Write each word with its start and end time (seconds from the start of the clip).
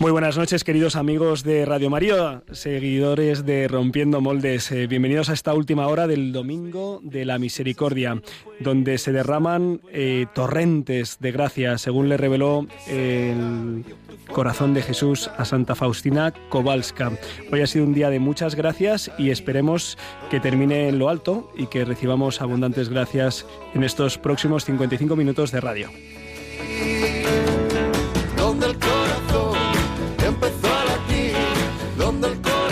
Muy 0.00 0.10
buenas 0.10 0.36
noches, 0.36 0.64
queridos 0.64 0.96
amigos 0.96 1.44
de 1.44 1.64
Radio 1.64 1.88
María, 1.88 2.42
seguidores 2.50 3.46
de 3.46 3.68
Rompiendo 3.68 4.20
Moldes. 4.20 4.72
Eh, 4.72 4.88
bienvenidos 4.88 5.30
a 5.30 5.34
esta 5.34 5.54
última 5.54 5.86
hora 5.86 6.08
del 6.08 6.32
Domingo 6.32 7.00
de 7.04 7.24
la 7.24 7.38
Misericordia, 7.38 8.20
donde 8.58 8.98
se 8.98 9.12
derraman 9.12 9.80
eh, 9.92 10.26
torrentes 10.34 11.18
de 11.20 11.30
gracia, 11.30 11.78
según 11.78 12.08
le 12.08 12.16
reveló 12.16 12.66
el 12.88 13.84
corazón 14.32 14.74
de 14.74 14.82
Jesús 14.82 15.30
a 15.36 15.44
Santa 15.44 15.76
Faustina 15.76 16.34
Kowalska. 16.48 17.12
Hoy 17.52 17.60
ha 17.60 17.66
sido 17.68 17.84
un 17.84 17.94
día 17.94 18.10
de 18.10 18.18
muchas 18.18 18.56
gracias 18.56 19.12
y 19.16 19.30
esperemos 19.30 19.96
que 20.28 20.40
termine 20.40 20.88
en 20.88 20.98
lo 20.98 21.08
alto 21.08 21.52
y 21.56 21.66
que 21.66 21.84
recibamos 21.84 22.40
abundantes 22.40 22.88
gracias 22.88 23.46
en 23.74 23.84
estos 23.84 24.18
próximos 24.18 24.64
55 24.64 25.14
minutos 25.14 25.52
de 25.52 25.60
radio. 25.60 25.90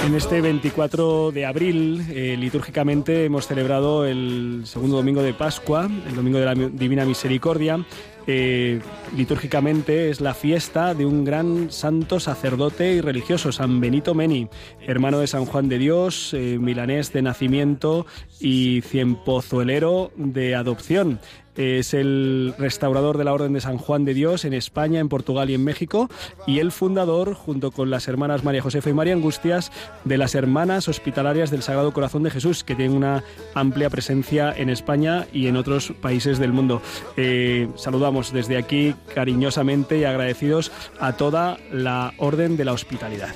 En 0.05 0.17
este 0.17 0.41
24 0.41 1.31
de 1.31 1.47
abril, 1.47 2.05
eh, 2.11 2.37
litúrgicamente, 2.37 3.25
hemos 3.25 3.47
celebrado 3.47 4.05
el 4.05 4.63
segundo 4.65 4.97
domingo 4.97 5.23
de 5.23 5.33
Pascua, 5.33 5.89
el 6.09 6.17
domingo 6.17 6.39
de 6.39 6.45
la 6.45 6.55
Divina 6.55 7.05
Misericordia. 7.05 7.85
Eh, 8.27 8.81
litúrgicamente 9.17 10.11
es 10.11 10.21
la 10.21 10.35
fiesta 10.35 10.95
de 10.95 11.07
un 11.07 11.25
gran 11.25 11.71
santo 11.71 12.19
sacerdote 12.19 12.95
y 12.95 13.01
religioso, 13.01 13.53
San 13.53 13.81
Benito 13.81 14.15
Meni, 14.15 14.49
hermano 14.87 15.21
de 15.21 15.29
San 15.29 15.45
Juan 15.45 15.69
de 15.69 15.79
Dios, 15.79 16.35
eh, 16.35 16.59
milanés 16.61 17.13
de 17.13 17.23
nacimiento 17.23 18.07
y 18.41 18.81
cienpozuelero 18.83 20.11
de 20.17 20.57
adopción. 20.57 21.21
Es 21.57 21.93
el 21.93 22.55
restaurador 22.59 23.19
de 23.19 23.25
la 23.25 23.33
Orden 23.33 23.53
de 23.53 23.61
San 23.61 23.77
Juan 23.77 24.05
de 24.05 24.15
Dios 24.15 24.45
en 24.45 24.55
España, 24.55 25.01
en 25.01 25.09
Portugal 25.09 25.51
y 25.51 25.55
en 25.55 25.65
México, 25.65 26.09
y 26.47 26.61
el 26.61 26.73
fundador, 26.73 27.35
junto 27.35 27.71
con 27.71 27.91
las 27.91 28.09
hermanas 28.09 28.43
María 28.43 28.63
Josefa 28.63 28.91
y 28.91 28.95
María 28.95 29.13
Angustias, 29.13 29.71
de 30.05 30.19
las 30.19 30.35
Hermanas 30.35 30.89
Hospitalarias 30.89 31.51
del 31.51 31.63
Sagrado 31.63 31.93
Corazón 31.93 32.23
de 32.23 32.31
Jesús, 32.31 32.65
que 32.65 32.75
tienen 32.75 32.97
una 32.97 33.23
amplia 33.55 33.91
presencia 33.91 34.53
en 34.57 34.71
España 34.71 35.27
y 35.33 35.47
en 35.47 35.57
otros 35.57 35.93
países 36.01 36.39
del 36.39 36.53
mundo. 36.53 36.81
Eh, 37.17 37.69
saludamos 37.77 38.33
desde 38.33 38.57
aquí 38.57 38.95
cariñosamente 39.15 39.99
y 39.99 40.05
agradecidos 40.05 40.73
a 41.01 41.17
toda 41.17 41.59
la 41.71 42.15
Orden 42.17 42.57
de 42.57 42.65
la 42.65 42.73
Hospitalidad. 42.73 43.35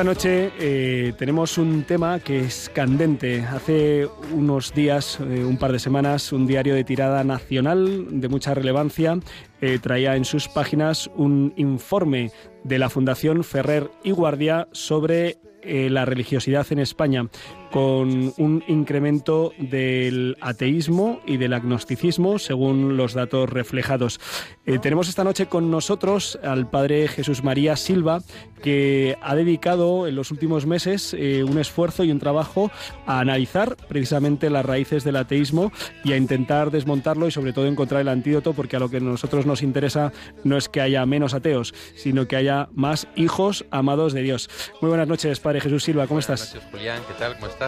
Esta 0.00 0.12
noche 0.14 0.50
eh, 0.58 1.12
tenemos 1.18 1.58
un 1.58 1.82
tema 1.82 2.20
que 2.20 2.40
es 2.40 2.70
candente. 2.74 3.42
Hace 3.42 4.08
unos 4.32 4.72
días, 4.72 5.18
eh, 5.20 5.44
un 5.44 5.58
par 5.58 5.72
de 5.72 5.78
semanas, 5.78 6.32
un 6.32 6.46
diario 6.46 6.74
de 6.74 6.84
tirada 6.84 7.22
nacional 7.22 8.06
de 8.18 8.28
mucha 8.30 8.54
relevancia 8.54 9.18
eh, 9.60 9.78
traía 9.78 10.16
en 10.16 10.24
sus 10.24 10.48
páginas 10.48 11.10
un 11.16 11.52
informe 11.56 12.32
de 12.64 12.78
la 12.78 12.88
Fundación 12.88 13.44
Ferrer 13.44 13.90
y 14.02 14.12
Guardia 14.12 14.68
sobre 14.72 15.36
la 15.62 16.06
religiosidad 16.06 16.66
en 16.70 16.78
España 16.78 17.28
con 17.70 18.32
un 18.36 18.64
incremento 18.66 19.52
del 19.58 20.36
ateísmo 20.40 21.20
y 21.26 21.36
del 21.36 21.52
agnosticismo, 21.52 22.38
según 22.38 22.96
los 22.96 23.14
datos 23.14 23.48
reflejados. 23.48 24.20
Eh, 24.66 24.78
tenemos 24.78 25.08
esta 25.08 25.24
noche 25.24 25.46
con 25.46 25.70
nosotros 25.70 26.38
al 26.42 26.68
padre 26.68 27.08
Jesús 27.08 27.44
María 27.44 27.76
Silva, 27.76 28.22
que 28.62 29.16
ha 29.22 29.34
dedicado 29.34 30.06
en 30.06 30.16
los 30.16 30.30
últimos 30.30 30.66
meses 30.66 31.14
eh, 31.14 31.44
un 31.44 31.58
esfuerzo 31.58 32.04
y 32.04 32.10
un 32.10 32.18
trabajo 32.18 32.70
a 33.06 33.20
analizar 33.20 33.76
precisamente 33.88 34.50
las 34.50 34.64
raíces 34.64 35.04
del 35.04 35.16
ateísmo 35.16 35.72
y 36.04 36.12
a 36.12 36.16
intentar 36.16 36.70
desmontarlo 36.70 37.26
y 37.26 37.30
sobre 37.30 37.52
todo 37.52 37.66
encontrar 37.66 38.00
el 38.00 38.08
antídoto, 38.08 38.52
porque 38.52 38.76
a 38.76 38.80
lo 38.80 38.90
que 38.90 38.98
a 38.98 39.00
nosotros 39.00 39.46
nos 39.46 39.62
interesa 39.62 40.12
no 40.44 40.56
es 40.56 40.68
que 40.68 40.80
haya 40.80 41.06
menos 41.06 41.34
ateos, 41.34 41.74
sino 41.94 42.26
que 42.26 42.36
haya 42.36 42.68
más 42.72 43.06
hijos 43.16 43.64
amados 43.70 44.12
de 44.12 44.22
Dios. 44.22 44.50
Muy 44.80 44.88
buenas 44.88 45.08
noches, 45.08 45.40
padre 45.40 45.60
Jesús 45.60 45.84
Silva, 45.84 46.06
¿cómo 46.06 46.20
buenas 46.20 46.30
estás? 46.30 46.54
Noches, 46.54 46.70
Julián, 46.70 47.02
¿qué 47.06 47.14
tal? 47.14 47.34
¿Cómo 47.34 47.46
estás? 47.46 47.59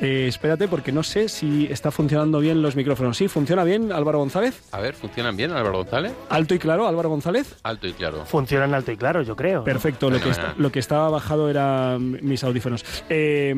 Eh, 0.00 0.26
espérate, 0.28 0.68
porque 0.68 0.92
no 0.92 1.02
sé 1.02 1.28
si 1.28 1.66
está 1.70 1.90
funcionando 1.90 2.40
bien 2.40 2.62
los 2.62 2.76
micrófonos. 2.76 3.16
¿Sí? 3.16 3.28
¿Funciona 3.28 3.64
bien, 3.64 3.92
Álvaro 3.92 4.18
González? 4.18 4.62
A 4.72 4.80
ver, 4.80 4.94
¿funcionan 4.94 5.36
bien, 5.36 5.52
Álvaro 5.52 5.78
González? 5.78 6.12
¿Alto 6.28 6.54
y 6.54 6.58
claro, 6.58 6.86
Álvaro 6.86 7.08
González? 7.08 7.56
Alto 7.62 7.86
y 7.86 7.92
claro. 7.92 8.24
Funcionan 8.26 8.74
alto 8.74 8.92
y 8.92 8.96
claro, 8.96 9.22
yo 9.22 9.36
creo. 9.36 9.64
Perfecto, 9.64 10.10
lo, 10.10 10.20
que 10.20 10.32
lo 10.56 10.72
que 10.72 10.78
estaba 10.78 11.08
bajado 11.10 11.48
eran 11.48 12.18
mis 12.22 12.42
audífonos. 12.44 12.84
Eh, 13.08 13.54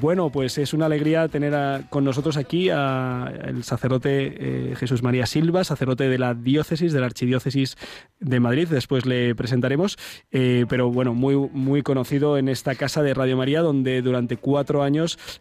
bueno, 0.00 0.30
pues 0.30 0.58
es 0.58 0.72
una 0.72 0.86
alegría 0.86 1.28
tener 1.28 1.84
con 1.90 2.04
nosotros 2.04 2.36
aquí 2.36 2.70
al 2.70 3.62
sacerdote 3.64 4.70
eh, 4.70 4.76
Jesús 4.76 5.02
María 5.02 5.26
Silva, 5.26 5.64
sacerdote 5.64 6.08
de 6.08 6.18
la 6.18 6.34
diócesis, 6.34 6.92
de 6.92 7.00
la 7.00 7.06
archidiócesis 7.06 7.76
de 8.20 8.40
Madrid. 8.40 8.68
Después 8.68 9.06
le 9.06 9.34
presentaremos, 9.34 9.98
pero 10.30 10.90
bueno, 10.90 11.14
muy, 11.14 11.36
muy 11.36 11.82
conocido 11.82 12.38
en 12.38 12.48
esta 12.48 12.74
casa 12.74 13.02
de 13.02 13.14
Radio 13.14 13.36
María, 13.36 13.62
donde 13.62 14.02
durante 14.02 14.36
cuatro 14.36 14.82
años 14.82 14.99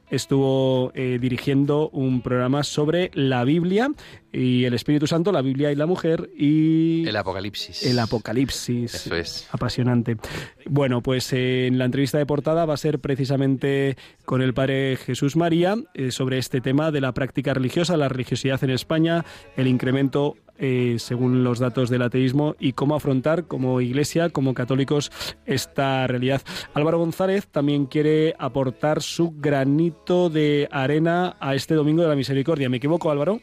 estuvo 0.10 0.92
eh, 0.96 1.18
dirigiendo 1.20 1.90
un 1.90 2.22
programa 2.22 2.64
sobre 2.64 3.12
la 3.14 3.44
Biblia 3.44 3.90
y 4.32 4.66
el 4.66 4.74
Espíritu 4.74 5.08
Santo, 5.08 5.32
la 5.32 5.42
Biblia 5.42 5.72
y 5.72 5.76
la 5.76 5.86
mujer 5.86 6.30
y... 6.38 7.08
El 7.08 7.16
Apocalipsis. 7.16 7.84
El 7.84 8.00
Apocalipsis. 8.00 8.94
Eso 8.94 9.16
es. 9.16 9.48
Apasionante. 9.52 10.18
Bueno, 10.66 11.02
pues 11.02 11.34
eh, 11.34 11.68
en 11.68 11.78
la 11.78 11.86
entrevista 11.86 12.18
de 12.18 12.26
portada 12.26 12.66
va 12.66 12.76
a 12.76 12.78
ser 12.78 13.00
precisamente 13.00 13.98
con 14.26 14.42
el 14.42 14.54
Padre 14.54 14.98
Jesús 14.98 15.36
María 15.36 15.76
eh, 15.94 16.12
sobre 16.12 16.38
este 16.38 16.62
tema 16.62 16.92
de 16.92 17.02
la 17.02 17.14
práctica 17.14 17.54
religiosa, 17.54 17.98
la 17.98 18.10
religiosidad 18.10 18.64
en 18.64 18.70
España, 18.70 19.26
el 19.58 19.68
incremento 19.68 20.36
eh, 20.60 20.98
según 21.00 21.44
los 21.44 21.60
datos 21.60 21.90
del 21.90 22.02
ateísmo, 22.02 22.56
y 22.60 22.74
cómo 22.74 22.96
afrontar 22.96 23.46
como 23.46 23.82
iglesia, 23.82 24.30
como 24.30 24.54
católicos, 24.54 25.12
esta 25.46 26.06
realidad. 26.06 26.42
Álvaro 26.74 27.00
González 27.00 27.48
también 27.48 27.86
quiere 27.86 28.36
aportar 28.38 29.02
su 29.02 29.34
granito 29.38 30.30
de 30.30 30.68
arena 30.72 31.38
a 31.40 31.56
este 31.56 31.76
Domingo 31.76 32.04
de 32.04 32.10
la 32.10 32.16
Misericordia. 32.16 32.70
¿Me 32.70 32.78
equivoco, 32.78 33.10
Álvaro? 33.10 33.40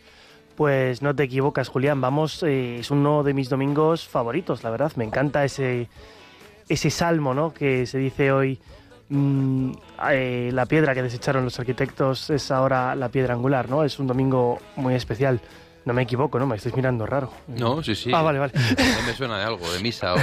Pues 0.56 1.02
no 1.02 1.14
te 1.14 1.24
equivocas, 1.24 1.68
Julián. 1.68 2.00
Vamos, 2.00 2.42
eh, 2.42 2.78
es 2.78 2.90
uno 2.90 3.22
de 3.22 3.34
mis 3.34 3.48
domingos 3.48 4.08
favoritos, 4.08 4.64
la 4.64 4.70
verdad. 4.70 4.92
Me 4.96 5.04
encanta 5.04 5.44
ese, 5.44 5.88
ese 6.68 6.90
salmo, 6.90 7.34
¿no? 7.34 7.52
Que 7.52 7.86
se 7.86 7.98
dice 7.98 8.32
hoy. 8.32 8.58
Mm, 9.08 9.72
eh, 10.10 10.50
la 10.52 10.66
piedra 10.66 10.94
que 10.94 11.02
desecharon 11.02 11.44
los 11.44 11.58
arquitectos 11.60 12.30
es 12.30 12.50
ahora 12.50 12.94
la 12.96 13.08
piedra 13.08 13.34
angular, 13.34 13.68
¿no? 13.68 13.84
Es 13.84 13.98
un 13.98 14.06
domingo 14.06 14.58
muy 14.76 14.94
especial. 14.94 15.40
No 15.86 15.94
me 15.94 16.02
equivoco, 16.02 16.36
¿no? 16.40 16.48
Me 16.48 16.56
estáis 16.56 16.74
mirando 16.74 17.06
raro. 17.06 17.30
No, 17.46 17.80
sí, 17.80 17.94
sí. 17.94 18.10
Ah, 18.12 18.20
vale, 18.20 18.40
vale. 18.40 18.52
me 19.06 19.12
suena 19.14 19.38
de 19.38 19.44
algo, 19.44 19.72
de 19.72 19.78
misa 19.78 20.14
o 20.14 20.16
de, 20.16 20.22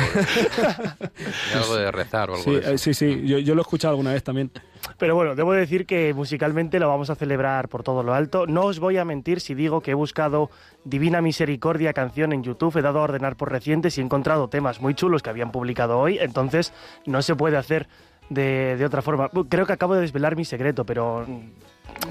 algo 1.56 1.76
de 1.78 1.90
rezar 1.90 2.30
o 2.30 2.34
algo 2.34 2.44
sí, 2.44 2.52
de 2.52 2.60
eso. 2.60 2.72
Eh, 2.72 2.78
sí, 2.78 2.94
sí, 2.94 3.22
yo, 3.26 3.40
yo, 3.40 3.56
lo 3.56 3.62
he 3.62 3.64
escuchado 3.64 3.92
alguna 3.92 4.12
vez 4.12 4.22
también. 4.24 4.52
Pero 4.98 5.16
bueno, 5.16 5.36
debo 5.36 5.54
decir 5.54 5.86
que 5.86 6.14
musicalmente 6.14 6.82
lo 6.82 6.90
vamos 6.90 7.10
a 7.10 7.16
celebrar 7.16 7.70
por 7.70 7.82
todo 7.82 8.04
lo 8.04 8.14
alto. 8.14 8.46
No 8.46 8.64
os 8.64 8.80
voy 8.82 8.98
a 8.98 9.06
mentir 9.06 9.40
si 9.40 9.54
digo 9.54 9.80
que 9.80 9.92
he 9.92 9.94
buscado 9.94 10.52
Divina 10.84 11.22
Misericordia 11.22 11.94
canción 11.94 12.34
en 12.34 12.44
YouTube, 12.44 12.76
he 12.76 12.82
dado 12.82 13.00
a 13.00 13.04
ordenar 13.04 13.38
por 13.38 13.50
recientes 13.50 13.98
y 13.98 14.02
he 14.02 14.04
encontrado 14.04 14.50
temas 14.50 14.82
muy 14.82 14.96
chulos 14.96 15.24
que 15.24 15.30
habían 15.30 15.54
publicado 15.54 15.98
hoy, 15.98 16.18
entonces 16.20 16.74
no 17.06 17.22
se 17.22 17.38
puede 17.38 17.56
hacer 17.56 17.88
de, 18.30 18.76
de 18.76 18.86
otra 18.86 19.02
forma. 19.02 19.30
Creo 19.48 19.66
que 19.66 19.72
acabo 19.72 19.96
de 19.96 20.02
desvelar 20.02 20.36
mi 20.36 20.44
secreto, 20.44 20.86
pero 20.86 21.26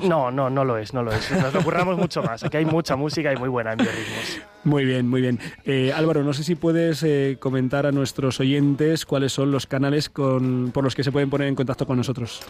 no, 0.03 0.31
no, 0.31 0.51
no 0.51 0.65
lo 0.65 0.79
es, 0.79 0.95
no 0.95 1.03
lo 1.03 1.13
es. 1.13 1.31
Nos 1.31 1.53
lo 1.53 1.63
curramos 1.63 1.97
mucho 1.97 2.23
más. 2.23 2.43
Aquí 2.43 2.57
hay 2.57 2.65
mucha 2.65 2.97
música 2.97 3.33
y 3.33 3.37
muy 3.37 3.49
buena 3.49 3.73
en 3.73 3.79
biorritmos. 3.79 4.41
Muy 4.65 4.85
bien, 4.85 5.09
muy 5.09 5.21
bien. 5.21 5.39
Eh, 5.65 5.93
Álvaro, 5.93 6.23
no 6.23 6.33
sé 6.33 6.45
si 6.45 6.55
puedes 6.55 7.03
eh, 7.03 7.37
comentar 7.41 7.85
a 7.87 7.93
nuestros 7.93 8.39
oyentes 8.41 9.05
cuáles 9.05 9.33
son 9.33 9.51
los 9.51 9.67
canales 9.67 10.09
con, 10.09 10.71
por 10.73 10.85
los 10.85 10.95
que 10.95 11.05
se 11.05 11.13
pueden 11.13 11.31
poner 11.31 11.49
en 11.49 11.55
contacto 11.55 11.87
con 11.87 11.97
nosotros. 11.97 12.41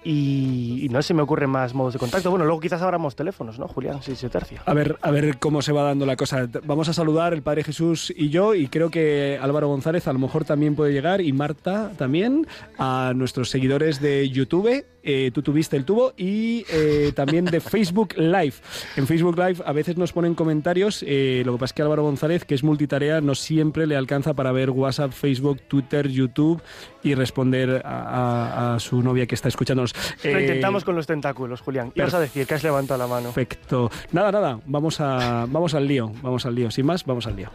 y, 0.09 0.88
no 0.89 1.01
se 1.01 1.13
me 1.13 1.21
ocurren 1.21 1.50
más 1.50 1.74
modos 1.74 1.94
de 1.94 2.00
contacto. 2.00 2.30
Bueno, 2.30 2.45
luego 2.45 2.62
quizás 2.62 2.81
abramos 2.81 3.15
teléfonos, 3.15 3.59
¿no, 3.59 3.68
Julián? 3.68 4.01
Sí, 4.01 4.15
se 4.15 4.30
tercia. 4.30 4.63
A 4.65 4.74
ver, 4.74 4.98
a 5.01 5.12
ver 5.12 5.38
cómo 5.38 5.62
se 5.62 5.74
va 5.74 5.83
dando 5.83 6.06
la 6.06 6.15
cosa. 6.15 6.48
Vamos 6.63 6.88
a 6.88 6.94
saludar 6.94 7.33
el 7.33 7.42
Padre 7.42 7.63
Jesús 7.63 8.13
y 8.15 8.30
yo, 8.30 8.56
y 8.56 8.68
creo 8.68 8.89
que 8.89 9.38
Álvaro 9.42 9.68
González 9.68 10.07
a 10.07 10.13
lo 10.13 10.19
mejor 10.19 10.45
también 10.45 10.75
puede 10.75 10.94
llegar, 10.94 11.19
y 11.19 11.33
Marta 11.33 11.92
también, 11.98 12.48
a 12.77 13.12
nuestros 13.15 13.50
seguidores 13.50 14.00
de 14.00 14.30
YouTube. 14.30 14.86
Eh, 15.09 15.31
tú 15.33 15.42
tuviste 15.42 15.77
el 15.77 15.86
tubo 15.86 16.12
y 16.18 16.65
eh, 16.69 17.13
también 17.15 17.45
de 17.45 17.62
Facebook 17.62 18.13
Live. 18.18 18.56
En 18.98 19.07
Facebook 19.07 19.38
Live 19.38 19.63
a 19.65 19.71
veces 19.71 19.95
nos 19.95 20.12
ponen 20.12 20.36
comentarios, 20.36 21.01
eh, 21.07 21.44
lo 21.45 21.54
que 21.54 21.59
pasa 21.59 21.71
es 21.71 21.74
que 21.74 21.81
Álvaro 21.81 22.04
González, 22.04 22.44
que 22.44 22.56
es 22.56 22.62
multitarea, 22.62 23.21
no 23.21 23.33
siempre 23.33 23.88
le 23.88 23.95
alcanza 23.95 24.33
para 24.33 24.51
ver 24.51 24.69
WhatsApp, 24.69 25.13
Facebook, 25.13 25.62
Twitter, 25.69 26.09
YouTube 26.09 26.62
y 27.04 27.15
responder 27.15 27.81
a, 27.86 28.75
su 28.81 29.01
novia 29.01 29.25
que 29.27 29.36
está 29.36 29.48
escuchándonos. 29.48 29.95
Lo 30.25 30.42
intentamos 30.42 30.83
con 30.83 30.98
los 30.98 31.07
tentáculos, 31.07 31.62
Julián. 31.62 31.94
Y 31.95 32.01
vas 32.01 32.13
a 32.13 32.19
decir 32.19 32.45
que 32.45 32.56
has 32.56 32.63
levantado 32.63 32.98
la 32.98 33.07
mano. 33.07 33.31
Perfecto. 33.31 33.89
Nada, 34.12 34.33
nada, 34.33 34.60
vamos, 34.65 35.00
a, 35.00 35.45
vamos 35.48 35.74
al 35.74 35.88
lío, 35.88 36.12
vamos 36.21 36.45
al 36.45 36.53
lío. 36.53 36.69
Sin 36.69 36.86
más, 36.86 37.06
vamos 37.06 37.27
al 37.27 37.38
lío. 37.38 37.50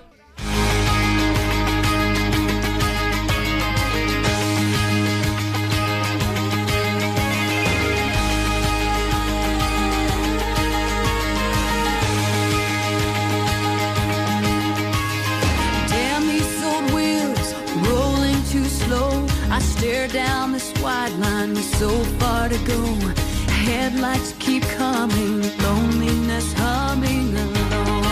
Go. 22.65 22.81
Headlights 23.49 24.35
keep 24.39 24.63
coming, 24.63 25.43
loneliness 25.59 26.53
humming 26.55 27.37
along. 27.37 28.03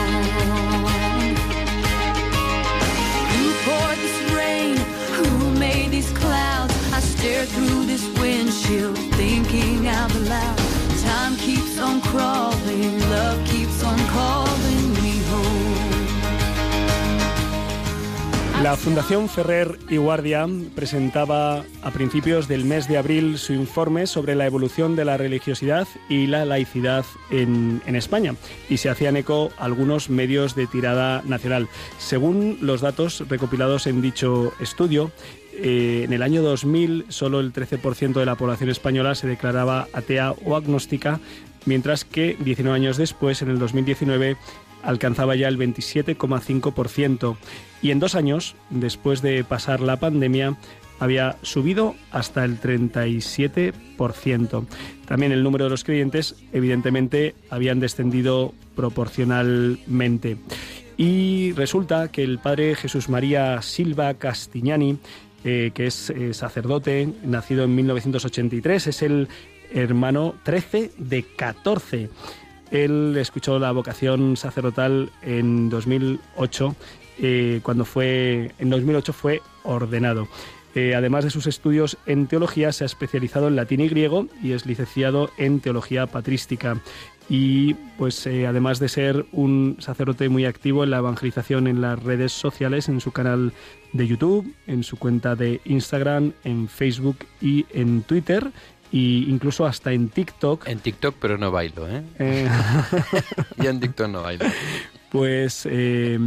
Who 3.34 3.52
poured 3.64 3.98
this 3.98 4.18
rain? 4.34 4.76
Who 5.18 5.50
made 5.58 5.90
these 5.90 6.10
clouds? 6.10 6.74
I 6.92 7.00
stare 7.00 7.44
through 7.46 7.86
this 7.86 8.04
windshield, 8.18 8.98
thinking 9.14 9.88
out 9.88 10.14
loud. 10.14 10.58
Time 11.02 11.36
keeps 11.36 11.78
on 11.78 12.00
crawling, 12.00 12.49
La 18.62 18.76
Fundación 18.76 19.30
Ferrer 19.30 19.78
y 19.88 19.96
Guardia 19.96 20.46
presentaba 20.74 21.64
a 21.82 21.90
principios 21.92 22.46
del 22.46 22.66
mes 22.66 22.88
de 22.88 22.98
abril 22.98 23.38
su 23.38 23.54
informe 23.54 24.06
sobre 24.06 24.34
la 24.34 24.44
evolución 24.44 24.96
de 24.96 25.06
la 25.06 25.16
religiosidad 25.16 25.88
y 26.10 26.26
la 26.26 26.44
laicidad 26.44 27.06
en, 27.30 27.80
España 27.86 28.34
y 28.68 28.76
se 28.76 28.90
hacían 28.90 29.16
eco 29.16 29.50
algunos 29.58 30.10
medios 30.10 30.54
de 30.54 30.66
tirada 30.66 31.22
nacional. 31.24 31.68
Según 31.96 32.58
los 32.60 32.82
datos 32.82 33.26
recopilados 33.30 33.86
en 33.86 34.02
dicho 34.02 34.52
estudio, 34.60 35.10
eh, 35.54 36.02
en 36.04 36.12
el 36.12 36.22
año 36.22 36.42
2000 36.42 37.06
solo 37.08 37.40
el 37.40 37.54
13% 37.54 38.12
de 38.12 38.26
la 38.26 38.34
población 38.34 38.68
española 38.68 39.14
se 39.14 39.26
declaraba 39.26 39.88
atea 39.94 40.32
o 40.44 40.54
agnóstica, 40.54 41.18
mientras 41.64 42.04
que 42.04 42.36
19 42.38 42.76
años 42.76 42.98
después, 42.98 43.40
en 43.40 43.48
el 43.48 43.58
2019, 43.58 44.36
alcanzaba 44.82 45.36
ya 45.36 45.48
el 45.48 45.58
27,5% 45.58 47.36
y 47.82 47.90
en 47.90 48.00
dos 48.00 48.14
años, 48.14 48.56
después 48.68 49.22
de 49.22 49.42
pasar 49.44 49.80
la 49.80 49.98
pandemia, 49.98 50.56
había 50.98 51.36
subido 51.42 51.94
hasta 52.12 52.44
el 52.44 52.60
37%. 52.60 54.66
También 55.06 55.32
el 55.32 55.42
número 55.42 55.64
de 55.64 55.70
los 55.70 55.82
creyentes, 55.82 56.36
evidentemente, 56.52 57.34
habían 57.48 57.80
descendido 57.80 58.52
proporcionalmente. 58.76 60.36
Y 60.98 61.52
resulta 61.52 62.08
que 62.08 62.22
el 62.22 62.38
padre 62.38 62.74
Jesús 62.74 63.08
María 63.08 63.62
Silva 63.62 64.12
Castiñani, 64.14 64.98
eh, 65.42 65.70
que 65.72 65.86
es 65.86 66.10
eh, 66.10 66.34
sacerdote, 66.34 67.08
nacido 67.24 67.64
en 67.64 67.74
1983, 67.74 68.86
es 68.86 69.00
el 69.00 69.28
hermano 69.72 70.34
13 70.42 70.92
de 70.98 71.22
14. 71.22 72.10
Él 72.70 73.16
escuchó 73.18 73.58
la 73.58 73.72
vocación 73.72 74.36
sacerdotal 74.36 75.10
en 75.22 75.68
2008, 75.70 76.76
eh, 77.18 77.60
cuando 77.62 77.84
fue, 77.84 78.52
en 78.58 78.70
2008 78.70 79.12
fue 79.12 79.42
ordenado. 79.62 80.28
Eh, 80.74 80.94
además 80.94 81.24
de 81.24 81.30
sus 81.30 81.46
estudios 81.46 81.98
en 82.06 82.28
teología, 82.28 82.72
se 82.72 82.84
ha 82.84 82.86
especializado 82.86 83.48
en 83.48 83.56
latín 83.56 83.80
y 83.80 83.88
griego 83.88 84.28
y 84.42 84.52
es 84.52 84.66
licenciado 84.66 85.30
en 85.36 85.60
teología 85.60 86.06
patrística. 86.06 86.80
Y 87.28 87.74
pues 87.96 88.26
eh, 88.26 88.46
además 88.46 88.78
de 88.80 88.88
ser 88.88 89.26
un 89.32 89.76
sacerdote 89.78 90.28
muy 90.28 90.44
activo 90.46 90.82
en 90.82 90.90
la 90.90 90.98
evangelización 90.98 91.66
en 91.66 91.80
las 91.80 92.02
redes 92.02 92.32
sociales, 92.32 92.88
en 92.88 93.00
su 93.00 93.12
canal 93.12 93.52
de 93.92 94.06
YouTube, 94.06 94.52
en 94.66 94.82
su 94.82 94.96
cuenta 94.96 95.36
de 95.36 95.60
Instagram, 95.64 96.32
en 96.44 96.68
Facebook 96.68 97.18
y 97.40 97.66
en 97.72 98.02
Twitter, 98.02 98.50
y 98.92 99.30
incluso 99.30 99.66
hasta 99.66 99.92
en 99.92 100.08
TikTok. 100.08 100.66
En 100.66 100.78
TikTok, 100.80 101.16
pero 101.20 101.38
no 101.38 101.50
bailo, 101.50 101.88
¿eh? 101.88 102.02
eh 102.18 102.48
Yo 103.56 103.70
en 103.70 103.80
TikTok 103.80 104.08
no 104.08 104.22
bailo. 104.22 104.46
Pues 105.10 105.66
eh, 105.68 106.18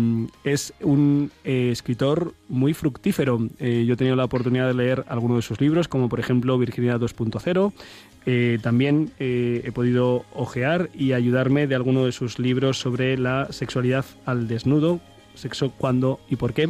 es 0.43 0.73
un 0.81 1.31
eh, 1.43 1.69
escritor 1.71 2.33
muy 2.49 2.73
fructífero. 2.73 3.39
yo 3.39 3.93
he 3.93 3.95
tenido 3.95 4.15
la 4.15 4.25
oportunidad 4.25 4.67
de 4.67 4.73
leer 4.73 5.05
algunos 5.07 5.37
de 5.37 5.41
sus 5.41 5.61
libros, 5.61 5.87
como 5.87 6.09
por 6.09 6.19
ejemplo 6.19 6.57
Virginidad 6.57 6.99
2.0. 6.99 8.61
también 8.61 9.11
he 9.19 9.71
podido 9.73 10.25
ojear 10.33 10.89
y 10.93 11.13
ayudarme 11.13 11.67
de 11.67 11.75
alguno 11.75 12.05
de 12.05 12.11
sus 12.11 12.39
libros 12.39 12.77
sobre 12.77 13.17
la 13.17 13.47
sexualidad 13.51 14.05
al 14.25 14.49
desnudo, 14.49 14.99
sexo, 15.33 15.71
cuándo 15.71 16.19
y 16.29 16.35
por 16.35 16.53
qué 16.53 16.69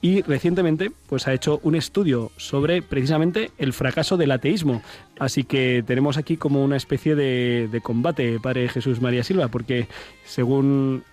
y 0.00 0.22
recientemente 0.22 0.92
pues 1.08 1.26
ha 1.26 1.32
hecho 1.32 1.60
un 1.62 1.74
estudio 1.74 2.30
sobre 2.36 2.82
precisamente 2.82 3.50
el 3.58 3.72
fracaso 3.72 4.16
del 4.16 4.30
ateísmo. 4.30 4.82
Así 5.18 5.44
que 5.44 5.82
tenemos 5.86 6.16
aquí 6.16 6.36
como 6.36 6.62
una 6.62 6.76
especie 6.76 7.16
de, 7.16 7.80
combate, 7.82 8.38
Padre 8.40 8.68
Jesús 8.68 9.00
María 9.00 9.24
Silva, 9.24 9.48
porque 9.48 9.88
según 10.24 11.04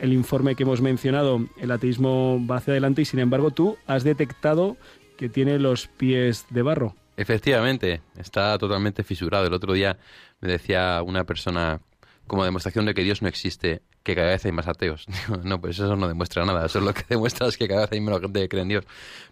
el 0.00 0.12
informe 0.12 0.54
que 0.54 0.64
hemos 0.64 0.80
mencionado, 0.80 1.46
el 1.58 1.70
ateísmo 1.70 2.44
va 2.46 2.56
hacia 2.56 2.72
adelante 2.72 3.02
y 3.02 3.06
sin 3.06 3.20
embargo 3.20 3.50
tú 3.50 3.78
has 3.86 4.04
detectado 4.04 4.76
que 5.16 5.28
tiene 5.28 5.58
los 5.58 5.86
pies 5.86 6.46
de 6.50 6.62
barro. 6.62 6.94
Efectivamente, 7.16 8.02
está 8.18 8.58
totalmente 8.58 9.04
fisurado. 9.04 9.46
El 9.46 9.54
otro 9.54 9.72
día 9.72 9.96
me 10.40 10.48
decía 10.50 11.00
una 11.02 11.24
persona 11.24 11.80
como 12.26 12.44
demostración 12.44 12.84
de 12.86 12.94
que 12.94 13.04
Dios 13.04 13.22
no 13.22 13.28
existe, 13.28 13.82
que 14.04 14.14
cada 14.14 14.28
vez 14.28 14.44
hay 14.44 14.52
más 14.52 14.68
ateos. 14.68 15.06
no, 15.44 15.60
pues 15.60 15.78
eso 15.78 15.96
no 15.96 16.06
demuestra 16.06 16.44
nada. 16.44 16.66
Eso 16.66 16.78
es 16.78 16.84
lo 16.84 16.94
que 16.94 17.02
demuestra 17.08 17.48
es 17.48 17.56
que 17.56 17.66
cada 17.66 17.82
vez 17.82 17.92
hay 17.92 18.00
menos 18.00 18.20
gente 18.20 18.40
que 18.40 18.48
cree 18.48 18.62
en 18.62 18.68
Dios. 18.68 18.84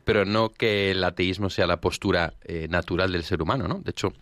Pero 0.04 0.24
no 0.24 0.48
que 0.48 0.90
el 0.90 1.04
ateísmo 1.04 1.50
sea 1.50 1.66
la 1.66 1.80
postura 1.80 2.34
eh, 2.42 2.66
natural 2.68 3.12
del 3.12 3.22
ser 3.22 3.40
humano, 3.42 3.68
¿no? 3.68 3.80
De 3.80 3.90
hecho, 3.90 4.12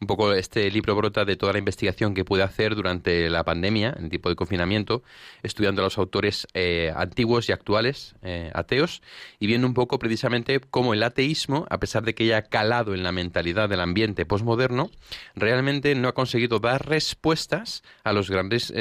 un 0.00 0.06
poco 0.06 0.32
este 0.32 0.70
libro 0.70 0.94
brota 0.94 1.24
de 1.24 1.36
toda 1.36 1.52
la 1.52 1.58
investigación 1.58 2.14
que 2.14 2.24
pude 2.24 2.42
hacer 2.42 2.74
durante 2.74 3.30
la 3.30 3.44
pandemia, 3.44 3.94
en 3.98 4.10
tipo 4.10 4.28
de 4.28 4.36
confinamiento, 4.36 5.02
estudiando 5.42 5.82
a 5.82 5.84
los 5.84 5.98
autores 5.98 6.46
eh, 6.54 6.92
antiguos 6.94 7.48
y 7.48 7.52
actuales 7.52 8.14
eh, 8.22 8.50
ateos 8.54 9.02
y 9.38 9.46
viendo 9.46 9.66
un 9.66 9.74
poco 9.74 9.98
precisamente 9.98 10.60
cómo 10.60 10.94
el 10.94 11.02
ateísmo, 11.02 11.66
a 11.70 11.78
pesar 11.78 12.04
de 12.04 12.14
que 12.14 12.24
haya 12.24 12.42
calado 12.42 12.94
en 12.94 13.02
la 13.02 13.12
mentalidad 13.12 13.68
del 13.68 13.80
ambiente 13.80 14.26
posmoderno, 14.26 14.90
realmente 15.34 15.94
no 15.94 16.08
ha 16.08 16.14
conseguido 16.14 16.58
dar 16.58 16.86
respuestas 16.86 17.82
a 18.04 18.12
los 18.12 18.30
grandes 18.30 18.72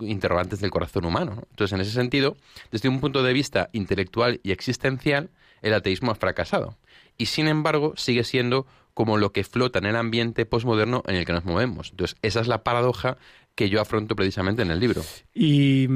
interrogantes 0.00 0.60
del 0.60 0.70
corazón 0.70 1.04
humano. 1.04 1.42
Entonces, 1.50 1.72
en 1.74 1.80
ese 1.80 1.92
sentido, 1.92 2.36
desde 2.70 2.88
un 2.88 3.00
punto 3.00 3.22
de 3.22 3.32
vista 3.32 3.68
intelectual 3.72 4.40
y 4.42 4.52
existencial, 4.52 5.30
el 5.62 5.74
ateísmo 5.74 6.10
ha 6.10 6.14
fracasado. 6.14 6.76
Y 7.18 7.26
sin 7.26 7.48
embargo, 7.48 7.94
sigue 7.96 8.24
siendo 8.24 8.66
como 8.96 9.18
lo 9.18 9.30
que 9.30 9.44
flota 9.44 9.78
en 9.78 9.84
el 9.84 9.94
ambiente 9.94 10.46
posmoderno 10.46 11.02
en 11.06 11.16
el 11.16 11.26
que 11.26 11.34
nos 11.34 11.44
movemos. 11.44 11.90
Entonces, 11.90 12.16
esa 12.22 12.40
es 12.40 12.48
la 12.48 12.64
paradoja 12.64 13.18
que 13.54 13.68
yo 13.68 13.82
afronto 13.82 14.16
precisamente 14.16 14.62
en 14.62 14.70
el 14.70 14.80
libro. 14.80 15.02
¿Y, 15.34 15.86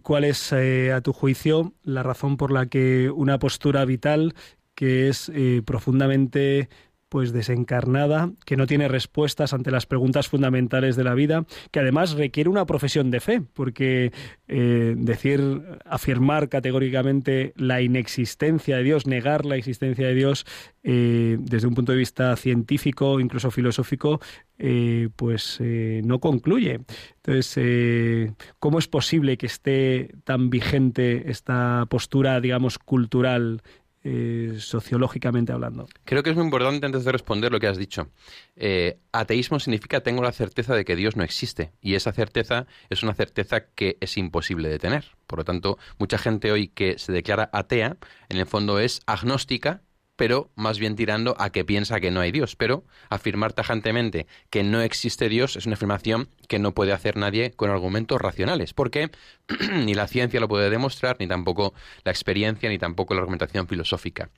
cuál 0.00 0.24
es, 0.24 0.50
eh, 0.52 0.94
a 0.94 1.02
tu 1.02 1.12
juicio, 1.12 1.74
la 1.82 2.02
razón 2.02 2.38
por 2.38 2.50
la 2.50 2.64
que 2.64 3.10
una 3.10 3.38
postura 3.38 3.84
vital 3.84 4.34
que 4.74 5.10
es 5.10 5.30
eh, 5.34 5.60
profundamente 5.62 6.70
pues 7.08 7.32
desencarnada, 7.32 8.32
que 8.44 8.56
no 8.56 8.66
tiene 8.66 8.88
respuestas 8.88 9.52
ante 9.52 9.70
las 9.70 9.86
preguntas 9.86 10.28
fundamentales 10.28 10.96
de 10.96 11.04
la 11.04 11.14
vida, 11.14 11.46
que 11.70 11.80
además 11.80 12.12
requiere 12.12 12.50
una 12.50 12.66
profesión 12.66 13.10
de 13.10 13.20
fe, 13.20 13.42
porque 13.54 14.12
eh, 14.46 14.94
decir, 14.96 15.40
afirmar 15.84 16.48
categóricamente 16.48 17.52
la 17.56 17.80
inexistencia 17.80 18.76
de 18.76 18.82
Dios, 18.82 19.06
negar 19.06 19.46
la 19.46 19.56
existencia 19.56 20.06
de 20.06 20.14
Dios 20.14 20.46
eh, 20.82 21.36
desde 21.40 21.66
un 21.66 21.74
punto 21.74 21.92
de 21.92 21.98
vista 21.98 22.36
científico, 22.36 23.20
incluso 23.20 23.50
filosófico, 23.50 24.20
eh, 24.58 25.08
pues 25.16 25.60
no 25.60 26.18
concluye. 26.18 26.80
Entonces, 27.16 28.32
¿cómo 28.58 28.78
es 28.78 28.88
posible 28.88 29.36
que 29.36 29.46
esté 29.46 30.10
tan 30.24 30.50
vigente 30.50 31.30
esta 31.30 31.86
postura, 31.88 32.40
digamos, 32.40 32.78
cultural 32.78 33.62
eh, 34.10 34.54
sociológicamente 34.58 35.52
hablando. 35.52 35.86
Creo 36.04 36.22
que 36.22 36.30
es 36.30 36.36
muy 36.36 36.46
importante 36.46 36.86
antes 36.86 37.04
de 37.04 37.12
responder 37.12 37.52
lo 37.52 37.60
que 37.60 37.66
has 37.66 37.76
dicho. 37.76 38.08
Eh, 38.56 38.98
ateísmo 39.12 39.60
significa 39.60 40.00
tengo 40.00 40.22
la 40.22 40.32
certeza 40.32 40.74
de 40.74 40.86
que 40.86 40.96
Dios 40.96 41.14
no 41.14 41.24
existe 41.24 41.72
y 41.82 41.94
esa 41.94 42.12
certeza 42.12 42.66
es 42.88 43.02
una 43.02 43.12
certeza 43.12 43.66
que 43.66 43.98
es 44.00 44.16
imposible 44.16 44.70
de 44.70 44.78
tener. 44.78 45.04
Por 45.26 45.40
lo 45.40 45.44
tanto, 45.44 45.76
mucha 45.98 46.16
gente 46.16 46.50
hoy 46.50 46.68
que 46.68 46.98
se 46.98 47.12
declara 47.12 47.50
atea, 47.52 47.98
en 48.30 48.38
el 48.38 48.46
fondo 48.46 48.78
es 48.78 49.02
agnóstica 49.06 49.82
pero 50.18 50.50
más 50.56 50.80
bien 50.80 50.96
tirando 50.96 51.36
a 51.38 51.50
que 51.50 51.64
piensa 51.64 52.00
que 52.00 52.10
no 52.10 52.18
hay 52.18 52.32
Dios. 52.32 52.56
Pero 52.56 52.84
afirmar 53.08 53.52
tajantemente 53.52 54.26
que 54.50 54.64
no 54.64 54.80
existe 54.80 55.28
Dios 55.28 55.54
es 55.54 55.64
una 55.66 55.74
afirmación 55.74 56.28
que 56.48 56.58
no 56.58 56.74
puede 56.74 56.92
hacer 56.92 57.16
nadie 57.16 57.52
con 57.52 57.70
argumentos 57.70 58.20
racionales, 58.20 58.74
porque 58.74 59.12
ni 59.72 59.94
la 59.94 60.08
ciencia 60.08 60.40
lo 60.40 60.48
puede 60.48 60.70
demostrar, 60.70 61.16
ni 61.20 61.28
tampoco 61.28 61.72
la 62.02 62.10
experiencia, 62.10 62.68
ni 62.68 62.78
tampoco 62.78 63.14
la 63.14 63.20
argumentación 63.20 63.68
filosófica. 63.68 64.28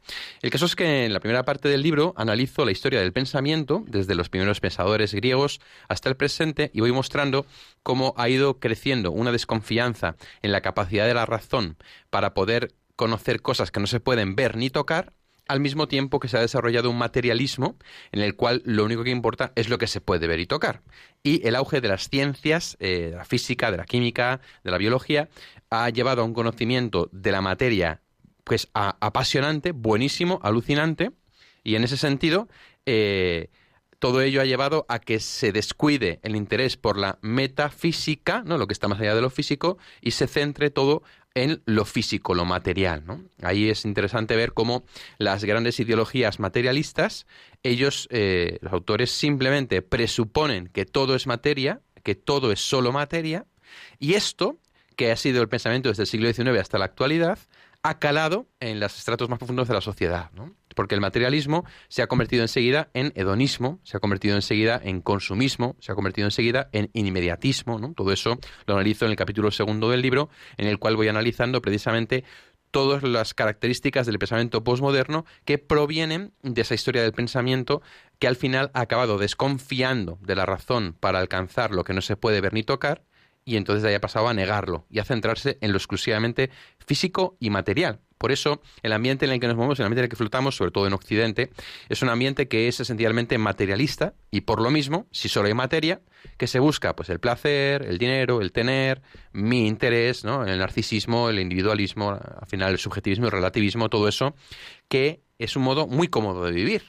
El 0.42 0.50
caso 0.50 0.66
es 0.66 0.76
que 0.76 1.06
en 1.06 1.14
la 1.14 1.20
primera 1.20 1.44
parte 1.44 1.70
del 1.70 1.80
libro 1.80 2.12
analizo 2.18 2.66
la 2.66 2.72
historia 2.72 3.00
del 3.00 3.14
pensamiento, 3.14 3.82
desde 3.86 4.14
los 4.14 4.28
primeros 4.28 4.60
pensadores 4.60 5.14
griegos 5.14 5.62
hasta 5.88 6.10
el 6.10 6.16
presente, 6.16 6.70
y 6.74 6.80
voy 6.80 6.92
mostrando 6.92 7.46
cómo 7.82 8.12
ha 8.18 8.28
ido 8.28 8.60
creciendo 8.60 9.12
una 9.12 9.32
desconfianza 9.32 10.16
en 10.42 10.52
la 10.52 10.60
capacidad 10.60 11.06
de 11.06 11.14
la 11.14 11.24
razón 11.24 11.78
para 12.10 12.34
poder 12.34 12.74
conocer 12.96 13.40
cosas 13.40 13.70
que 13.70 13.80
no 13.80 13.86
se 13.86 13.98
pueden 13.98 14.36
ver 14.36 14.58
ni 14.58 14.68
tocar, 14.68 15.14
al 15.50 15.58
mismo 15.58 15.88
tiempo 15.88 16.20
que 16.20 16.28
se 16.28 16.36
ha 16.36 16.40
desarrollado 16.40 16.90
un 16.90 16.98
materialismo 16.98 17.76
en 18.12 18.20
el 18.20 18.36
cual 18.36 18.62
lo 18.64 18.84
único 18.84 19.02
que 19.02 19.10
importa 19.10 19.52
es 19.56 19.68
lo 19.68 19.78
que 19.78 19.88
se 19.88 20.00
puede 20.00 20.28
ver 20.28 20.38
y 20.38 20.46
tocar. 20.46 20.82
Y 21.24 21.44
el 21.46 21.56
auge 21.56 21.80
de 21.80 21.88
las 21.88 22.08
ciencias, 22.08 22.76
eh, 22.78 23.08
de 23.10 23.16
la 23.16 23.24
física, 23.24 23.72
de 23.72 23.76
la 23.76 23.84
química, 23.84 24.40
de 24.62 24.70
la 24.70 24.78
biología, 24.78 25.28
ha 25.68 25.90
llevado 25.90 26.22
a 26.22 26.24
un 26.24 26.34
conocimiento 26.34 27.08
de 27.12 27.32
la 27.32 27.40
materia 27.40 28.00
pues 28.44 28.68
apasionante, 28.74 29.72
buenísimo, 29.72 30.38
alucinante, 30.42 31.10
y 31.64 31.74
en 31.74 31.84
ese 31.84 31.96
sentido 31.96 32.48
eh, 32.86 33.50
todo 33.98 34.22
ello 34.22 34.40
ha 34.40 34.44
llevado 34.44 34.86
a 34.88 34.98
que 34.98 35.20
se 35.20 35.52
descuide 35.52 36.20
el 36.22 36.34
interés 36.34 36.76
por 36.76 36.96
la 36.96 37.18
metafísica, 37.22 38.42
¿no? 38.46 38.56
lo 38.56 38.66
que 38.66 38.72
está 38.72 38.88
más 38.88 39.00
allá 39.00 39.14
de 39.14 39.20
lo 39.20 39.30
físico, 39.30 39.78
y 40.00 40.12
se 40.12 40.26
centre 40.26 40.70
todo 40.70 41.02
en 41.34 41.62
lo 41.64 41.84
físico, 41.84 42.34
lo 42.34 42.44
material. 42.44 43.04
¿no? 43.06 43.22
Ahí 43.42 43.68
es 43.68 43.84
interesante 43.84 44.36
ver 44.36 44.52
cómo 44.52 44.84
las 45.18 45.44
grandes 45.44 45.78
ideologías 45.80 46.40
materialistas, 46.40 47.26
ellos, 47.62 48.08
eh, 48.10 48.58
los 48.60 48.72
autores, 48.72 49.10
simplemente 49.10 49.82
presuponen 49.82 50.68
que 50.68 50.86
todo 50.86 51.14
es 51.14 51.26
materia, 51.26 51.80
que 52.02 52.14
todo 52.14 52.52
es 52.52 52.60
solo 52.60 52.92
materia, 52.92 53.46
y 53.98 54.14
esto, 54.14 54.58
que 54.96 55.12
ha 55.12 55.16
sido 55.16 55.40
el 55.40 55.48
pensamiento 55.48 55.88
desde 55.88 56.02
el 56.02 56.08
siglo 56.08 56.32
XIX 56.32 56.58
hasta 56.60 56.78
la 56.78 56.86
actualidad, 56.86 57.38
ha 57.82 57.98
calado 57.98 58.46
en 58.60 58.80
los 58.80 58.96
estratos 58.98 59.28
más 59.28 59.38
profundos 59.38 59.68
de 59.68 59.74
la 59.74 59.80
sociedad. 59.80 60.30
¿no? 60.32 60.54
porque 60.74 60.94
el 60.94 61.00
materialismo 61.00 61.64
se 61.88 62.02
ha 62.02 62.06
convertido 62.06 62.42
enseguida 62.42 62.88
en 62.94 63.12
hedonismo, 63.14 63.80
se 63.84 63.96
ha 63.96 64.00
convertido 64.00 64.36
enseguida 64.36 64.80
en 64.82 65.00
consumismo, 65.00 65.76
se 65.80 65.92
ha 65.92 65.94
convertido 65.94 66.26
enseguida 66.26 66.68
en 66.72 66.90
inmediatismo, 66.94 67.78
¿no? 67.78 67.92
Todo 67.92 68.12
eso 68.12 68.38
lo 68.66 68.74
analizo 68.74 69.04
en 69.04 69.10
el 69.10 69.16
capítulo 69.16 69.50
segundo 69.50 69.90
del 69.90 70.02
libro, 70.02 70.30
en 70.56 70.68
el 70.68 70.78
cual 70.78 70.96
voy 70.96 71.08
analizando 71.08 71.60
precisamente 71.60 72.24
todas 72.70 73.02
las 73.02 73.34
características 73.34 74.06
del 74.06 74.18
pensamiento 74.18 74.62
posmoderno 74.62 75.26
que 75.44 75.58
provienen 75.58 76.32
de 76.42 76.62
esa 76.62 76.74
historia 76.74 77.02
del 77.02 77.12
pensamiento 77.12 77.82
que 78.18 78.28
al 78.28 78.36
final 78.36 78.70
ha 78.74 78.80
acabado 78.80 79.18
desconfiando 79.18 80.18
de 80.22 80.36
la 80.36 80.46
razón 80.46 80.96
para 80.98 81.18
alcanzar 81.18 81.72
lo 81.72 81.82
que 81.82 81.94
no 81.94 82.00
se 82.00 82.16
puede 82.16 82.40
ver 82.40 82.54
ni 82.54 82.62
tocar 82.62 83.02
y 83.50 83.56
entonces 83.56 83.84
haya 83.84 84.00
pasado 84.00 84.28
a 84.28 84.34
negarlo 84.34 84.86
y 84.90 85.00
a 85.00 85.04
centrarse 85.04 85.58
en 85.60 85.72
lo 85.72 85.78
exclusivamente 85.78 86.50
físico 86.86 87.36
y 87.40 87.50
material. 87.50 87.98
Por 88.16 88.30
eso, 88.30 88.62
el 88.84 88.92
ambiente 88.92 89.24
en 89.24 89.32
el 89.32 89.40
que 89.40 89.48
nos 89.48 89.56
movemos, 89.56 89.80
el 89.80 89.86
ambiente 89.86 90.02
en 90.02 90.04
el 90.04 90.08
que 90.10 90.14
flotamos, 90.14 90.54
sobre 90.54 90.70
todo 90.70 90.86
en 90.86 90.92
Occidente, 90.92 91.50
es 91.88 92.00
un 92.02 92.10
ambiente 92.10 92.46
que 92.46 92.68
es 92.68 92.78
esencialmente 92.78 93.38
materialista 93.38 94.14
y 94.30 94.42
por 94.42 94.62
lo 94.62 94.70
mismo, 94.70 95.08
si 95.10 95.28
solo 95.28 95.48
hay 95.48 95.54
materia, 95.54 96.00
que 96.36 96.46
se 96.46 96.60
busca 96.60 96.94
pues 96.94 97.08
el 97.08 97.18
placer, 97.18 97.82
el 97.82 97.98
dinero, 97.98 98.40
el 98.40 98.52
tener, 98.52 99.02
mi 99.32 99.66
interés, 99.66 100.22
¿no? 100.22 100.46
el 100.46 100.56
narcisismo, 100.60 101.28
el 101.28 101.40
individualismo, 101.40 102.10
al 102.12 102.46
final 102.46 102.70
el 102.70 102.78
subjetivismo, 102.78 103.26
el 103.26 103.32
relativismo, 103.32 103.88
todo 103.88 104.06
eso, 104.06 104.36
que 104.88 105.24
es 105.40 105.56
un 105.56 105.64
modo 105.64 105.88
muy 105.88 106.06
cómodo 106.06 106.44
de 106.44 106.52
vivir, 106.52 106.84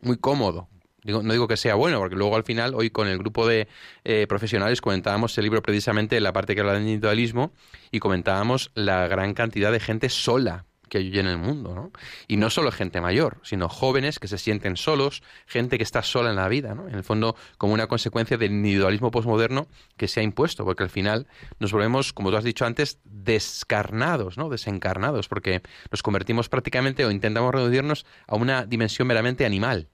muy 0.00 0.18
cómodo, 0.18 0.68
no 1.04 1.32
digo 1.32 1.46
que 1.46 1.56
sea 1.56 1.74
bueno, 1.74 1.98
porque 1.98 2.16
luego 2.16 2.36
al 2.36 2.44
final, 2.44 2.74
hoy 2.74 2.90
con 2.90 3.08
el 3.08 3.18
grupo 3.18 3.46
de 3.46 3.68
eh, 4.04 4.26
profesionales 4.28 4.80
comentábamos 4.80 5.36
el 5.38 5.44
libro 5.44 5.62
precisamente 5.62 6.20
la 6.20 6.32
parte 6.32 6.54
que 6.54 6.60
habla 6.60 6.74
del 6.74 6.82
individualismo 6.82 7.52
y 7.90 7.98
comentábamos 7.98 8.70
la 8.74 9.06
gran 9.08 9.34
cantidad 9.34 9.70
de 9.70 9.80
gente 9.80 10.08
sola 10.08 10.64
que 10.88 10.98
hay 10.98 11.18
en 11.18 11.26
el 11.26 11.38
mundo, 11.38 11.74
¿no? 11.74 11.92
Y 12.28 12.36
no 12.36 12.50
solo 12.50 12.70
gente 12.70 13.00
mayor, 13.00 13.38
sino 13.42 13.68
jóvenes 13.68 14.18
que 14.18 14.28
se 14.28 14.38
sienten 14.38 14.76
solos, 14.76 15.22
gente 15.46 15.76
que 15.76 15.82
está 15.82 16.02
sola 16.02 16.30
en 16.30 16.36
la 16.36 16.48
vida, 16.48 16.74
¿no? 16.74 16.88
En 16.88 16.94
el 16.94 17.04
fondo, 17.04 17.36
como 17.58 17.74
una 17.74 17.86
consecuencia 17.86 18.36
del 18.36 18.52
individualismo 18.52 19.10
posmoderno 19.10 19.66
que 19.96 20.08
se 20.08 20.20
ha 20.20 20.22
impuesto, 20.22 20.64
porque 20.64 20.82
al 20.82 20.90
final 20.90 21.26
nos 21.58 21.72
volvemos, 21.72 22.12
como 22.12 22.30
tú 22.30 22.36
has 22.36 22.44
dicho 22.44 22.64
antes, 22.64 23.00
descarnados, 23.04 24.38
¿no? 24.38 24.48
Desencarnados, 24.48 25.28
porque 25.28 25.62
nos 25.90 26.02
convertimos 26.02 26.48
prácticamente 26.48 27.04
o 27.04 27.10
intentamos 27.10 27.52
reducirnos 27.52 28.06
a 28.26 28.36
una 28.36 28.64
dimensión 28.64 29.08
meramente 29.08 29.44
animal. 29.44 29.88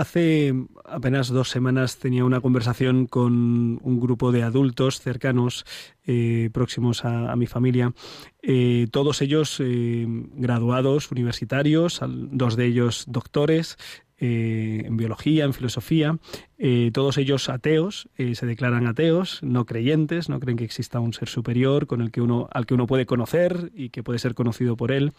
Hace 0.00 0.54
apenas 0.86 1.28
dos 1.28 1.50
semanas 1.50 1.98
tenía 1.98 2.24
una 2.24 2.40
conversación 2.40 3.06
con 3.06 3.78
un 3.82 4.00
grupo 4.00 4.32
de 4.32 4.42
adultos 4.42 4.98
cercanos, 4.98 5.66
eh, 6.06 6.48
próximos 6.54 7.04
a, 7.04 7.36
mi 7.36 7.46
familia, 7.46 7.92
eh, 8.40 8.86
todos 8.90 9.20
ellos 9.20 9.58
eh, 9.60 10.06
graduados 10.08 11.10
universitarios, 11.10 12.00
dos 12.02 12.56
de 12.56 12.64
ellos 12.64 13.04
doctores, 13.08 13.76
eh, 14.22 14.82
en 14.84 14.98
biología, 14.98 15.46
en 15.46 15.54
filosofía, 15.54 16.18
eh, 16.58 16.90
todos 16.92 17.16
ellos 17.16 17.48
ateos, 17.48 18.10
eh, 18.18 18.34
se 18.34 18.44
declaran 18.44 18.86
ateos, 18.86 19.42
no 19.42 19.64
creyentes, 19.64 20.28
no 20.28 20.40
creen 20.40 20.58
que 20.58 20.64
exista 20.64 21.00
un 21.00 21.14
ser 21.14 21.30
superior 21.30 21.86
con 21.86 22.02
el 22.02 22.10
que 22.10 22.20
uno, 22.20 22.46
al 22.52 22.66
que 22.66 22.74
uno 22.74 22.86
puede 22.86 23.06
conocer 23.06 23.72
y 23.74 23.88
que 23.88 24.02
puede 24.02 24.18
ser 24.18 24.34
conocido 24.34 24.76
por 24.76 24.92
él. 24.92 25.14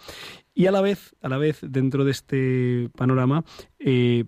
Y 0.53 0.67
a 0.67 0.71
la 0.71 0.81
vez, 0.81 1.15
a 1.23 1.29
la 1.29 1.39
vez, 1.39 1.61
dentro 1.63 2.05
de 2.05 2.11
este 2.11 2.89
panorama, 2.95 3.43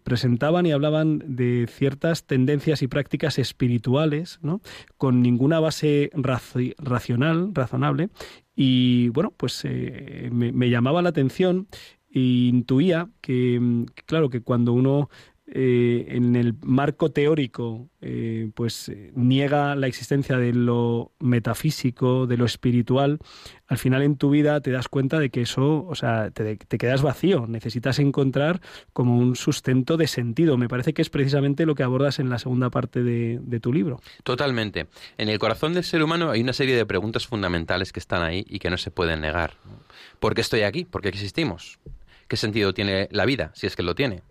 presentaban 0.03 0.65
y 0.65 0.71
hablaban 0.71 1.21
de 1.23 1.67
ciertas 1.69 2.25
tendencias 2.25 2.81
y 2.81 2.87
prácticas 2.87 3.37
espirituales, 3.37 4.39
¿no? 4.41 4.61
con 4.97 5.21
ninguna 5.21 5.59
base 5.59 6.09
racional, 6.15 7.51
razonable, 7.53 8.09
y 8.55 9.09
bueno, 9.09 9.31
pues 9.35 9.63
me, 9.65 10.51
me, 10.51 10.69
llamaba 10.69 11.03
la 11.03 11.09
atención 11.09 11.67
intuía 12.19 13.09
que, 13.21 13.85
claro, 14.05 14.29
que 14.29 14.41
cuando 14.41 14.73
uno 14.73 15.09
eh, 15.55 16.05
en 16.07 16.37
el 16.37 16.55
marco 16.61 17.11
teórico 17.11 17.89
eh, 17.99 18.49
pues 18.55 18.89
niega 19.13 19.75
la 19.75 19.87
existencia 19.87 20.37
de 20.37 20.53
lo 20.53 21.11
metafísico, 21.19 22.27
de 22.27 22.37
lo 22.37 22.45
espiritual, 22.45 23.19
al 23.67 23.77
final 23.77 24.03
en 24.03 24.15
tu 24.15 24.29
vida 24.29 24.61
te 24.61 24.71
das 24.71 24.87
cuenta 24.87 25.19
de 25.19 25.29
que 25.29 25.41
eso, 25.41 25.85
o 25.85 25.95
sea, 25.95 26.31
te, 26.31 26.57
quedas 26.57 27.01
vacío, 27.01 27.45
necesitas 27.45 27.99
encontrar 27.99 28.61
como 28.93 29.17
un 29.17 29.35
sustento 29.35 29.97
de 29.97 30.07
sentido. 30.07 30.57
Me 30.57 30.69
parece 30.69 30.93
que 30.93 31.01
es 31.01 31.09
precisamente 31.09 31.65
lo 31.65 31.75
que 31.75 31.83
abordas 31.83 32.19
en 32.19 32.29
la 32.29 32.39
segunda 32.39 32.69
parte 32.69 33.03
de, 33.03 33.39
de 33.41 33.59
tu 33.59 33.73
libro. 33.73 33.99
Totalmente. 34.23 34.87
En 35.17 35.27
el 35.27 35.39
corazón 35.39 35.73
del 35.73 35.83
ser 35.83 36.01
humano 36.01 36.31
hay 36.31 36.41
una 36.41 36.53
serie 36.53 36.75
de 36.75 36.85
preguntas 36.85 37.27
fundamentales 37.27 37.91
que 37.91 37.99
están 37.99 38.23
ahí 38.23 38.45
y 38.47 38.59
que 38.59 38.69
no 38.69 38.77
se 38.77 38.91
pueden 38.91 39.19
negar. 39.19 39.55
¿Por 40.19 40.35
qué 40.35 40.41
estoy 40.41 40.61
aquí? 40.61 40.85
¿Por 40.85 41.01
qué 41.01 41.09
existimos? 41.09 41.79
¿Qué 42.33 42.37
sentido 42.37 42.73
tiene 42.73 43.09
la 43.11 43.25
vida, 43.25 43.51
si 43.53 43.67
es 43.67 43.75
que 43.75 43.83
lo 43.83 43.93
tiene? 43.93 44.23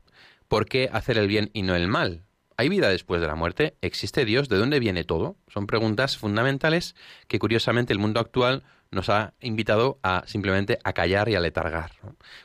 ¿Por 0.49 0.67
qué 0.67 0.91
hacer 0.93 1.19
el 1.19 1.29
bien 1.29 1.51
y 1.53 1.63
no 1.63 1.77
el 1.77 1.87
mal? 1.87 2.25
¿Hay 2.57 2.69
vida 2.69 2.89
después 2.89 3.21
de 3.21 3.29
la 3.29 3.37
muerte? 3.37 3.77
¿Existe 3.81 4.25
Dios? 4.25 4.49
¿De 4.49 4.57
dónde 4.57 4.81
viene 4.81 5.05
todo? 5.05 5.37
Son 5.47 5.69
preguntas 5.69 6.19
fundamentales 6.19 6.97
que 7.29 7.39
curiosamente 7.39 7.93
el 7.93 8.01
mundo 8.01 8.19
actual 8.19 8.65
nos 8.93 9.09
ha 9.09 9.33
invitado 9.41 9.99
a 10.03 10.23
simplemente 10.27 10.79
a 10.85 10.93
callar 10.93 11.29
y 11.29 11.35
a 11.35 11.41
letargar, 11.41 11.93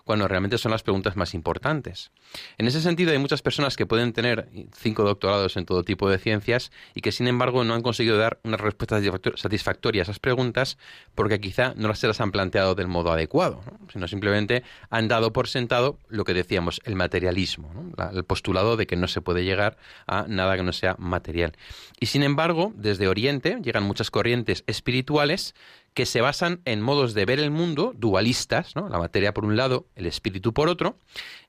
cuando 0.05 0.27
realmente 0.27 0.57
son 0.57 0.71
las 0.71 0.81
preguntas 0.81 1.15
más 1.15 1.33
importantes. 1.33 2.11
En 2.57 2.67
ese 2.67 2.81
sentido, 2.81 3.11
hay 3.11 3.19
muchas 3.19 3.41
personas 3.41 3.75
que 3.75 3.85
pueden 3.85 4.13
tener 4.13 4.49
cinco 4.75 5.03
doctorados 5.03 5.57
en 5.57 5.65
todo 5.65 5.83
tipo 5.83 6.09
de 6.09 6.17
ciencias 6.17 6.71
y 6.95 7.01
que, 7.01 7.11
sin 7.11 7.27
embargo, 7.27 7.63
no 7.63 7.73
han 7.73 7.81
conseguido 7.81 8.17
dar 8.17 8.39
una 8.43 8.57
respuesta 8.57 8.99
satisfactoria 9.35 10.01
a 10.01 10.03
esas 10.03 10.19
preguntas 10.19 10.77
porque 11.15 11.39
quizá 11.39 11.73
no 11.75 11.93
se 11.93 12.07
las 12.07 12.21
han 12.21 12.31
planteado 12.31 12.75
del 12.75 12.87
modo 12.87 13.11
adecuado, 13.11 13.61
sino 13.91 14.07
simplemente 14.07 14.63
han 14.89 15.07
dado 15.07 15.33
por 15.33 15.47
sentado 15.47 15.99
lo 16.07 16.23
que 16.23 16.33
decíamos, 16.33 16.81
el 16.85 16.95
materialismo, 16.95 17.91
el 18.13 18.23
postulado 18.23 18.77
de 18.77 18.87
que 18.87 18.95
no 18.95 19.07
se 19.07 19.21
puede 19.21 19.43
llegar 19.43 19.77
a 20.07 20.25
nada 20.27 20.55
que 20.55 20.63
no 20.63 20.71
sea 20.71 20.95
material. 20.97 21.53
Y, 21.99 22.05
sin 22.05 22.23
embargo, 22.23 22.71
desde 22.75 23.09
Oriente 23.09 23.59
llegan 23.61 23.83
muchas 23.83 24.11
corrientes 24.11 24.63
espirituales 24.67 25.55
que 25.97 26.05
se 26.05 26.21
basan 26.21 26.61
en 26.65 26.79
modos 26.79 27.15
de 27.15 27.25
ver 27.25 27.39
el 27.39 27.49
mundo 27.49 27.91
dualistas, 27.97 28.75
¿no? 28.75 28.87
la 28.87 28.99
materia 28.99 29.33
por 29.33 29.45
un 29.45 29.57
lado, 29.57 29.87
el 29.95 30.05
espíritu 30.05 30.53
por 30.53 30.69
otro, 30.69 30.99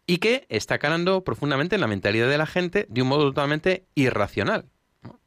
y 0.07 0.17
que 0.19 0.47
está 0.49 0.79
calando 0.79 1.23
profundamente 1.23 1.75
en 1.75 1.83
la 1.83 1.87
mentalidad 1.87 2.31
de 2.31 2.39
la 2.39 2.47
gente 2.47 2.87
de 2.89 3.03
un 3.03 3.09
modo 3.09 3.25
totalmente 3.25 3.85
irracional. 3.95 4.65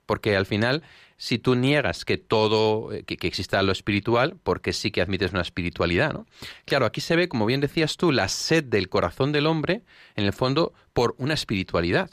Porque 0.07 0.35
al 0.35 0.47
final, 0.47 0.81
si 1.17 1.37
tú 1.37 1.53
niegas 1.53 2.03
que 2.03 2.17
todo, 2.17 2.91
eh, 2.91 3.03
que, 3.03 3.15
que, 3.15 3.27
exista 3.27 3.61
lo 3.61 3.71
espiritual, 3.71 4.37
porque 4.41 4.73
sí 4.73 4.89
que 4.89 5.03
admites 5.03 5.33
una 5.33 5.41
espiritualidad, 5.41 6.13
¿no? 6.13 6.25
Claro, 6.65 6.87
aquí 6.87 6.99
se 6.99 7.15
ve, 7.15 7.29
como 7.29 7.45
bien 7.45 7.61
decías 7.61 7.97
tú, 7.97 8.11
la 8.11 8.27
sed 8.27 8.63
del 8.63 8.89
corazón 8.89 9.31
del 9.31 9.45
hombre, 9.45 9.83
en 10.15 10.25
el 10.25 10.33
fondo, 10.33 10.73
por 10.93 11.13
una 11.19 11.35
espiritualidad. 11.35 12.09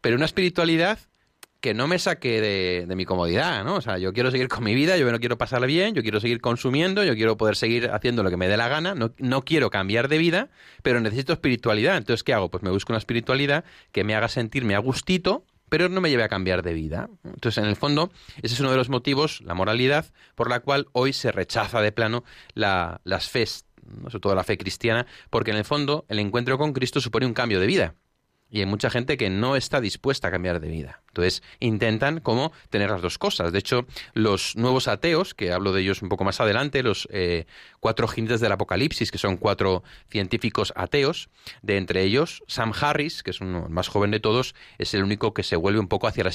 Pero 0.00 0.14
una 0.14 0.26
espiritualidad 0.26 1.00
que 1.60 1.74
no 1.74 1.86
me 1.86 1.98
saque 1.98 2.40
de, 2.86 2.96
mi 2.96 3.04
comodidad, 3.04 3.64
¿no? 3.64 3.76
O 3.76 3.80
sea, 3.80 3.98
yo 3.98 4.12
quiero 4.12 4.30
seguir 4.30 4.48
con 4.48 4.64
mi 4.64 4.74
vida, 4.74 4.96
yo 4.96 5.10
no 5.12 5.20
quiero 5.20 5.36
pasarla 5.36 5.66
bien, 5.66 5.94
yo 5.94 6.02
quiero 6.02 6.18
seguir 6.18 6.40
consumiendo, 6.40 7.04
yo 7.04 7.14
quiero 7.14 7.36
poder 7.36 7.56
seguir 7.56 7.90
haciendo 7.90 8.22
lo 8.22 8.30
que 8.30 8.36
me 8.36 8.48
dé 8.48 8.56
la 8.56 8.68
gana, 8.68 8.94
no, 8.94 9.12
no 9.18 9.44
quiero 9.44 9.70
cambiar 9.70 10.08
de 10.08 10.18
vida, 10.18 10.48
pero 10.82 11.00
necesito 11.00 11.32
espiritualidad. 11.32 11.96
Entonces, 11.96 12.24
¿qué 12.24 12.32
hago? 12.32 12.50
Pues 12.50 12.62
me 12.62 12.70
busco 12.70 12.92
una 12.92 12.98
espiritualidad 12.98 13.64
que 13.92 14.04
me 14.04 14.14
haga 14.14 14.28
sentirme 14.28 14.74
a 14.74 14.78
gustito, 14.78 15.44
pero 15.68 15.88
no 15.88 16.00
me 16.00 16.10
lleve 16.10 16.22
a 16.22 16.28
cambiar 16.28 16.62
de 16.62 16.72
vida. 16.72 17.10
Entonces, 17.24 17.62
en 17.62 17.68
el 17.68 17.76
fondo, 17.76 18.10
ese 18.42 18.54
es 18.54 18.60
uno 18.60 18.70
de 18.70 18.76
los 18.78 18.88
motivos, 18.88 19.42
la 19.42 19.54
moralidad, 19.54 20.06
por 20.34 20.48
la 20.48 20.60
cual 20.60 20.88
hoy 20.92 21.12
se 21.12 21.30
rechaza 21.30 21.80
de 21.82 21.92
plano 21.92 22.24
la, 22.54 23.00
las 23.04 23.28
fes, 23.28 23.66
sobre 24.04 24.20
todo 24.20 24.34
la 24.34 24.44
fe 24.44 24.56
cristiana, 24.56 25.06
porque 25.28 25.50
en 25.50 25.58
el 25.58 25.64
fondo 25.64 26.06
el 26.08 26.18
encuentro 26.18 26.56
con 26.58 26.72
Cristo 26.72 27.00
supone 27.00 27.26
un 27.26 27.34
cambio 27.34 27.60
de 27.60 27.66
vida. 27.66 27.94
Y 28.50 28.60
hay 28.60 28.66
mucha 28.66 28.90
gente 28.90 29.16
que 29.16 29.30
no 29.30 29.56
está 29.56 29.80
dispuesta 29.80 30.28
a 30.28 30.30
cambiar 30.30 30.60
de 30.60 30.68
vida. 30.68 31.02
Entonces 31.08 31.42
intentan 31.58 32.20
como 32.20 32.52
tener 32.68 32.90
las 32.90 33.02
dos 33.02 33.18
cosas. 33.18 33.52
De 33.52 33.58
hecho, 33.58 33.86
los 34.14 34.56
nuevos 34.56 34.88
ateos, 34.88 35.34
que 35.34 35.52
hablo 35.52 35.72
de 35.72 35.82
ellos 35.82 36.02
un 36.02 36.08
poco 36.08 36.24
más 36.24 36.40
adelante, 36.40 36.82
los 36.82 37.08
eh, 37.10 37.46
cuatro 37.80 38.06
jinetes 38.06 38.40
del 38.40 38.52
Apocalipsis, 38.52 39.10
que 39.10 39.18
son 39.18 39.36
cuatro 39.36 39.82
científicos 40.08 40.72
ateos, 40.76 41.28
de 41.62 41.76
entre 41.76 42.02
ellos 42.02 42.42
Sam 42.46 42.72
Harris, 42.80 43.22
que 43.22 43.30
es 43.30 43.40
uno 43.40 43.66
más 43.68 43.88
joven 43.88 44.12
de 44.12 44.20
todos, 44.20 44.54
es 44.78 44.94
el 44.94 45.02
único 45.02 45.34
que 45.34 45.42
se 45.42 45.56
vuelve 45.56 45.80
un 45.80 45.88
poco 45.88 46.06
hacia 46.06 46.22
la 46.22 46.30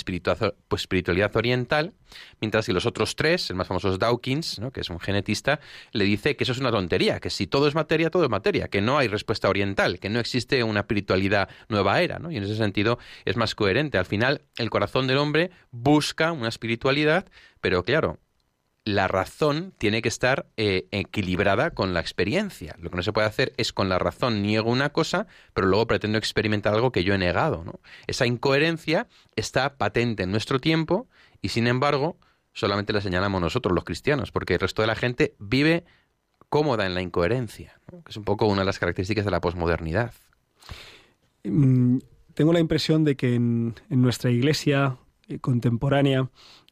pues, 0.67 0.81
espiritualidad 0.81 1.36
oriental, 1.36 1.93
mientras 2.41 2.65
que 2.65 2.74
los 2.74 2.86
otros 2.86 3.15
tres, 3.15 3.50
el 3.50 3.55
más 3.55 3.67
famoso 3.67 3.91
es 3.91 4.00
Dawkins, 4.00 4.60
que 4.74 4.81
es 4.81 4.89
un 4.89 5.00
genetista, 5.00 5.60
le 5.91 6.03
dice 6.03 6.36
que 6.36 6.43
eso 6.43 6.53
es 6.53 6.60
una 6.60 6.72
tontería, 6.72 7.19
que 7.19 7.29
si 7.29 7.48
todo 7.48 7.67
es 7.67 7.75
materia, 7.75 8.10
todo 8.10 8.25
es 8.25 8.29
materia, 8.29 8.67
que 8.67 8.81
no 8.81 8.98
hay 8.98 9.07
respuesta 9.07 9.48
oriental, 9.48 10.00
que 10.00 10.10
no 10.10 10.19
existe 10.19 10.63
una 10.63 10.81
espiritualidad 10.81 11.50
nueva 11.69 12.01
y 12.31 12.38
en 12.38 12.43
ese 12.43 12.55
sentido 12.55 13.00
es 13.25 13.35
más 13.35 13.55
coherente. 13.55 13.97
Al 13.97 14.05
final, 14.05 14.41
el 14.57 14.69
corazón 14.69 15.07
del 15.07 15.17
hombre 15.17 15.51
busca 15.71 16.31
una 16.31 16.50
espiritualidad, 16.50 17.25
pero 17.62 17.83
claro, 17.83 18.19
la 18.85 19.07
razón 19.07 19.74
tiene 19.79 20.03
que 20.03 20.09
estar 20.09 20.45
eh, 20.57 20.88
equilibrada 20.91 21.71
con 21.71 21.93
la 21.95 22.00
experiencia. 22.00 22.75
Lo 22.79 22.91
que 22.91 22.97
no 22.97 23.03
se 23.03 23.12
puede 23.12 23.27
hacer 23.27 23.51
es 23.57 23.74
con 23.74 23.89
la 23.89 23.97
razón 23.97 24.43
niego 24.43 24.69
una 24.69 24.91
cosa, 24.91 25.25
pero 25.53 25.67
luego 25.67 25.88
pretendo 25.88 26.19
experimentar 26.19 26.75
algo 26.75 26.91
que 26.91 27.03
yo 27.03 27.15
he 27.15 27.17
negado. 27.17 27.63
Esa 28.05 28.27
incoherencia 28.27 29.07
está 29.35 29.77
patente 29.77 30.24
en 30.24 30.31
nuestro 30.31 30.59
tiempo 30.59 31.07
y 31.41 31.50
sin 31.50 31.65
embargo 31.65 32.17
solamente 32.53 32.93
la 32.93 33.01
señalamos 33.01 33.41
nosotros 33.41 33.74
los 33.74 33.83
cristianos, 33.83 34.31
porque 34.31 34.53
el 34.53 34.59
resto 34.59 34.83
de 34.83 34.88
la 34.88 34.95
gente 34.95 35.35
vive 35.39 35.83
cómoda 36.50 36.85
en 36.85 36.93
la 36.93 37.01
incoherencia, 37.01 37.79
que 37.89 38.12
es 38.12 38.17
un 38.17 38.24
poco 38.24 38.45
una 38.45 38.62
de 38.62 38.65
las 38.65 38.79
características 38.79 39.25
de 39.25 39.31
la 39.31 39.41
posmodernidad. 39.41 40.13
Mm, 41.45 41.99
tengo 42.33 42.53
la 42.53 42.59
impresión 42.59 43.03
de 43.03 43.15
que 43.15 43.35
en, 43.35 43.75
nuestra 43.89 44.31
iglesia 44.31 44.97
eh, 45.27 45.39
contemporánea 45.39 46.29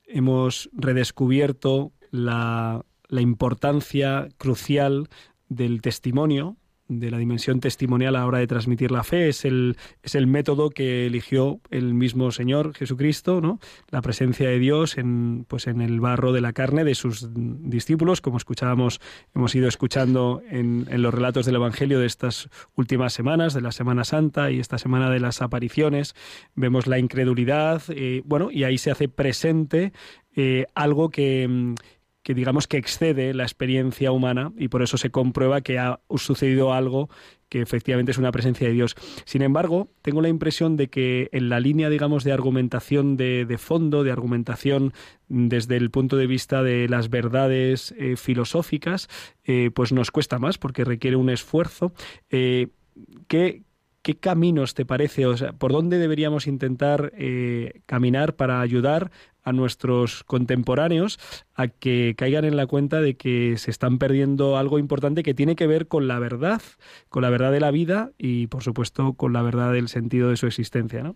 hemos 0.07 0.69
redescubierto 0.73 1.91
la, 2.11 2.85
la 3.07 3.21
importancia 3.21 4.27
crucial 4.37 5.09
del 5.49 5.81
testimonio, 5.81 6.57
de 6.99 7.11
la 7.11 7.17
dimensión 7.17 7.59
testimonial 7.59 8.15
a 8.15 8.19
la 8.19 8.27
hora 8.27 8.39
de 8.39 8.47
transmitir 8.47 8.91
la 8.91 9.03
fe. 9.03 9.29
Es 9.29 9.45
el, 9.45 9.77
es 10.01 10.15
el 10.15 10.27
método 10.27 10.69
que 10.69 11.05
eligió 11.05 11.59
el 11.69 11.93
mismo 11.93 12.31
Señor 12.31 12.73
Jesucristo, 12.73 13.41
¿no? 13.41 13.59
La 13.89 14.01
presencia 14.01 14.49
de 14.49 14.59
Dios 14.59 14.97
en, 14.97 15.45
pues 15.47 15.67
en 15.67 15.81
el 15.81 15.99
barro 15.99 16.31
de 16.31 16.41
la 16.41 16.53
carne 16.53 16.83
de 16.83 16.95
sus 16.95 17.29
discípulos, 17.33 18.21
como 18.21 18.37
escuchábamos, 18.37 19.01
hemos 19.35 19.53
ido 19.55 19.67
escuchando 19.67 20.41
en, 20.49 20.87
en 20.89 21.01
los 21.01 21.13
relatos 21.13 21.45
del 21.45 21.55
Evangelio 21.55 21.99
de 21.99 22.05
estas 22.05 22.49
últimas 22.75 23.13
semanas, 23.13 23.53
de 23.53 23.61
la 23.61 23.71
Semana 23.71 24.03
Santa 24.03 24.51
y 24.51 24.59
esta 24.59 24.77
semana 24.77 25.09
de 25.09 25.19
las 25.19 25.41
apariciones. 25.41 26.15
Vemos 26.55 26.87
la 26.87 26.99
incredulidad, 26.99 27.81
eh, 27.89 28.21
bueno, 28.25 28.49
y 28.51 28.63
ahí 28.63 28.77
se 28.77 28.91
hace 28.91 29.07
presente 29.07 29.93
eh, 30.35 30.65
algo 30.73 31.09
que, 31.09 31.75
que 32.23 32.33
digamos 32.33 32.67
que 32.67 32.77
excede 32.77 33.33
la 33.33 33.43
experiencia 33.43 34.11
humana 34.11 34.53
y 34.57 34.69
por 34.69 34.81
eso 34.81 34.97
se 34.97 35.11
comprueba 35.11 35.61
que 35.61 35.77
ha 35.77 35.99
sucedido 36.15 36.73
algo 36.73 37.09
que 37.49 37.61
efectivamente 37.61 38.11
es 38.11 38.17
una 38.17 38.31
presencia 38.31 38.67
de 38.67 38.73
Dios. 38.73 38.95
Sin 39.25 39.43
embargo, 39.43 39.87
tengo 40.01 40.23
la 40.23 40.29
impresión 40.29 40.75
de 40.75 40.87
que 40.87 41.29
en 41.33 41.49
la 41.49 41.59
línea, 41.59 41.91
digamos, 41.91 42.23
de 42.23 42.31
argumentación 42.31 43.15
de, 43.15 43.57
fondo, 43.59 44.03
de 44.03 44.11
argumentación 44.11 44.91
desde 45.27 45.77
el 45.77 45.91
punto 45.91 46.17
de 46.17 46.25
vista 46.25 46.63
de 46.63 46.89
las 46.89 47.11
verdades 47.11 47.93
eh, 47.99 48.15
filosóficas, 48.15 49.07
eh, 49.43 49.69
pues 49.71 49.91
nos 49.91 50.09
cuesta 50.09 50.39
más 50.39 50.57
porque 50.57 50.83
requiere 50.83 51.15
un 51.15 51.29
esfuerzo. 51.29 51.93
Eh, 52.31 52.69
¿qué, 53.27 53.61
¿Qué 54.01 54.15
caminos 54.15 54.73
te 54.73 54.85
parece? 54.85 55.27
O 55.27 55.37
sea, 55.37 55.53
¿por 55.53 55.73
dónde 55.73 55.99
deberíamos 55.99 56.47
intentar 56.47 57.13
caminar 57.85 58.35
para 58.35 58.61
ayudar 58.61 59.11
a 59.43 59.51
nuestros 59.51 60.23
contemporáneos 60.23 61.19
a 61.55 61.67
que 61.67 62.15
caigan 62.17 62.45
en 62.45 62.55
la 62.55 62.67
cuenta 62.67 63.01
de 63.01 63.15
que 63.15 63.55
se 63.57 63.71
están 63.71 63.97
perdiendo 63.97 64.57
algo 64.57 64.79
importante 64.79 65.23
que 65.23 65.33
tiene 65.33 65.55
que 65.55 65.67
ver 65.67 65.87
con 65.87 66.07
la 66.07 66.19
verdad, 66.19 66.61
con 67.09 67.21
la 67.21 67.29
verdad 67.29 67.51
de 67.51 67.59
la 67.59 67.71
vida 67.71 68.11
y, 68.17 68.47
por 68.47 68.63
supuesto, 68.63 69.13
con 69.13 69.33
la 69.33 69.41
verdad 69.41 69.73
del 69.73 69.89
sentido 69.89 70.29
de 70.29 70.37
su 70.37 70.47
existencia. 70.47 71.03
¿no? 71.03 71.15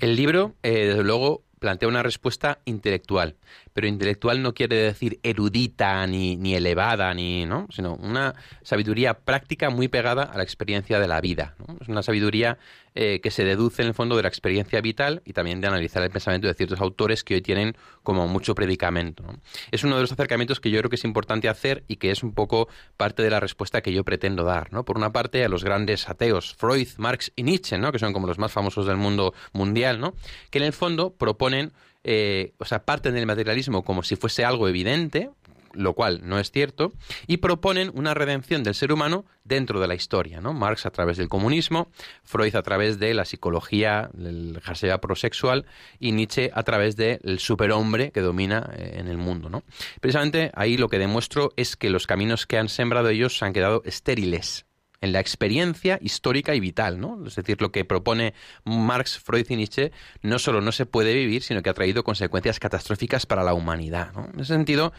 El 0.00 0.16
libro, 0.16 0.54
eh, 0.62 0.86
desde 0.88 1.04
luego, 1.04 1.44
plantea 1.58 1.88
una 1.88 2.02
respuesta 2.02 2.60
intelectual, 2.64 3.36
pero 3.72 3.86
intelectual 3.86 4.42
no 4.42 4.54
quiere 4.54 4.76
decir 4.76 5.18
erudita 5.22 6.06
ni, 6.06 6.36
ni 6.36 6.54
elevada, 6.54 7.12
ni, 7.14 7.46
¿no? 7.46 7.66
sino 7.70 7.94
una 7.94 8.34
sabiduría 8.62 9.14
práctica 9.14 9.70
muy 9.70 9.88
pegada 9.88 10.24
a 10.24 10.36
la 10.36 10.42
experiencia 10.42 11.00
de 11.00 11.08
la 11.08 11.20
vida. 11.20 11.56
Es 11.80 11.88
una 11.88 12.02
sabiduría 12.02 12.58
eh, 12.98 13.20
que 13.20 13.30
se 13.30 13.44
deduce 13.44 13.82
en 13.82 13.88
el 13.88 13.94
fondo 13.94 14.16
de 14.16 14.22
la 14.22 14.28
experiencia 14.28 14.80
vital 14.80 15.20
y 15.26 15.34
también 15.34 15.60
de 15.60 15.66
analizar 15.66 16.02
el 16.02 16.08
pensamiento 16.08 16.48
de 16.48 16.54
ciertos 16.54 16.80
autores 16.80 17.24
que 17.24 17.34
hoy 17.34 17.42
tienen 17.42 17.76
como 18.02 18.26
mucho 18.26 18.54
predicamento. 18.54 19.22
Es 19.70 19.84
uno 19.84 19.96
de 19.96 20.00
los 20.00 20.12
acercamientos 20.12 20.60
que 20.60 20.70
yo 20.70 20.78
creo 20.78 20.88
que 20.88 20.96
es 20.96 21.04
importante 21.04 21.50
hacer 21.50 21.84
y 21.88 21.96
que 21.96 22.10
es 22.10 22.22
un 22.22 22.32
poco 22.32 22.68
parte 22.96 23.22
de 23.22 23.28
la 23.28 23.38
respuesta 23.38 23.82
que 23.82 23.92
yo 23.92 24.02
pretendo 24.02 24.44
dar. 24.44 24.72
¿no? 24.72 24.86
Por 24.86 24.96
una 24.96 25.12
parte, 25.12 25.44
a 25.44 25.50
los 25.50 25.62
grandes 25.62 26.08
ateos, 26.08 26.54
Freud, 26.54 26.88
Marx 26.96 27.32
y 27.36 27.42
Nietzsche, 27.42 27.76
¿no? 27.76 27.92
que 27.92 27.98
son 27.98 28.14
como 28.14 28.26
los 28.26 28.38
más 28.38 28.50
famosos 28.50 28.86
del 28.86 28.96
mundo 28.96 29.34
mundial, 29.52 30.00
¿no? 30.00 30.14
que 30.48 30.56
en 30.56 30.64
el 30.64 30.72
fondo 30.72 31.10
proponen 31.10 31.72
eh, 32.02 32.54
o 32.58 32.64
sea, 32.64 32.84
parten 32.84 33.14
del 33.14 33.26
materialismo 33.26 33.82
como 33.82 34.04
si 34.04 34.16
fuese 34.16 34.44
algo 34.44 34.68
evidente, 34.68 35.28
lo 35.76 35.94
cual 35.94 36.20
no 36.24 36.38
es 36.38 36.50
cierto, 36.50 36.92
y 37.26 37.38
proponen 37.38 37.90
una 37.94 38.14
redención 38.14 38.62
del 38.62 38.74
ser 38.74 38.92
humano 38.92 39.24
dentro 39.44 39.80
de 39.80 39.86
la 39.86 39.94
historia, 39.94 40.40
¿no? 40.40 40.52
Marx 40.52 40.86
a 40.86 40.90
través 40.90 41.16
del 41.16 41.28
comunismo, 41.28 41.88
Freud 42.24 42.54
a 42.56 42.62
través 42.62 42.98
de 42.98 43.14
la 43.14 43.24
psicología, 43.24 44.10
el 44.18 44.60
jasea 44.62 45.00
prosexual 45.00 45.66
y 46.00 46.12
Nietzsche 46.12 46.50
a 46.52 46.62
través 46.62 46.96
del 46.96 47.38
superhombre 47.38 48.10
que 48.10 48.20
domina 48.20 48.70
eh, 48.76 48.96
en 48.98 49.08
el 49.08 49.18
mundo, 49.18 49.48
¿no? 49.48 49.62
Precisamente 50.00 50.50
ahí 50.54 50.76
lo 50.76 50.88
que 50.88 50.98
demuestro 50.98 51.52
es 51.56 51.76
que 51.76 51.90
los 51.90 52.06
caminos 52.06 52.46
que 52.46 52.58
han 52.58 52.68
sembrado 52.68 53.08
ellos 53.08 53.38
se 53.38 53.44
han 53.44 53.52
quedado 53.52 53.82
estériles, 53.84 54.65
en 55.00 55.12
la 55.12 55.20
experiencia 55.20 55.98
histórica 56.00 56.54
y 56.54 56.60
vital, 56.60 57.00
¿no? 57.00 57.26
Es 57.26 57.36
decir, 57.36 57.60
lo 57.60 57.72
que 57.72 57.84
propone 57.84 58.34
Marx, 58.64 59.18
Freud 59.18 59.46
y 59.48 59.56
Nietzsche 59.56 59.92
no 60.22 60.38
solo 60.38 60.60
no 60.60 60.72
se 60.72 60.86
puede 60.86 61.14
vivir, 61.14 61.42
sino 61.42 61.62
que 61.62 61.70
ha 61.70 61.74
traído 61.74 62.04
consecuencias 62.04 62.58
catastróficas 62.58 63.26
para 63.26 63.44
la 63.44 63.54
humanidad, 63.54 64.12
En 64.34 64.40
ese 64.40 64.54
sentido, 64.54 64.92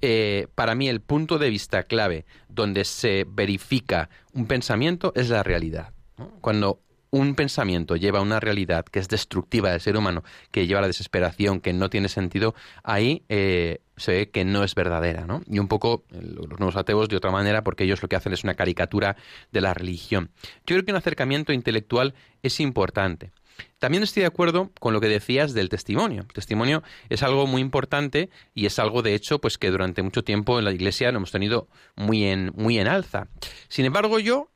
eh, 0.00 0.48
para 0.54 0.74
mí 0.74 0.88
el 0.88 1.00
punto 1.00 1.38
de 1.38 1.50
vista 1.50 1.84
clave 1.84 2.26
donde 2.48 2.84
se 2.84 3.26
verifica 3.28 4.10
un 4.32 4.46
pensamiento 4.46 5.12
es 5.14 5.28
la 5.28 5.42
realidad. 5.42 5.92
Cuando 6.40 6.80
un 7.10 7.34
pensamiento 7.34 7.96
lleva 7.96 8.18
a 8.18 8.22
una 8.22 8.40
realidad 8.40 8.84
que 8.84 8.98
es 8.98 9.08
destructiva 9.08 9.70
del 9.70 9.80
ser 9.80 9.96
humano, 9.96 10.24
que 10.50 10.66
lleva 10.66 10.80
a 10.80 10.82
la 10.82 10.88
desesperación, 10.88 11.60
que 11.60 11.72
no 11.72 11.90
tiene 11.90 12.08
sentido, 12.08 12.54
ahí 12.82 13.22
eh, 13.28 13.80
se 13.96 14.12
ve 14.12 14.30
que 14.30 14.44
no 14.44 14.64
es 14.64 14.74
verdadera, 14.74 15.26
¿no? 15.26 15.42
Y 15.46 15.58
un 15.58 15.68
poco 15.68 16.04
los 16.10 16.58
nuevos 16.58 16.76
ateos 16.76 17.08
de 17.08 17.16
otra 17.16 17.30
manera, 17.30 17.62
porque 17.62 17.84
ellos 17.84 18.02
lo 18.02 18.08
que 18.08 18.16
hacen 18.16 18.32
es 18.32 18.44
una 18.44 18.54
caricatura 18.54 19.16
de 19.52 19.60
la 19.60 19.74
religión. 19.74 20.30
Yo 20.66 20.76
creo 20.76 20.84
que 20.84 20.92
un 20.92 20.98
acercamiento 20.98 21.52
intelectual 21.52 22.14
es 22.42 22.60
importante. 22.60 23.30
También 23.78 24.02
estoy 24.02 24.20
de 24.20 24.28
acuerdo 24.28 24.70
con 24.78 24.92
lo 24.92 25.00
que 25.00 25.08
decías 25.08 25.52
del 25.52 25.68
testimonio. 25.68 26.22
El 26.22 26.32
testimonio 26.32 26.82
es 27.08 27.22
algo 27.22 27.46
muy 27.46 27.60
importante 27.60 28.30
y 28.54 28.66
es 28.66 28.78
algo, 28.78 29.02
de 29.02 29.14
hecho, 29.14 29.40
pues 29.40 29.58
que 29.58 29.70
durante 29.70 30.02
mucho 30.02 30.22
tiempo 30.22 30.58
en 30.58 30.64
la 30.64 30.72
Iglesia 30.72 31.10
lo 31.10 31.18
hemos 31.18 31.32
tenido 31.32 31.68
muy 31.96 32.24
en, 32.24 32.52
muy 32.54 32.78
en 32.78 32.86
alza. 32.86 33.28
Sin 33.68 33.84
embargo, 33.84 34.20
yo 34.20 34.50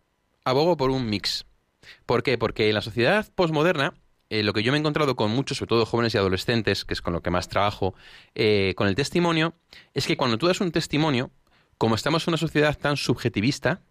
abogo 0.45 0.77
por 0.77 0.91
un 0.91 1.09
mix. 1.09 1.45
¿Por 2.07 2.23
qué? 2.23 2.39
Porque 2.39 2.69
en 2.69 2.75
la 2.75 2.83
sociedad 2.83 3.27
posmoderna 3.35 3.95
eh, 4.33 4.43
lo 4.43 4.55
que 4.55 4.63
yo 4.63 4.73
me 4.73 4.79
he 4.79 4.81
encontrado 4.81 5.15
con 5.15 5.31
muchos, 5.31 5.59
sobre 5.59 5.69
todo 5.69 5.85
jóvenes 5.85 6.15
y 6.15 6.19
adolescentes, 6.19 6.87
que 6.87 6.95
es 6.95 7.03
con 7.03 7.13
lo 7.13 7.21
que 7.21 7.31
más 7.31 7.49
trabajo, 7.49 7.95
eh, 8.35 8.73
con 8.77 8.89
el 8.89 8.95
testimonio, 8.95 9.53
es 9.93 10.07
que 10.07 10.17
cuando 10.17 10.39
tú 10.39 10.47
das 10.47 10.63
un 10.63 10.73
testimonio, 10.73 11.31
como 11.77 11.97
estamos 11.97 12.27
en 12.27 12.31
una 12.31 12.39
sociedad 12.39 12.79
tan 12.79 12.97
subjetivista, 12.97 13.83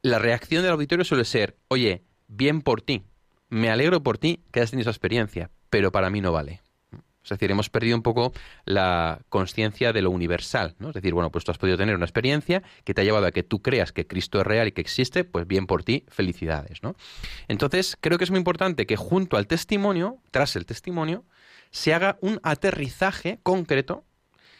la 0.00 0.18
reacción 0.18 0.62
del 0.62 0.72
auditorio 0.72 1.04
suele 1.04 1.26
ser, 1.26 1.58
oye, 1.68 2.02
bien 2.28 2.62
por 2.62 2.80
ti, 2.80 3.02
me 3.50 3.68
alegro 3.70 4.02
por 4.02 4.16
ti 4.16 4.40
que 4.50 4.60
hayas 4.60 4.70
tenido 4.70 4.88
esa 4.88 4.96
experiencia, 4.96 5.50
pero 5.68 5.92
para 5.92 6.08
mí 6.08 6.22
no 6.22 6.32
vale. 6.32 6.62
Es 7.22 7.30
decir, 7.30 7.50
hemos 7.50 7.70
perdido 7.70 7.96
un 7.96 8.02
poco 8.02 8.32
la 8.64 9.20
conciencia 9.28 9.92
de 9.92 10.02
lo 10.02 10.10
universal, 10.10 10.74
¿no? 10.78 10.88
Es 10.88 10.94
decir, 10.94 11.14
bueno, 11.14 11.30
pues 11.30 11.44
tú 11.44 11.52
has 11.52 11.58
podido 11.58 11.76
tener 11.76 11.94
una 11.94 12.04
experiencia 12.04 12.62
que 12.84 12.94
te 12.94 13.00
ha 13.00 13.04
llevado 13.04 13.26
a 13.26 13.32
que 13.32 13.42
tú 13.42 13.62
creas 13.62 13.92
que 13.92 14.06
Cristo 14.06 14.40
es 14.40 14.46
real 14.46 14.68
y 14.68 14.72
que 14.72 14.80
existe, 14.80 15.24
pues 15.24 15.46
bien 15.46 15.66
por 15.66 15.84
ti, 15.84 16.04
felicidades, 16.08 16.82
¿no? 16.82 16.96
Entonces, 17.48 17.96
creo 18.00 18.18
que 18.18 18.24
es 18.24 18.30
muy 18.30 18.38
importante 18.38 18.86
que 18.86 18.96
junto 18.96 19.36
al 19.36 19.46
testimonio, 19.46 20.18
tras 20.30 20.56
el 20.56 20.66
testimonio, 20.66 21.24
se 21.70 21.94
haga 21.94 22.18
un 22.20 22.40
aterrizaje 22.42 23.38
concreto 23.42 24.04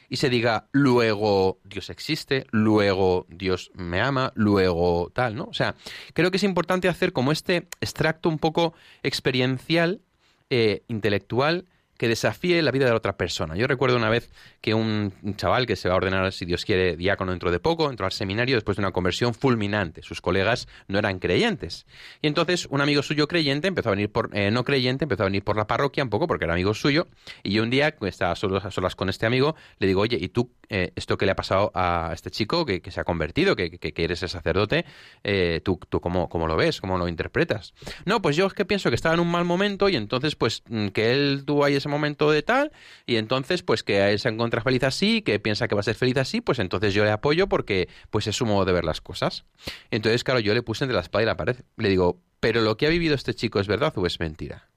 y 0.08 0.16
se 0.16 0.28
diga 0.28 0.68
luego 0.72 1.58
Dios 1.64 1.88
existe, 1.88 2.46
luego 2.50 3.26
Dios 3.30 3.70
me 3.74 4.00
ama, 4.00 4.30
luego 4.34 5.10
tal, 5.14 5.34
¿no? 5.34 5.44
O 5.44 5.54
sea, 5.54 5.74
creo 6.12 6.30
que 6.30 6.36
es 6.36 6.42
importante 6.42 6.88
hacer 6.88 7.14
como 7.14 7.32
este 7.32 7.68
extracto 7.80 8.28
un 8.28 8.38
poco 8.38 8.74
experiencial, 9.02 10.02
eh, 10.50 10.82
intelectual, 10.88 11.64
que 12.02 12.08
desafíe 12.08 12.60
la 12.62 12.72
vida 12.72 12.86
de 12.86 12.90
la 12.90 12.96
otra 12.96 13.16
persona. 13.16 13.54
Yo 13.54 13.68
recuerdo 13.68 13.96
una 13.96 14.10
vez 14.10 14.28
que 14.60 14.74
un 14.74 15.12
chaval 15.36 15.66
que 15.66 15.76
se 15.76 15.86
va 15.88 15.94
a 15.94 15.98
ordenar, 15.98 16.32
si 16.32 16.44
Dios 16.44 16.64
quiere, 16.64 16.96
diácono 16.96 17.30
dentro 17.30 17.52
de 17.52 17.60
poco, 17.60 17.88
entró 17.90 18.06
al 18.06 18.10
seminario 18.10 18.56
después 18.56 18.76
de 18.76 18.80
una 18.80 18.90
conversión 18.90 19.34
fulminante. 19.34 20.02
Sus 20.02 20.20
colegas 20.20 20.66
no 20.88 20.98
eran 20.98 21.20
creyentes. 21.20 21.86
Y 22.20 22.26
entonces 22.26 22.66
un 22.70 22.80
amigo 22.80 23.04
suyo 23.04 23.28
creyente 23.28 23.68
empezó 23.68 23.90
a 23.90 23.92
venir 23.92 24.10
por, 24.10 24.36
eh, 24.36 24.50
no 24.50 24.64
creyente, 24.64 25.04
empezó 25.04 25.22
a 25.22 25.26
venir 25.26 25.44
por 25.44 25.56
la 25.56 25.68
parroquia 25.68 26.02
un 26.02 26.10
poco 26.10 26.26
porque 26.26 26.44
era 26.44 26.54
amigo 26.54 26.74
suyo. 26.74 27.06
Y 27.44 27.52
yo 27.52 27.62
un 27.62 27.70
día, 27.70 27.94
estaba 28.00 28.34
solo, 28.34 28.56
a 28.56 28.72
solas 28.72 28.96
con 28.96 29.08
este 29.08 29.26
amigo, 29.26 29.54
le 29.78 29.86
digo, 29.86 30.00
oye, 30.00 30.18
¿y 30.20 30.28
tú 30.28 30.50
eh, 30.74 30.92
esto 30.96 31.18
que 31.18 31.26
le 31.26 31.32
ha 31.32 31.36
pasado 31.36 31.70
a 31.74 32.10
este 32.14 32.30
chico 32.30 32.64
que, 32.64 32.80
se 32.90 32.98
ha 32.98 33.04
convertido, 33.04 33.54
que, 33.54 33.78
eres 33.94 34.22
el 34.22 34.30
sacerdote, 34.30 34.86
eh, 35.22 35.60
¿tú, 35.62 35.78
tú 35.88 36.00
cómo, 36.00 36.28
lo 36.48 36.56
ves? 36.56 36.80
¿Cómo 36.80 36.96
lo 36.96 37.08
interpretas? 37.08 37.74
No, 38.06 38.22
pues 38.22 38.36
yo 38.36 38.46
es 38.46 38.54
que 38.54 38.64
pienso 38.64 38.88
que 38.88 38.96
estaba 38.96 39.14
en 39.14 39.20
un 39.20 39.30
mal 39.30 39.44
momento 39.44 39.90
y 39.90 39.96
entonces 39.96 40.34
pues 40.34 40.62
mm, 40.68 40.88
que 40.88 41.12
él 41.12 41.42
tuvo 41.44 41.64
ahí 41.64 41.74
ese 41.74 41.90
momento 41.90 42.30
de 42.30 42.42
tal, 42.42 42.72
y 43.04 43.16
entonces, 43.16 43.62
pues 43.62 43.82
que 43.82 44.10
él 44.10 44.18
se 44.18 44.30
encuentra 44.30 44.62
feliz 44.62 44.82
así, 44.84 45.20
que 45.20 45.38
piensa 45.38 45.68
que 45.68 45.74
va 45.74 45.80
a 45.80 45.84
ser 45.84 45.94
feliz 45.94 46.16
así, 46.16 46.40
pues 46.40 46.58
entonces 46.58 46.94
yo 46.94 47.04
le 47.04 47.10
apoyo 47.10 47.48
porque 47.48 47.88
pues 48.10 48.26
es 48.26 48.36
su 48.36 48.46
modo 48.46 48.64
de 48.64 48.72
ver 48.72 48.84
las 48.84 49.02
cosas. 49.02 49.44
Entonces, 49.90 50.24
claro, 50.24 50.40
yo 50.40 50.54
le 50.54 50.62
puse 50.62 50.84
entre 50.84 50.94
la 50.94 51.02
espada 51.02 51.22
y 51.22 51.26
la 51.26 51.36
pared. 51.36 51.56
Le 51.76 51.90
digo, 51.90 52.18
pero 52.40 52.62
lo 52.62 52.76
que 52.76 52.86
ha 52.86 52.90
vivido 52.90 53.14
este 53.14 53.34
chico 53.34 53.60
es 53.60 53.68
verdad 53.68 53.92
o 53.96 54.06
es 54.06 54.18
mentira. 54.20 54.70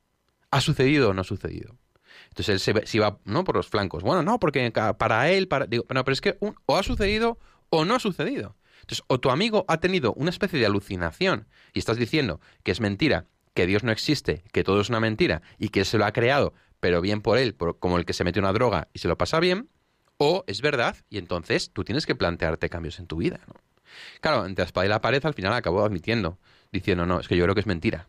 ¿Ha 0.52 0.62
sucedido 0.62 1.10
o 1.10 1.14
no 1.14 1.22
ha 1.22 1.24
sucedido? 1.24 1.78
Entonces 2.36 2.50
él 2.50 2.60
se, 2.60 2.86
se 2.86 2.98
iba 2.98 3.20
¿no? 3.24 3.44
por 3.44 3.56
los 3.56 3.68
flancos. 3.68 4.04
Bueno, 4.04 4.22
no, 4.22 4.40
porque 4.40 4.72
para 4.98 5.32
él, 5.32 5.48
para... 5.48 5.66
digo, 5.66 5.86
no, 5.90 6.04
pero 6.04 6.14
es 6.14 6.22
que 6.22 6.38
o 6.40 6.78
ha 6.78 6.84
sucedido 6.84 7.40
o 7.70 7.86
no 7.86 7.96
ha 7.96 8.00
sucedido. 8.00 8.56
Entonces, 8.82 9.04
o 9.08 9.20
tu 9.20 9.30
amigo 9.30 9.66
ha 9.68 9.80
tenido 9.80 10.14
una 10.14 10.30
especie 10.30 10.60
de 10.60 10.66
alucinación 10.66 11.48
y 11.74 11.80
estás 11.80 11.98
diciendo 11.98 12.40
que 12.64 12.72
es 12.72 12.82
mentira, 12.82 13.26
que 13.54 13.66
Dios 13.66 13.84
no 13.84 13.92
existe, 13.92 14.44
que 14.52 14.64
todo 14.64 14.82
es 14.82 14.90
una 14.90 15.00
mentira 15.00 15.42
y 15.58 15.70
que 15.70 15.86
se 15.86 15.98
lo 15.98 16.06
ha 16.06 16.12
creado 16.12 16.54
pero 16.86 17.02
bien 17.02 17.22
por 17.22 17.40
él, 17.40 17.56
como 17.56 17.98
el 17.98 18.06
que 18.06 18.14
se 18.14 18.24
mete 18.24 18.40
una 18.40 18.54
droga 18.54 18.90
y 18.94 19.00
se 19.00 19.08
lo 19.08 19.18
pasa 19.18 19.40
bien, 19.40 19.70
o 20.18 20.44
es 20.46 20.62
verdad 20.62 20.96
y 21.10 21.18
entonces 21.18 21.72
tú 21.72 21.84
tienes 21.84 22.06
que 22.06 22.14
plantearte 22.14 22.70
cambios 22.70 23.00
en 23.00 23.08
tu 23.08 23.18
vida. 23.18 23.40
¿no? 23.48 23.56
Claro, 24.22 24.46
entre 24.46 24.62
la 24.62 24.68
espada 24.68 24.86
y 24.86 24.90
la 24.90 25.02
pared 25.02 25.26
al 25.26 25.34
final 25.34 25.54
acabó 25.54 25.84
admitiendo, 25.84 26.38
diciendo, 26.72 27.08
no, 27.08 27.20
es 27.20 27.28
que 27.28 27.38
yo 27.38 27.44
creo 27.44 27.56
que 27.56 27.62
es 27.62 27.66
mentira. 27.66 28.08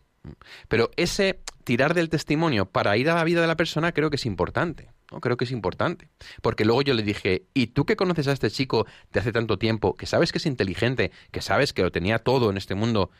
Pero 0.68 0.90
ese 0.96 1.40
tirar 1.66 1.94
del 1.94 2.08
testimonio 2.08 2.66
para 2.66 2.96
ir 2.96 3.10
a 3.10 3.16
la 3.16 3.24
vida 3.24 3.40
de 3.40 3.48
la 3.48 3.56
persona 3.56 3.90
creo 3.90 4.08
que 4.08 4.14
es 4.14 4.24
importante. 4.24 4.88
¿no? 5.10 5.20
Creo 5.20 5.36
que 5.36 5.46
es 5.46 5.50
importante. 5.50 6.08
Porque 6.40 6.64
luego 6.64 6.80
yo 6.82 6.94
le 6.94 7.02
dije, 7.02 7.48
¿y 7.54 7.66
tú 7.66 7.84
que 7.84 7.96
conoces 7.96 8.28
a 8.28 8.32
este 8.32 8.52
chico 8.52 8.86
de 9.12 9.18
hace 9.18 9.32
tanto 9.32 9.58
tiempo, 9.58 9.96
que 9.96 10.06
sabes 10.06 10.30
que 10.30 10.38
es 10.38 10.46
inteligente, 10.46 11.10
que 11.32 11.42
sabes 11.42 11.72
que 11.72 11.82
lo 11.82 11.90
tenía 11.90 12.20
todo 12.20 12.50
en 12.50 12.56
este 12.56 12.76
mundo, 12.76 13.10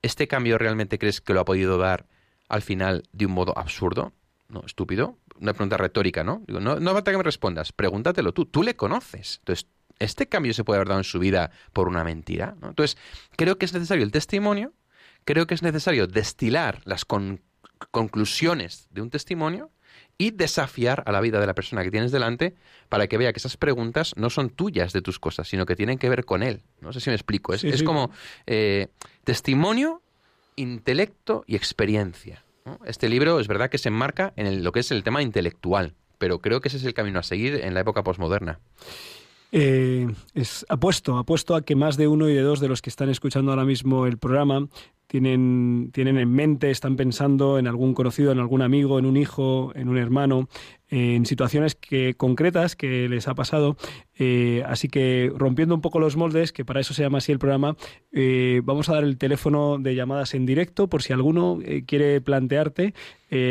¿este 0.00 0.28
cambio 0.28 0.56
realmente 0.56 0.98
crees 0.98 1.20
que 1.20 1.34
lo 1.34 1.40
ha 1.40 1.44
podido 1.44 1.76
dar 1.76 2.06
al 2.48 2.62
final 2.62 3.02
de 3.12 3.26
un 3.26 3.32
modo 3.32 3.56
absurdo? 3.58 4.14
No, 4.48 4.62
estúpido. 4.64 5.18
Una 5.38 5.52
pregunta 5.52 5.76
retórica, 5.76 6.24
¿no? 6.24 6.42
Digo, 6.46 6.58
no, 6.58 6.80
no 6.80 6.94
falta 6.94 7.10
que 7.10 7.18
me 7.18 7.22
respondas, 7.22 7.70
pregúntatelo 7.70 8.32
tú. 8.32 8.46
Tú 8.46 8.62
le 8.62 8.76
conoces. 8.76 9.40
Entonces, 9.40 9.68
¿este 9.98 10.26
cambio 10.26 10.54
se 10.54 10.64
puede 10.64 10.78
haber 10.78 10.88
dado 10.88 11.00
en 11.00 11.04
su 11.04 11.18
vida 11.18 11.50
por 11.74 11.86
una 11.86 12.02
mentira? 12.02 12.56
Entonces, 12.62 12.96
creo 13.36 13.58
que 13.58 13.66
es 13.66 13.74
necesario 13.74 14.04
el 14.04 14.10
testimonio, 14.10 14.72
creo 15.26 15.46
que 15.46 15.52
es 15.52 15.62
necesario 15.62 16.06
destilar 16.06 16.80
las 16.86 17.04
conclusiones 17.90 18.88
de 18.90 19.02
un 19.02 19.10
testimonio 19.10 19.70
y 20.18 20.32
desafiar 20.32 21.02
a 21.06 21.12
la 21.12 21.20
vida 21.20 21.40
de 21.40 21.46
la 21.46 21.54
persona 21.54 21.82
que 21.82 21.90
tienes 21.90 22.12
delante 22.12 22.54
para 22.88 23.06
que 23.06 23.16
vea 23.16 23.32
que 23.32 23.38
esas 23.38 23.56
preguntas 23.56 24.12
no 24.16 24.28
son 24.28 24.50
tuyas 24.50 24.92
de 24.92 25.00
tus 25.00 25.18
cosas, 25.18 25.48
sino 25.48 25.64
que 25.64 25.76
tienen 25.76 25.98
que 25.98 26.10
ver 26.10 26.24
con 26.24 26.42
él. 26.42 26.62
No 26.80 26.92
sé 26.92 27.00
si 27.00 27.08
me 27.08 27.16
explico. 27.16 27.54
Es, 27.54 27.82
como 27.82 28.10
eh, 28.46 28.88
testimonio, 29.24 30.02
intelecto 30.56 31.44
y 31.46 31.56
experiencia. 31.56 32.44
Este 32.84 33.08
libro 33.08 33.40
es 33.40 33.48
verdad 33.48 33.70
que 33.70 33.78
se 33.78 33.88
enmarca 33.88 34.34
en 34.36 34.62
lo 34.62 34.72
que 34.72 34.80
es 34.80 34.90
el 34.90 35.02
tema 35.02 35.22
intelectual, 35.22 35.94
pero 36.18 36.40
creo 36.40 36.60
que 36.60 36.68
ese 36.68 36.76
es 36.76 36.84
el 36.84 36.92
camino 36.92 37.18
a 37.18 37.22
seguir 37.22 37.54
en 37.64 37.72
la 37.72 37.80
época 37.80 38.02
posmoderna. 38.02 38.60
Eh, 39.52 40.08
es 40.34 40.64
apuesto, 40.68 41.18
apuesto 41.18 41.54
a 41.54 41.62
que 41.62 41.74
más 41.74 41.96
de 41.96 42.06
uno 42.06 42.28
y 42.28 42.34
de 42.34 42.42
dos 42.42 42.60
de 42.60 42.68
los 42.68 42.82
que 42.82 42.90
están 42.90 43.08
escuchando 43.08 43.50
ahora 43.50 43.64
mismo 43.64 44.06
el 44.06 44.16
programa 44.18 44.68
tienen, 45.08 45.90
tienen 45.92 46.18
en 46.18 46.30
mente, 46.30 46.70
están 46.70 46.94
pensando 46.94 47.58
en 47.58 47.66
algún 47.66 47.94
conocido, 47.94 48.30
en 48.30 48.38
algún 48.38 48.62
amigo, 48.62 48.96
en 48.98 49.06
un 49.06 49.16
hijo, 49.16 49.72
en 49.74 49.88
un 49.88 49.98
hermano, 49.98 50.48
en 50.90 51.24
situaciones 51.24 51.76
que, 51.76 52.14
concretas 52.14 52.76
que 52.76 53.08
les 53.08 53.28
ha 53.28 53.34
pasado. 53.34 53.76
Eh, 54.18 54.62
así 54.66 54.88
que 54.88 55.32
rompiendo 55.34 55.74
un 55.74 55.80
poco 55.80 56.00
los 56.00 56.16
moldes, 56.16 56.52
que 56.52 56.64
para 56.64 56.80
eso 56.80 56.92
se 56.92 57.02
llama 57.02 57.18
así 57.18 57.32
el 57.32 57.38
programa, 57.38 57.76
eh, 58.12 58.60
vamos 58.64 58.88
a 58.88 58.94
dar 58.94 59.04
el 59.04 59.16
teléfono 59.16 59.78
de 59.78 59.94
llamadas 59.94 60.34
en 60.34 60.44
directo 60.44 60.88
por 60.88 61.02
si 61.02 61.12
alguno 61.12 61.58
eh, 61.64 61.84
quiere 61.86 62.20
plantearte 62.20 62.94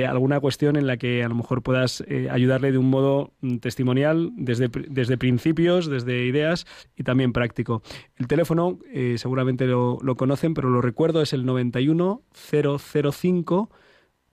alguna 0.10 0.42
cuestión 0.42 0.76
en 0.76 0.88
la 0.88 0.98
que 0.98 1.24
a 1.24 1.30
lo 1.30 1.36
mejor 1.36 1.64
puedas 1.64 2.04
ayudarle 2.30 2.74
de 2.74 2.78
un 2.78 2.90
modo 2.90 3.32
mm, 3.40 3.60
testimonial, 3.60 4.30
desde, 4.36 4.68
desde 4.90 5.18
principios, 5.18 5.90
desde 5.90 6.26
ideas 6.26 6.68
y 6.98 7.04
también 7.04 7.32
práctico. 7.32 7.82
El 8.18 8.28
teléfono 8.28 8.78
seguramente 9.16 9.68
lo, 9.68 9.98
lo 10.02 10.16
conocen, 10.16 10.54
pero 10.54 10.70
lo 10.70 10.82
recuerdo, 10.82 11.22
es 11.22 11.32
el 11.32 11.46
91 11.46 12.24
005 12.34 13.70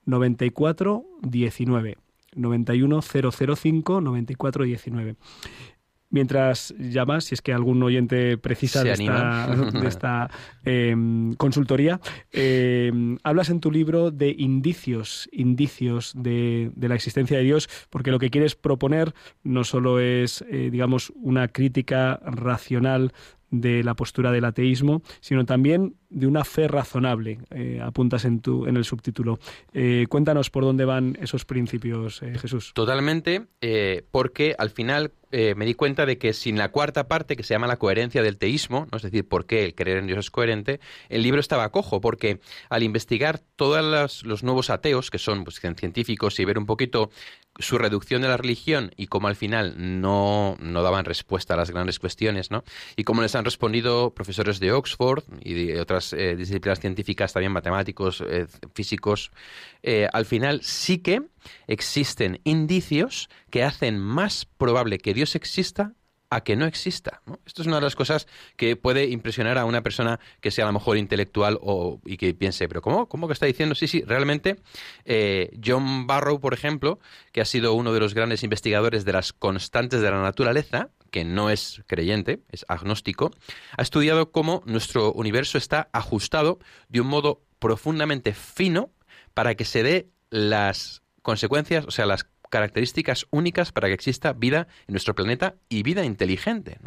94 0.05 1.05
19. 1.21 1.97
91 2.37 3.01
005 3.01 4.01
94 4.01 4.63
19. 4.63 5.15
Mientras 6.09 6.73
llamas, 6.79 7.25
si 7.25 7.33
es 7.33 7.41
que 7.41 7.51
algún 7.51 7.83
oyente 7.83 8.37
precisa 8.37 8.81
de 8.81 8.93
esta, 8.93 10.29
em, 10.63 11.33
consultoría, 11.33 11.99
em, 12.31 13.17
hablas 13.23 13.49
en 13.49 13.59
tu 13.59 13.71
libro 13.71 14.09
de 14.09 14.33
indicios, 14.37 15.27
indicios 15.33 16.13
de, 16.15 16.71
la 16.77 16.95
existencia 16.95 17.37
de 17.37 17.43
Dios, 17.43 17.67
porque 17.89 18.11
lo 18.11 18.19
que 18.19 18.29
quieres 18.29 18.55
proponer 18.55 19.13
no 19.43 19.65
solo 19.65 19.99
es, 19.99 20.45
eh, 20.49 20.69
digamos, 20.71 21.11
una 21.15 21.49
crítica 21.49 22.21
racional 22.23 23.11
de 23.51 23.83
la 23.83 23.95
postura 23.95 24.31
del 24.31 24.45
ateísmo, 24.45 25.01
sino 25.19 25.45
también 25.45 25.95
de 26.09 26.27
una 26.27 26.43
fe 26.43 26.67
razonable, 26.67 27.39
eh, 27.51 27.79
apuntas 27.83 28.25
en, 28.25 28.39
tu, 28.39 28.65
en 28.65 28.77
el 28.77 28.85
subtítulo. 28.85 29.39
Eh, 29.73 30.05
cuéntanos 30.09 30.49
por 30.49 30.63
dónde 30.63 30.85
van 30.85 31.17
esos 31.21 31.45
principios, 31.45 32.21
eh, 32.21 32.37
Jesús. 32.37 32.71
Totalmente, 32.73 33.47
porque 34.11 34.55
al 34.57 34.69
final 34.69 35.11
me 35.29 35.65
di 35.65 35.73
cuenta 35.73 36.05
de 36.05 36.17
que 36.17 36.31
sin 36.31 36.57
la 36.57 36.71
cuarta 36.71 37.09
parte, 37.09 37.35
que 37.35 37.43
se 37.43 37.53
llama 37.53 37.67
la 37.67 37.77
coherencia 37.77 38.23
del 38.23 38.37
teísmo, 38.37 38.87
¿no? 38.91 38.97
es 38.97 39.03
decir, 39.03 39.27
por 39.27 39.45
qué 39.45 39.65
el 39.65 39.75
creer 39.75 39.97
en 39.97 40.07
Dios 40.07 40.19
es 40.19 40.31
coherente, 40.31 40.79
el 41.09 41.21
libro 41.21 41.41
estaba 41.41 41.69
cojo, 41.69 41.99
porque 41.99 42.39
al 42.69 42.83
investigar 42.83 43.39
todos 43.57 44.23
los 44.23 44.43
nuevos 44.43 44.69
ateos, 44.69 45.11
que 45.11 45.17
son 45.17 45.43
pues, 45.43 45.59
científicos, 45.59 46.39
y 46.39 46.45
ver 46.45 46.57
un 46.57 46.65
poquito 46.65 47.09
su 47.59 47.77
reducción 47.77 48.21
de 48.21 48.27
la 48.27 48.37
religión 48.37 48.91
y 48.97 49.07
cómo 49.07 49.27
al 49.27 49.35
final 49.35 49.73
no, 49.77 50.57
daban 50.59 51.05
respuesta 51.05 51.53
a 51.53 51.57
las 51.57 51.71
grandes 51.71 51.99
cuestiones, 51.99 52.51
¿no? 52.51 52.63
Y 52.95 53.03
cómo 53.03 53.21
les 53.21 53.35
han 53.35 53.45
respondido 53.45 54.13
profesores 54.13 54.59
de 54.59 54.71
Oxford 54.71 55.23
y 55.41 55.53
de 55.53 55.81
otras 55.81 55.96
eh, 56.13 56.35
disciplinas 56.35 56.79
científicas, 56.79 57.33
también 57.33 57.51
matemáticos, 57.51 58.23
eh, 58.27 58.47
físicos, 58.73 59.31
eh, 59.83 60.07
al 60.13 60.25
final 60.25 60.61
sí 60.63 60.99
que 60.99 61.21
existen 61.67 62.39
indicios 62.43 63.29
que 63.49 63.63
hacen 63.63 63.99
más 63.99 64.45
probable 64.45 64.99
que 64.99 65.13
Dios 65.13 65.35
exista 65.35 65.93
a 66.29 66.41
que 66.41 66.57
no 66.57 66.65
exista. 66.65 67.21
Esto 67.45 67.61
es 67.61 67.67
una 67.67 67.77
de 67.77 67.83
las 67.83 67.95
cosas 67.95 68.27
que 68.57 68.75
puede 68.75 69.05
impresionar 69.05 69.57
a 69.57 69.63
una 69.63 69.81
persona 69.81 70.19
que 70.41 70.51
sea 70.51 70.65
a 70.65 70.67
lo 70.67 70.73
mejor 70.73 70.97
intelectual 70.97 71.57
o, 71.61 72.01
y 72.05 72.17
que 72.17 72.33
piense, 72.33 72.67
pero 72.67 72.81
¿cómo? 72.81 73.07
¿Cómo 73.07 73.27
que 73.27 73.33
está 73.33 73.45
diciendo? 73.45 73.75
Sí, 73.75 73.87
sí, 73.87 74.03
realmente 74.05 74.57
John 75.63 76.05
Barrow, 76.05 76.41
por 76.41 76.53
ejemplo, 76.53 76.99
que 77.31 77.39
ha 77.39 77.45
sido 77.45 77.73
uno 77.75 77.93
de 77.93 78.01
los 78.01 78.13
grandes 78.13 78.43
investigadores 78.43 79.05
de 79.05 79.13
las 79.13 79.31
constantes 79.31 80.01
de 80.01 80.11
la 80.11 80.21
naturaleza, 80.21 80.89
que 81.11 81.23
no 81.23 81.49
es 81.49 81.81
creyente, 81.87 82.41
es 82.49 82.65
agnóstico, 82.67 83.31
ha 83.77 83.81
estudiado 83.81 84.31
cómo 84.31 84.63
nuestro 84.65 85.13
universo 85.13 85.57
está 85.57 85.89
ajustado 85.93 86.59
de 86.89 87.01
un 87.01 87.07
modo 87.07 87.41
profundamente 87.59 88.33
fino 88.33 88.91
para 89.33 89.55
que 89.55 89.65
se 89.65 89.83
dé 89.83 90.09
las 90.29 91.01
consecuencias, 91.21 91.85
o 91.85 91.91
sea, 91.91 92.05
las 92.05 92.27
características 92.49 93.27
únicas 93.31 93.71
para 93.71 93.87
que 93.87 93.93
exista 93.93 94.33
vida 94.33 94.67
en 94.87 94.93
nuestro 94.93 95.15
planeta 95.15 95.55
y 95.69 95.83
vida 95.83 96.05
inteligente. 96.05 96.79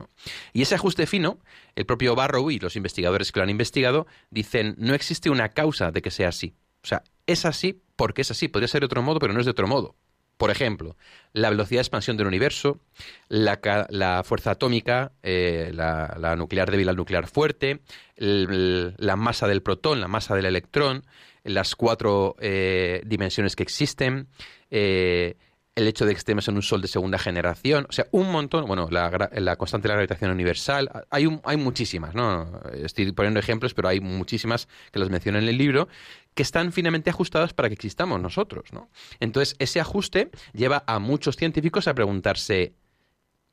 Y 0.53 0.63
ese 0.63 0.75
ajuste 0.75 1.07
fino, 1.07 1.39
el 1.75 1.87
propio 1.87 2.15
Barrow 2.15 2.51
y 2.51 2.59
los 2.59 2.77
investigadores 2.77 3.33
que 3.33 3.41
lo 3.41 3.45
han 3.45 3.51
investigado 3.51 4.07
dicen 4.31 4.75
no 4.79 4.95
existe 4.95 5.31
una 5.31 5.51
causa 5.51 5.91
de 5.91 6.03
que 6.03 6.11
sea 6.11 6.29
así. 6.29 6.55
O 6.83 6.87
sea, 6.87 7.03
es 7.27 7.45
así 7.45 7.83
porque 7.97 8.23
es 8.23 8.31
así. 8.31 8.49
Podría 8.49 8.69
ser 8.69 8.81
de 8.81 8.87
otro 8.87 9.03
modo, 9.03 9.19
pero 9.19 9.33
no 9.33 9.41
es 9.41 9.47
de 9.47 9.51
otro 9.53 9.67
modo. 9.67 9.97
Por 10.41 10.51
ejemplo, 10.51 10.97
la 11.35 11.51
velocidad 11.51 11.81
de 11.81 11.83
expansión 11.83 12.17
del 12.17 12.27
universo, 12.27 12.81
la, 13.29 14.23
fuerza 14.25 14.53
atómica, 14.53 15.13
eh, 15.23 15.71
la, 15.75 16.35
nuclear 16.35 16.71
débil 16.71 16.89
al 16.89 16.97
nuclear 16.97 17.27
fuerte, 17.27 17.81
la 18.17 19.17
masa 19.17 19.47
del 19.49 19.61
protón, 19.61 20.01
la 20.01 20.09
masa 20.09 20.35
del 20.35 20.47
electrón, 20.47 21.05
las 21.45 21.77
cuatro 21.77 22.37
eh, 22.41 23.03
dimensiones 23.05 23.55
que 23.55 23.63
existen, 23.63 24.29
eh, 24.71 25.37
el 25.75 25.87
hecho 25.87 26.05
de 26.05 26.13
que 26.13 26.19
estemos 26.19 26.47
en 26.49 26.57
un 26.57 26.63
sol 26.63 26.83
de 26.83 26.89
segunda 26.89 27.19
generación, 27.19 27.87
o 27.89 27.93
sea, 27.93 28.07
un 28.11 28.31
montón, 28.31 28.67
bueno, 28.67 28.89
la, 28.91 29.57
constante 29.57 29.87
de 29.87 29.89
la 29.89 29.95
gravitación 29.95 30.31
universal, 30.31 31.07
hay, 31.11 31.29
hay 31.45 31.57
muchísimas, 31.57 32.15
¿no? 32.15 32.61
Estoy 32.73 33.13
poniendo 33.13 33.41
ejemplos, 33.41 33.73
pero 33.73 33.89
hay 33.89 34.01
muchísimas 34.01 34.69
que 34.93 34.99
las 34.99 35.11
menciono 35.11 35.39
en 35.39 35.49
el 35.49 35.57
libro, 35.57 35.89
que 36.35 36.43
están 36.43 36.73
finamente 36.73 37.11
ajustadas 37.11 37.53
para 37.55 37.69
que 37.69 37.75
existamos 37.75 38.21
nosotros, 38.21 38.73
¿no? 38.73 38.91
Entonces, 39.21 39.57
ese 39.59 39.81
ajuste 39.81 40.31
lleva 40.53 40.85
a 40.87 40.99
muchos 40.99 41.37
científicos 41.37 41.89
a 41.89 41.95
preguntarse 41.95 42.75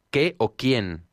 qué 0.10 0.36
o 0.38 0.56
quién 0.56 1.07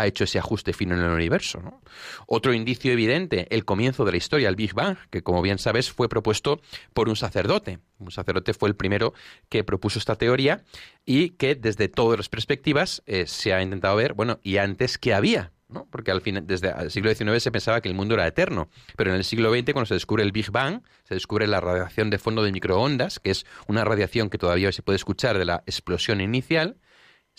ha 0.00 0.06
hecho 0.06 0.24
ese 0.24 0.38
ajuste 0.38 0.72
fino 0.72 0.94
en 0.94 1.02
el 1.02 1.10
universo. 1.10 1.60
¿no? 1.60 1.80
Otro 2.26 2.52
indicio 2.52 2.92
evidente, 2.92 3.46
el 3.50 3.64
comienzo 3.64 4.04
de 4.04 4.12
la 4.12 4.16
historia, 4.16 4.48
el 4.48 4.56
Big 4.56 4.74
Bang, 4.74 4.96
que 5.10 5.22
como 5.22 5.42
bien 5.42 5.58
sabes 5.58 5.90
fue 5.90 6.08
propuesto 6.08 6.60
por 6.92 7.08
un 7.08 7.16
sacerdote. 7.16 7.78
Un 7.98 8.10
sacerdote 8.10 8.54
fue 8.54 8.68
el 8.68 8.76
primero 8.76 9.14
que 9.48 9.64
propuso 9.64 9.98
esta 9.98 10.16
teoría 10.16 10.64
y 11.04 11.30
que 11.30 11.54
desde 11.54 11.88
todas 11.88 12.18
las 12.18 12.28
perspectivas 12.28 13.02
eh, 13.06 13.26
se 13.26 13.52
ha 13.52 13.62
intentado 13.62 13.96
ver, 13.96 14.14
bueno, 14.14 14.40
¿y 14.42 14.56
antes 14.56 14.98
qué 14.98 15.14
había? 15.14 15.52
¿no? 15.70 15.86
Porque 15.90 16.10
al 16.10 16.20
fin, 16.20 16.40
desde 16.46 16.72
el 16.78 16.90
siglo 16.90 17.14
XIX 17.14 17.42
se 17.42 17.52
pensaba 17.52 17.80
que 17.80 17.88
el 17.88 17.94
mundo 17.94 18.14
era 18.14 18.26
eterno, 18.26 18.68
pero 18.96 19.10
en 19.10 19.16
el 19.16 19.24
siglo 19.24 19.52
XX, 19.52 19.72
cuando 19.72 19.86
se 19.86 19.94
descubre 19.94 20.22
el 20.22 20.32
Big 20.32 20.50
Bang, 20.50 20.82
se 21.04 21.14
descubre 21.14 21.46
la 21.46 21.60
radiación 21.60 22.10
de 22.10 22.18
fondo 22.18 22.42
de 22.42 22.52
microondas, 22.52 23.20
que 23.20 23.30
es 23.30 23.46
una 23.66 23.84
radiación 23.84 24.30
que 24.30 24.38
todavía 24.38 24.72
se 24.72 24.82
puede 24.82 24.96
escuchar 24.96 25.38
de 25.38 25.44
la 25.44 25.62
explosión 25.66 26.20
inicial, 26.20 26.76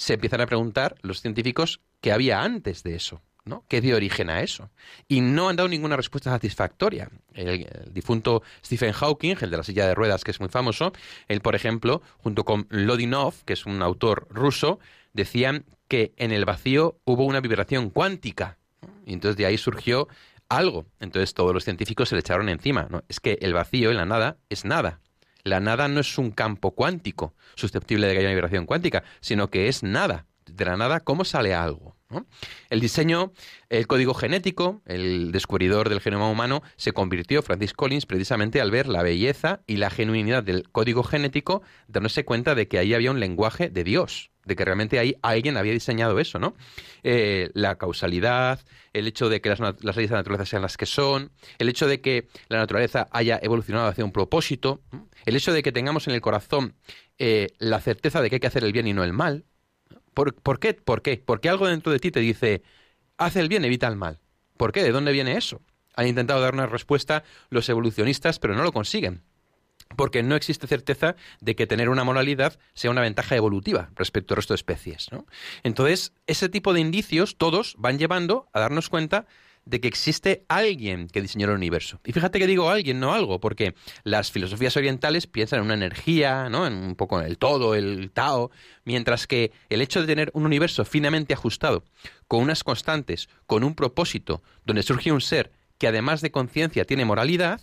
se 0.02 0.16
empiezan 0.16 0.42
a 0.42 0.48
preguntar 0.48 0.96
los 1.04 1.22
científicos 1.22 1.80
qué 2.00 2.12
había 2.12 2.42
antes 2.42 2.82
de 2.82 2.96
eso. 2.96 3.22
¿no? 3.46 3.66
¿Qué 3.68 3.82
dio 3.82 3.96
origen 3.96 4.32
a 4.32 4.42
eso? 4.42 4.72
Y 5.08 5.22
no 5.22 5.48
han 5.48 5.58
dado 5.58 5.70
ninguna 5.70 5.96
respuesta 5.96 6.32
satisfactoria. 6.32 7.10
El, 7.36 7.68
difunto 7.92 8.42
Stephen 8.66 8.94
Hawking, 8.94 9.36
el 9.42 9.52
de 9.52 9.58
la 9.58 9.64
silla 9.64 9.86
de 9.86 9.94
ruedas, 9.94 10.24
que 10.24 10.32
es 10.32 10.40
muy 10.40 10.50
famoso, 10.50 10.92
él, 11.28 11.42
por 11.42 11.54
ejemplo, 11.54 12.02
junto 12.18 12.46
con 12.46 12.66
Lodinov, 12.72 13.44
que 13.46 13.54
es 13.54 13.68
un 13.68 13.84
autor 13.84 14.28
ruso, 14.32 14.80
decían 15.14 15.66
que 15.88 16.14
en 16.18 16.32
el 16.32 16.46
vacío 16.46 16.98
hubo 17.06 17.24
una 17.26 17.40
vibración 17.40 17.92
cuántica. 17.92 18.58
Y 19.06 19.14
entonces 19.14 19.38
de 19.38 19.46
ahí 19.46 19.60
surgió 19.60 20.08
algo. 20.50 20.88
Entonces 21.00 21.36
todos 21.36 21.54
los 21.54 21.64
científicos 21.64 22.10
se 22.10 22.16
le 22.16 22.22
echaron 22.22 22.50
encima. 22.50 22.88
¿no? 22.90 23.04
Es 23.08 23.20
que 23.20 23.38
el 23.40 23.54
vacío 23.54 23.92
en 23.92 23.98
la 23.98 24.06
nada 24.06 24.38
es 24.50 24.66
nada. 24.66 25.00
La 25.44 25.60
nada 25.60 25.88
no 25.88 26.00
es 26.00 26.18
un 26.18 26.32
campo 26.32 26.72
cuántico 26.72 27.34
susceptible 27.56 28.08
de 28.08 28.14
que 28.14 28.20
haya 28.20 28.28
una 28.28 28.36
vibración 28.36 28.66
cuántica, 28.66 29.04
sino 29.20 29.50
que 29.50 29.68
es 29.68 29.84
nada. 29.84 30.28
De 30.46 30.66
la 30.66 30.78
nada, 30.78 31.00
¿cómo 31.00 31.24
sale 31.24 31.54
algo? 31.54 31.96
El 32.70 32.82
diseño, 32.82 33.32
el 33.70 33.88
código 33.88 34.14
genético, 34.14 34.82
el 34.86 35.32
descubridor 35.32 35.88
del 35.88 36.02
genoma 36.02 36.30
humano, 36.30 36.62
se 36.76 36.92
convirtió, 36.92 37.42
Francis 37.42 37.74
Collins, 37.74 38.06
precisamente 38.06 38.60
al 38.60 38.72
ver 38.72 38.88
la 38.88 39.04
belleza 39.04 39.62
y 39.66 39.78
la 39.78 39.90
genuinidad 39.90 40.44
del 40.44 40.70
código 40.70 41.04
genético, 41.04 41.62
dándose 41.88 42.26
cuenta 42.26 42.56
de 42.56 42.68
que 42.68 42.80
ahí 42.80 42.94
había 42.94 43.12
un 43.12 43.20
lenguaje 43.20 43.70
de 43.70 43.84
Dios 43.84 44.31
de 44.46 44.56
que 44.56 44.66
realmente 44.66 45.00
ahí 45.00 45.16
alguien 45.22 45.58
había 45.58 45.74
diseñado 45.74 46.20
eso, 46.20 46.40
¿no? 46.40 46.56
Eh, 47.04 47.50
la 47.54 47.78
causalidad, 47.78 48.60
el 48.94 49.08
hecho 49.08 49.30
de 49.30 49.42
que 49.42 49.50
las, 49.50 49.60
leyes 49.60 50.10
de 50.10 50.16
la 50.16 50.20
naturaleza 50.20 50.46
sean 50.46 50.62
las 50.62 50.78
que 50.78 50.86
son, 50.86 51.32
el 51.60 51.70
hecho 51.70 51.88
de 51.88 52.02
que 52.02 52.28
la 52.50 52.58
naturaleza 52.58 53.08
haya 53.12 53.40
evolucionado 53.42 53.88
hacia 53.88 54.04
un 54.04 54.12
propósito, 54.12 54.82
el 55.26 55.36
hecho 55.36 55.54
de 55.54 55.64
que 55.64 55.72
tengamos 55.72 56.08
en 56.08 56.14
el 56.14 56.22
corazón 56.22 56.76
eh, 57.18 57.50
la 57.60 57.80
certeza 57.80 58.22
de 58.22 58.30
que 58.30 58.38
hay 58.38 58.40
que 58.40 58.48
hacer 58.48 58.64
el 58.64 58.72
bien 58.72 58.88
y 58.88 58.94
no 58.94 59.04
el 59.04 59.14
mal. 59.14 59.46
¿Por, 60.14 60.34
¿Por 60.36 60.60
qué? 60.60 60.74
¿Por 60.74 61.02
qué? 61.02 61.22
Porque 61.24 61.50
algo 61.50 61.68
dentro 61.68 61.92
de 61.92 62.00
ti 62.00 62.12
te 62.12 62.20
dice, 62.20 62.64
haz 63.18 63.36
el 63.36 63.48
bien, 63.48 63.64
evita 63.64 63.88
el 63.88 63.96
mal. 63.96 64.20
¿Por 64.58 64.72
qué? 64.72 64.84
¿De 64.84 64.92
dónde 64.92 65.12
viene 65.12 65.38
eso? 65.38 65.62
Han 65.96 66.08
intentado 66.08 66.42
dar 66.42 66.54
una 66.54 66.66
respuesta 66.66 67.24
los 67.50 67.70
evolucionistas, 67.70 68.40
pero 68.40 68.56
no 68.56 68.64
lo 68.64 68.72
consiguen 68.72 69.24
porque 69.96 70.24
no 70.24 70.36
existe 70.36 70.68
certeza 70.68 71.16
de 71.40 71.56
que 71.56 71.68
tener 71.68 71.90
una 71.90 72.04
moralidad 72.04 72.58
sea 72.74 72.92
una 72.92 73.02
ventaja 73.02 73.36
evolutiva 73.36 73.90
respecto 73.96 74.34
al 74.34 74.38
resto 74.38 74.54
de 74.54 74.58
especies. 74.58 75.10
Entonces, 75.64 76.14
ese 76.28 76.50
tipo 76.50 76.74
de 76.74 76.82
indicios, 76.82 77.38
todos, 77.38 77.76
van 77.78 78.00
llevando 78.00 78.48
a 78.54 78.60
darnos 78.60 78.90
cuenta 78.90 79.26
de 79.66 79.80
que 79.80 79.88
existe 79.88 80.44
alguien 80.48 81.08
que 81.08 81.22
diseñó 81.22 81.48
el 81.48 81.54
universo. 81.54 82.00
Y 82.04 82.14
fíjate 82.14 82.40
que 82.40 82.48
digo 82.48 82.70
alguien, 82.70 83.00
no 83.00 83.14
algo, 83.14 83.40
porque 83.40 83.76
las 84.04 84.32
filosofías 84.32 84.76
orientales 84.76 85.28
piensan 85.28 85.60
en 85.60 85.66
una 85.66 85.76
energía, 85.76 86.50
¿no? 86.50 86.66
en 86.66 86.74
un 86.74 86.96
poco 86.96 87.20
en 87.20 87.28
el 87.28 87.38
todo, 87.38 87.76
el 87.76 88.12
Tao, 88.12 88.52
mientras 88.86 89.28
que 89.28 89.52
el 89.70 89.82
hecho 89.82 90.02
de 90.02 90.08
tener 90.08 90.32
un 90.34 90.46
universo 90.46 90.84
finamente 90.84 91.34
ajustado, 91.34 91.84
con 92.28 92.42
unas 92.42 92.64
constantes, 92.64 93.30
con 93.46 93.64
un 93.64 93.76
propósito, 93.76 94.42
donde 94.66 94.84
surge 94.84 95.12
un 95.12 95.22
ser 95.22 95.52
que 95.78 95.88
además 95.88 96.22
de 96.22 96.32
conciencia 96.32 96.86
tiene 96.86 97.06
moralidad, 97.06 97.62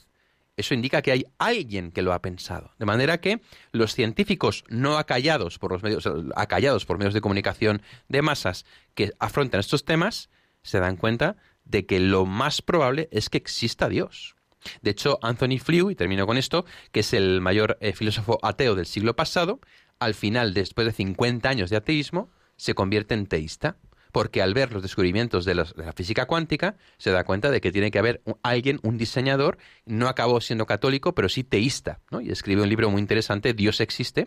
eso 0.59 0.75
indica 0.75 1.03
que 1.03 1.13
hay 1.13 1.25
alguien 1.39 1.93
que 1.93 2.03
lo 2.03 2.13
ha 2.13 2.21
pensado. 2.21 2.73
De 2.79 2.85
manera 2.85 3.21
que 3.21 3.41
los 3.73 3.95
científicos 3.95 4.65
no 4.69 4.99
acallados 4.99 5.59
por 5.59 5.73
los 5.73 5.83
medios, 5.83 6.09
acallados 6.35 6.85
por 6.85 6.99
medios 6.99 7.15
de 7.15 7.21
comunicación 7.21 7.81
de 8.09 8.23
masas 8.23 8.67
que 8.95 9.13
afrontan 9.21 9.61
estos 9.61 9.85
temas, 9.85 10.31
se 10.63 10.81
dan 10.81 10.97
cuenta 10.97 11.37
de 11.65 11.87
que 11.87 12.01
lo 12.01 12.27
más 12.27 12.61
probable 12.61 13.09
es 13.13 13.31
que 13.31 13.39
exista 13.39 13.89
Dios. 13.89 14.35
De 14.83 14.91
hecho, 14.91 15.21
Anthony 15.23 15.59
Flew, 15.63 15.91
y 15.91 15.95
termino 15.95 16.27
con 16.27 16.37
esto, 16.37 16.65
que 16.91 17.01
es 17.01 17.13
el 17.13 17.41
mayor 17.41 17.79
eh, 17.81 17.93
filósofo 17.93 18.41
ateo 18.43 18.75
del 18.75 18.87
siglo 18.87 19.15
pasado, 19.15 19.61
al 20.01 20.15
final, 20.15 20.55
después 20.55 20.87
de 20.87 20.93
50 20.93 21.49
años 21.49 21.71
de 21.71 21.77
ateísmo, 21.77 22.31
se 22.57 22.75
convierte 22.75 23.15
en 23.15 23.27
teísta 23.27 23.77
porque 24.19 24.43
al 24.43 24.53
ver 24.53 24.73
los 24.73 24.83
descubrimientos 24.83 25.45
de, 25.45 25.55
la 25.55 25.65
física 25.95 26.27
cuántica 26.27 26.75
se 26.97 27.13
da 27.13 27.23
cuenta 27.23 27.53
de 27.53 27.61
que 27.61 27.71
tiene 27.71 27.93
que 27.93 28.01
haber 28.01 28.21
alguien, 28.43 28.81
un 28.83 28.99
diseñador, 28.99 29.59
no 29.87 30.09
acabó 30.09 30.41
siendo 30.41 30.67
católico, 30.67 31.15
pero 31.15 31.29
sí 31.29 31.45
teísta, 31.45 32.01
¿no? 32.11 32.21
y 32.21 32.33
escribe 32.33 32.63
un 32.63 32.69
libro 32.69 32.91
muy 32.91 33.01
interesante, 33.01 33.55
Dios 33.55 33.81
existe, 33.81 34.27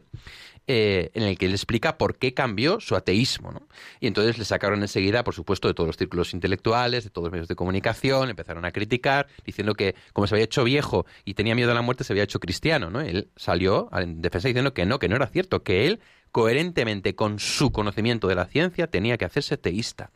eh, 0.66 1.12
en 1.14 1.24
el 1.24 1.38
que 1.38 1.48
él 1.48 1.52
explica 1.52 1.98
por 1.98 2.18
qué 2.18 2.34
cambió 2.34 2.80
su 2.80 2.96
ateísmo. 2.96 3.52
Y 4.00 4.08
entonces 4.08 4.38
le 4.38 4.46
sacaron 4.46 4.82
enseguida, 4.82 5.26
por 5.26 5.34
supuesto, 5.34 5.68
de 5.68 5.74
todos 5.74 5.88
los 5.88 5.98
círculos 5.98 6.34
intelectuales, 6.34 7.04
de 7.04 7.10
todos 7.10 7.26
los 7.26 7.34
medios 7.34 7.50
de 7.50 7.56
comunicación, 7.56 8.30
empezaron 8.30 8.64
a 8.64 8.72
criticar, 8.72 9.28
diciendo 9.44 9.74
que 9.74 9.96
como 10.14 10.26
se 10.26 10.36
había 10.36 10.46
hecho 10.46 10.64
viejo 10.64 11.06
y 11.26 11.34
tenía 11.34 11.54
miedo 11.54 11.72
a 11.72 11.74
la 11.74 11.82
muerte, 11.82 12.06
se 12.06 12.14
había 12.14 12.24
hecho 12.24 12.40
cristiano. 12.40 12.90
¿no? 12.90 13.02
Él 13.02 13.28
salió 13.36 13.90
en 13.92 14.22
defensa 14.22 14.48
diciendo 14.48 14.74
que 14.74 14.86
no, 14.86 15.00
que 15.00 15.10
no 15.10 15.18
era 15.18 15.28
cierto, 15.28 15.64
que 15.64 15.88
él 15.88 16.00
coherentemente 16.32 17.16
con 17.16 17.40
su 17.40 17.72
conocimiento 17.72 18.28
de 18.28 18.36
la 18.36 18.46
ciencia, 18.46 18.88
tenía 18.88 19.18
que 19.18 19.26
hacerse 19.26 19.58
teísta. 19.58 20.12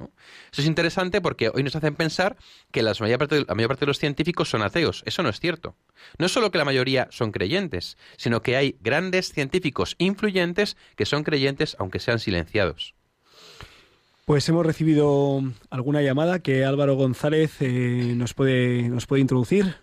Eso 0.52 0.62
es 0.62 0.66
interesante 0.66 1.22
porque 1.22 1.50
hoy 1.54 1.64
nos 1.64 1.76
hacen 1.76 1.96
pensar 1.96 2.38
que 2.72 2.82
la 2.82 2.94
mayor, 3.00 3.20
parte 3.20 3.36
de, 3.36 3.46
la 3.46 3.56
mayor 3.56 3.70
parte 3.70 3.82
de 3.82 3.88
los 3.88 4.00
científicos 4.00 4.50
son 4.50 4.62
ateos. 4.62 5.04
Eso 5.06 5.24
no 5.24 5.30
es 5.30 5.40
cierto. 5.40 5.76
No 6.18 6.30
solo 6.30 6.52
que 6.52 6.58
la 6.58 6.66
mayoría 6.66 7.08
son 7.12 7.32
creyentes, 7.32 7.98
sino 8.18 8.42
que 8.42 8.56
hay 8.56 8.78
grandes 8.82 9.32
científicos 9.34 9.96
influyentes 9.98 10.78
que 10.96 11.06
son 11.06 11.24
creyentes 11.24 11.76
aunque 11.80 12.00
sean 12.00 12.20
silenciados. 12.20 12.96
Pues 14.26 14.50
hemos 14.50 14.66
recibido 14.66 15.44
alguna 15.70 16.02
llamada 16.02 16.40
que 16.40 16.66
Álvaro 16.66 16.96
González 16.96 17.62
eh, 17.62 18.14
nos, 18.16 18.34
puede, 18.34 18.90
nos 18.90 19.06
puede 19.06 19.22
introducir. 19.22 19.76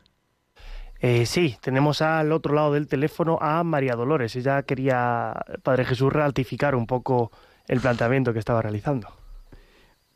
Eh, 1.04 1.26
sí, 1.26 1.56
tenemos 1.60 2.00
al 2.00 2.30
otro 2.30 2.54
lado 2.54 2.74
del 2.74 2.86
teléfono 2.86 3.36
a 3.40 3.64
María 3.64 3.96
Dolores. 3.96 4.36
Ella 4.36 4.62
quería, 4.62 5.34
Padre 5.64 5.84
Jesús, 5.84 6.12
ratificar 6.12 6.76
un 6.76 6.86
poco 6.86 7.32
el 7.66 7.80
planteamiento 7.80 8.32
que 8.32 8.38
estaba 8.38 8.62
realizando. 8.62 9.08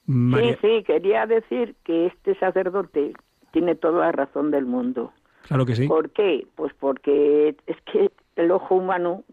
Sí, 0.07 0.57
sí, 0.61 0.85
quería 0.87 1.27
decir 1.27 1.75
que 1.83 2.07
este 2.07 2.39
sacerdote 2.39 3.15
tiene 3.51 3.75
toda 3.75 4.07
la 4.07 4.13
razón 4.13 4.53
del 4.53 4.65
mundo. 4.65 5.13
Claro 5.49 5.67
que 5.67 5.75
sí. 5.75 5.89
¿Por 5.89 6.11
qué? 6.11 6.47
Pues 6.55 6.73
porque 6.79 7.57
es 7.67 7.77
que 7.93 8.13
el 8.37 8.53
ojo 8.53 8.77
humano, 8.77 9.25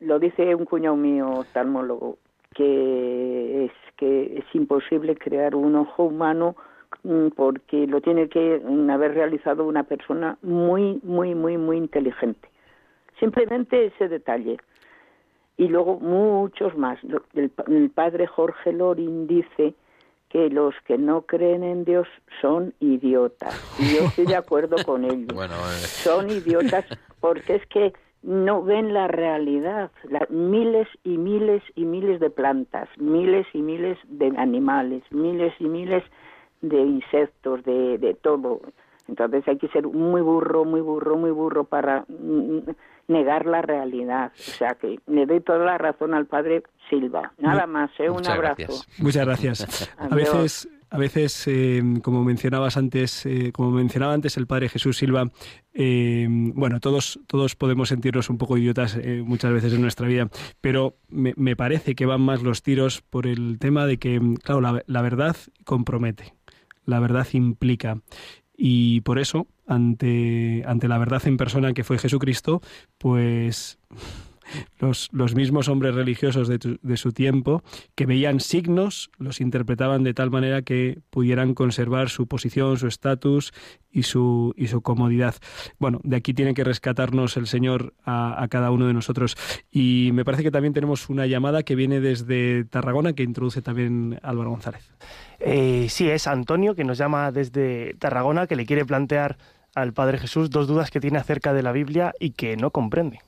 lo 0.00 0.18
dice 0.18 0.54
un 0.54 0.64
cuñado 0.64 0.96
mío 0.96 1.28
oftalmólogo, 1.28 2.16
que 2.54 3.66
es 3.66 3.72
que 3.98 4.38
es 4.38 4.44
imposible 4.54 5.14
crear 5.14 5.54
un 5.54 5.76
ojo 5.76 6.04
humano 6.04 6.56
porque 7.36 7.86
lo 7.86 8.00
tiene 8.00 8.28
que 8.28 8.60
mm, 8.64 8.90
haber 8.90 9.14
realizado 9.14 9.64
una 9.64 9.84
persona 9.84 10.38
muy, 10.42 11.00
muy, 11.02 11.34
muy, 11.34 11.56
muy 11.56 11.76
inteligente. 11.76 12.48
Simplemente 13.20 13.86
ese 13.86 14.08
detalle. 14.08 14.58
Y 15.56 15.68
luego 15.68 15.98
muchos 15.98 16.76
más. 16.76 16.98
El, 17.34 17.50
el 17.66 17.90
padre 17.90 18.26
Jorge 18.26 18.72
Lorin 18.72 19.26
dice 19.26 19.74
que 20.28 20.50
los 20.50 20.74
que 20.86 20.98
no 20.98 21.22
creen 21.22 21.64
en 21.64 21.84
Dios 21.84 22.06
son 22.40 22.74
idiotas. 22.80 23.54
Y 23.78 23.94
yo 23.96 24.04
estoy 24.08 24.26
de 24.26 24.36
acuerdo 24.36 24.76
con 24.86 25.04
ellos. 25.04 25.34
Bueno, 25.34 25.54
eh, 25.54 25.78
Son 26.04 26.30
idiotas 26.30 26.84
porque 27.20 27.56
es 27.56 27.66
que 27.66 27.92
no 28.22 28.62
ven 28.62 28.92
la 28.92 29.08
realidad. 29.08 29.90
La- 30.04 30.26
miles 30.30 30.86
y 31.02 31.16
miles 31.18 31.62
y 31.74 31.84
miles 31.84 32.20
de 32.20 32.30
plantas, 32.30 32.88
miles 32.98 33.46
y 33.52 33.58
miles 33.62 33.98
de 34.04 34.32
animales, 34.36 35.02
miles 35.10 35.52
y 35.58 35.64
miles 35.64 36.04
de 36.60 36.80
insectos, 36.80 37.64
de, 37.64 37.98
de 37.98 38.14
todo. 38.14 38.60
Entonces 39.08 39.46
hay 39.48 39.56
que 39.56 39.68
ser 39.68 39.86
muy 39.86 40.20
burro, 40.20 40.64
muy 40.64 40.80
burro, 40.80 41.16
muy 41.16 41.30
burro 41.30 41.64
para 41.64 42.04
mm, 42.08 42.58
negar 43.08 43.46
la 43.46 43.62
realidad. 43.62 44.32
O 44.34 44.38
sea 44.38 44.76
que 44.80 45.00
le 45.06 45.26
doy 45.26 45.40
toda 45.40 45.64
la 45.64 45.78
razón 45.78 46.14
al 46.14 46.26
padre 46.26 46.62
Silva. 46.90 47.32
Nada 47.38 47.66
más, 47.66 47.90
¿eh? 47.98 48.08
un 48.08 48.16
Muchas 48.16 48.34
abrazo. 48.34 48.56
gracias. 48.58 49.00
Muchas 49.00 49.26
gracias. 49.26 49.94
A 49.98 50.14
veces, 50.14 50.68
a 50.90 50.98
veces, 50.98 51.46
eh, 51.48 51.82
como 52.02 52.24
mencionabas 52.24 52.76
antes, 52.78 53.26
eh, 53.26 53.52
como 53.52 53.70
mencionaba 53.70 54.14
antes 54.14 54.36
el 54.38 54.46
padre 54.46 54.68
Jesús 54.70 54.96
Silva, 54.96 55.30
eh, 55.74 56.26
bueno, 56.30 56.80
todos, 56.80 57.20
todos 57.26 57.56
podemos 57.56 57.90
sentirnos 57.90 58.30
un 58.30 58.38
poco 58.38 58.56
idiotas 58.56 58.96
eh, 58.96 59.22
muchas 59.24 59.52
veces 59.52 59.74
en 59.74 59.82
nuestra 59.82 60.06
vida, 60.08 60.28
pero 60.62 60.96
me, 61.08 61.34
me 61.36 61.56
parece 61.56 61.94
que 61.94 62.06
van 62.06 62.22
más 62.22 62.42
los 62.42 62.62
tiros 62.62 63.02
por 63.02 63.26
el 63.26 63.58
tema 63.58 63.84
de 63.84 63.98
que, 63.98 64.18
claro, 64.42 64.62
la, 64.62 64.82
la 64.86 65.02
verdad 65.02 65.36
compromete, 65.64 66.34
la 66.88 67.00
verdad 67.00 67.26
implica. 67.32 68.00
Y 68.56 69.02
por 69.02 69.18
eso, 69.18 69.46
ante, 69.66 70.64
ante 70.66 70.88
la 70.88 70.98
verdad 70.98 71.22
en 71.26 71.36
persona 71.36 71.74
que 71.74 71.84
fue 71.84 71.98
Jesucristo, 71.98 72.62
pues 72.96 73.78
los, 74.78 75.08
los 75.12 75.34
mismos 75.34 75.68
hombres 75.68 75.94
religiosos 75.94 76.48
de, 76.48 76.78
de 76.80 76.96
su 76.96 77.12
tiempo 77.12 77.62
que 77.94 78.06
veían 78.06 78.40
signos, 78.40 79.10
los 79.18 79.40
interpretaban 79.40 80.04
de 80.04 80.14
tal 80.14 80.30
manera 80.30 80.62
que 80.62 81.00
pudieran 81.10 81.54
conservar 81.54 82.08
su 82.08 82.26
posición, 82.26 82.76
su 82.76 82.86
estatus 82.86 83.52
y 83.90 84.02
su, 84.02 84.54
y 84.56 84.68
su 84.68 84.82
comodidad. 84.82 85.34
Bueno, 85.78 86.00
de 86.04 86.16
aquí 86.16 86.34
tiene 86.34 86.54
que 86.54 86.64
rescatarnos 86.64 87.36
el 87.36 87.46
Señor 87.46 87.94
a, 88.04 88.42
a 88.42 88.48
cada 88.48 88.70
uno 88.70 88.86
de 88.86 88.94
nosotros. 88.94 89.36
Y 89.70 90.10
me 90.12 90.24
parece 90.24 90.42
que 90.42 90.50
también 90.50 90.74
tenemos 90.74 91.08
una 91.08 91.26
llamada 91.26 91.62
que 91.62 91.74
viene 91.74 92.00
desde 92.00 92.64
Tarragona 92.64 93.12
que 93.12 93.22
introduce 93.22 93.62
también 93.62 94.18
Álvaro 94.22 94.50
González. 94.50 94.92
Eh, 95.40 95.86
sí, 95.88 96.08
es 96.08 96.26
Antonio 96.26 96.74
que 96.74 96.84
nos 96.84 96.98
llama 96.98 97.30
desde 97.32 97.94
Tarragona, 97.98 98.46
que 98.46 98.56
le 98.56 98.66
quiere 98.66 98.84
plantear 98.84 99.38
al 99.74 99.92
Padre 99.92 100.18
Jesús 100.18 100.50
dos 100.50 100.66
dudas 100.66 100.90
que 100.90 101.00
tiene 101.00 101.18
acerca 101.18 101.52
de 101.52 101.62
la 101.62 101.72
Biblia 101.72 102.12
y 102.18 102.30
que 102.30 102.56
no 102.56 102.70
comprende. 102.70 103.20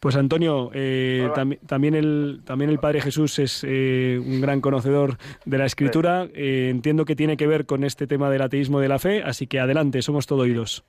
Pues 0.00 0.16
Antonio, 0.16 0.70
eh, 0.72 1.28
tam- 1.34 1.58
también, 1.66 1.94
el, 1.94 2.40
también 2.46 2.70
el 2.70 2.78
Padre 2.78 3.02
Jesús 3.02 3.38
es 3.38 3.62
eh, 3.68 4.18
un 4.18 4.40
gran 4.40 4.62
conocedor 4.62 5.18
de 5.44 5.58
la 5.58 5.66
Escritura. 5.66 6.26
Eh, 6.34 6.68
entiendo 6.70 7.04
que 7.04 7.14
tiene 7.14 7.36
que 7.36 7.46
ver 7.46 7.66
con 7.66 7.84
este 7.84 8.06
tema 8.06 8.30
del 8.30 8.40
ateísmo 8.40 8.80
de 8.80 8.88
la 8.88 8.98
fe, 8.98 9.22
así 9.22 9.46
que 9.46 9.60
adelante, 9.60 10.00
somos 10.00 10.26
todo 10.26 10.40
oídos. 10.42 10.84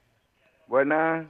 Buenas. 0.67 1.25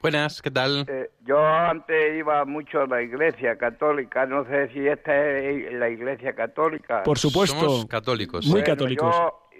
Buenas, 0.00 0.42
¿qué 0.42 0.50
tal? 0.50 0.84
Eh, 0.88 1.10
yo 1.24 1.38
antes 1.46 2.18
iba 2.18 2.44
mucho 2.44 2.80
a 2.80 2.86
la 2.88 3.00
iglesia 3.00 3.56
católica. 3.56 4.26
No 4.26 4.44
sé 4.46 4.66
si 4.72 4.84
esta 4.84 5.14
es 5.38 5.72
la 5.74 5.88
iglesia 5.88 6.32
católica. 6.34 7.04
Por 7.04 7.16
supuesto, 7.20 7.60
Somos 7.60 7.86
católicos. 7.86 8.44
muy 8.46 8.54
Bueno, 8.62 8.66
católicos. 8.66 9.14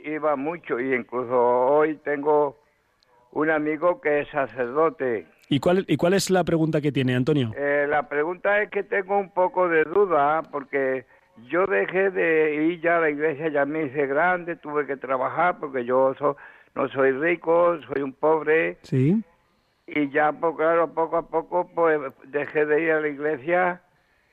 Yo 0.05 0.11
iba 0.11 0.35
mucho 0.35 0.81
y 0.81 0.93
incluso 0.93 1.39
hoy 1.41 1.95
tengo 2.05 2.59
un 3.31 3.51
amigo 3.51 4.01
que 4.01 4.23
es 4.23 4.29
sacerdote. 4.31 5.29
¿Y 5.53 5.61
cuál, 5.61 5.85
¿Y 5.87 5.99
cuál 5.99 6.15
es 6.15 6.31
la 6.31 6.45
pregunta 6.45 6.81
que 6.81 6.91
tiene, 6.93 7.15
Antonio? 7.15 7.53
Eh, 7.55 7.85
la 7.87 8.09
pregunta 8.09 8.63
es 8.63 8.71
que 8.71 8.83
tengo 8.85 9.19
un 9.19 9.29
poco 9.35 9.69
de 9.69 9.85
duda 9.85 10.41
porque 10.51 11.05
yo 11.51 11.67
dejé 11.67 12.09
de 12.11 12.55
ir 12.55 12.81
ya 12.81 12.97
a 12.97 13.01
la 13.01 13.11
iglesia, 13.11 13.49
ya 13.49 13.67
me 13.67 13.85
hice 13.85 14.07
grande, 14.07 14.57
tuve 14.57 14.87
que 14.87 14.97
trabajar 14.97 15.59
porque 15.61 15.85
yo 15.85 16.15
so- 16.19 16.39
no 16.75 16.89
soy 16.89 17.13
rico, 17.13 17.79
soy 17.93 18.01
un 18.01 18.15
pobre. 18.15 18.79
Sí. 18.83 19.23
y 19.87 20.09
ya 20.11 20.33
pues 20.33 20.57
claro 20.57 20.89
poco 20.95 21.19
a 21.19 21.29
poco 21.29 21.69
pues 21.75 22.01
dejé 22.29 22.65
de 22.65 22.83
ir 22.85 22.93
a 22.93 23.01
la 23.01 23.09
iglesia 23.09 23.83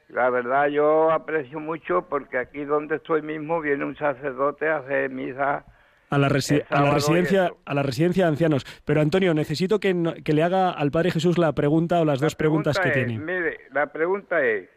la 0.07 0.29
verdad 0.29 0.67
yo 0.67 1.11
aprecio 1.11 1.59
mucho 1.59 2.03
porque 2.07 2.37
aquí 2.37 2.63
donde 2.63 2.95
estoy 2.97 3.23
mismo 3.23 3.59
viene 3.59 3.83
un 3.83 3.97
sacerdote 3.97 4.69
a 4.69 4.77
hacer 4.77 5.09
misa 5.09 5.65
A 6.11 6.17
la, 6.17 6.27
resi- 6.29 6.65
El 6.69 6.77
a 6.77 6.81
la 6.81 6.91
residencia 6.93 7.51
a 7.65 7.73
la 7.75 7.83
residencia 7.83 8.23
de 8.25 8.29
ancianos. 8.29 8.65
Pero 8.85 8.99
Antonio, 9.01 9.33
necesito 9.33 9.79
que, 9.79 9.93
no- 9.93 10.13
que 10.23 10.33
le 10.33 10.41
haga 10.43 10.71
al 10.71 10.89
Padre 10.91 11.11
Jesús 11.11 11.37
la 11.37 11.53
pregunta 11.53 11.99
o 12.01 12.05
las 12.05 12.19
La 12.19 12.25
dos 12.25 12.35
preguntas 12.35 12.79
que 12.79 12.89
pregunta 12.89 12.99
es, 13.01 13.07
tiene. 13.19 13.23
mire 13.23 13.57
la 13.71 13.85
pregunta 13.91 14.43
es 14.43 14.67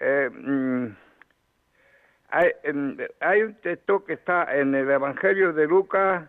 eh, 0.00 0.30
mm, 0.32 0.86
hay, 2.30 2.48
em, 2.62 2.96
hay 3.20 3.42
un 3.42 3.54
texto 3.56 4.04
que 4.04 4.14
está 4.14 4.56
en 4.56 4.74
el 4.74 4.90
Evangelio 4.90 5.52
de 5.52 5.66
Lucas 5.66 6.28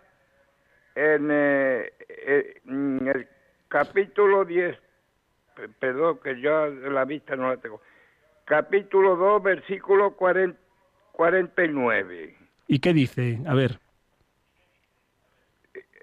en 0.96 1.30
eh, 1.32 1.94
eh, 2.10 2.62
mm, 2.66 3.08
el 3.08 3.28
capítulo 3.70 4.44
10 4.46 4.78
pe- 5.56 5.70
perdón 5.80 6.20
que 6.22 6.40
yo 6.42 6.68
la 6.68 7.06
vista 7.06 7.36
no 7.38 7.48
la 7.50 7.58
tengo 7.58 7.82
capítulo 8.46 9.16
2 9.16 9.42
versículo 9.42 10.16
40 10.18 10.60
49 11.14 12.36
¿Y 12.68 12.80
qué 12.80 12.94
dice? 12.94 13.40
A 13.48 13.54
ver, 13.54 13.80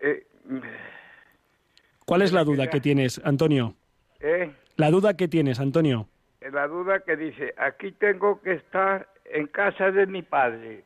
eh, 0.01 0.25
¿cuál 2.07 2.23
es 2.23 2.33
la 2.33 2.45
duda 2.45 2.69
que 2.69 2.81
tienes, 2.81 3.21
Antonio? 3.25 3.75
eh, 4.21 4.51
La 4.77 4.91
duda 4.91 5.17
que 5.17 5.29
tienes, 5.29 5.61
Antonio. 5.61 6.09
la 6.41 6.67
duda 6.67 7.01
que 7.01 7.17
dice, 7.17 7.55
aquí 7.57 7.93
tengo 7.93 8.41
que 8.43 8.55
estar 8.55 9.09
en 9.27 9.47
casa 9.47 9.91
de 9.91 10.07
mi 10.07 10.23
padre. 10.23 10.85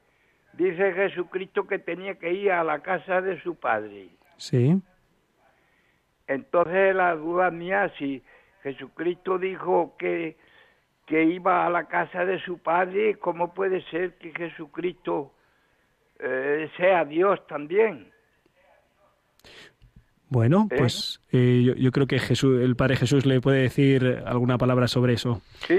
Dice 0.53 0.93
Jesucristo 0.93 1.67
que 1.67 1.79
tenía 1.79 2.15
que 2.17 2.33
ir 2.33 2.53
a 2.53 2.63
la 2.63 2.81
casa 2.81 3.21
de 3.21 3.41
su 3.43 3.57
padre. 3.57 4.09
Sí. 4.37 4.81
Entonces 6.27 6.95
la 6.95 7.15
duda 7.17 7.51
mía, 7.51 7.93
si 7.99 8.23
Jesucristo 8.63 9.39
dijo 9.39 9.95
que, 9.99 10.37
que 11.07 11.25
iba 11.25 11.67
a 11.67 11.71
la 11.71 11.85
casa 11.87 12.25
de 12.25 12.39
su 12.41 12.59
padre, 12.59 13.17
¿cómo 13.19 13.53
puede 13.53 13.83
ser 13.91 14.15
que 14.19 14.33
Jesucristo 14.33 15.33
eh, 16.19 16.71
sea 16.77 17.05
Dios 17.05 17.45
también? 17.47 18.11
Bueno, 20.29 20.69
¿Eh? 20.71 20.77
pues 20.79 21.21
eh, 21.33 21.63
yo, 21.65 21.75
yo 21.75 21.93
creo 21.93 22.07
que 22.07 22.19
Jesús, 22.19 22.61
el 22.61 22.75
Padre 22.75 22.97
Jesús 22.97 23.25
le 23.25 23.41
puede 23.41 23.63
decir 23.63 24.23
alguna 24.27 24.59
palabra 24.59 24.89
sobre 24.89 25.15
eso. 25.15 25.43
Sí. 25.69 25.77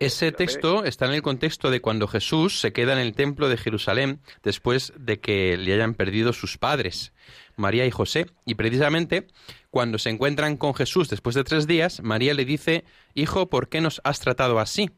Ese 0.00 0.30
texto 0.32 0.84
está 0.84 1.06
en 1.06 1.14
el 1.14 1.22
contexto 1.22 1.70
de 1.70 1.80
cuando 1.80 2.06
Jesús 2.06 2.60
se 2.60 2.72
queda 2.72 2.92
en 2.92 3.00
el 3.00 3.14
templo 3.14 3.48
de 3.48 3.56
Jerusalén 3.56 4.20
después 4.42 4.92
de 4.96 5.18
que 5.18 5.56
le 5.56 5.72
hayan 5.72 5.94
perdido 5.94 6.32
sus 6.32 6.58
padres, 6.58 7.12
María 7.56 7.86
y 7.86 7.90
José. 7.90 8.26
Y 8.44 8.54
precisamente 8.54 9.26
cuando 9.70 9.98
se 9.98 10.10
encuentran 10.10 10.56
con 10.56 10.74
Jesús 10.74 11.08
después 11.08 11.34
de 11.34 11.44
tres 11.44 11.66
días, 11.66 12.00
María 12.02 12.34
le 12.34 12.44
dice, 12.44 12.84
Hijo, 13.14 13.48
¿por 13.48 13.68
qué 13.68 13.80
nos 13.80 14.00
has 14.04 14.20
tratado 14.20 14.60
así? 14.60 14.90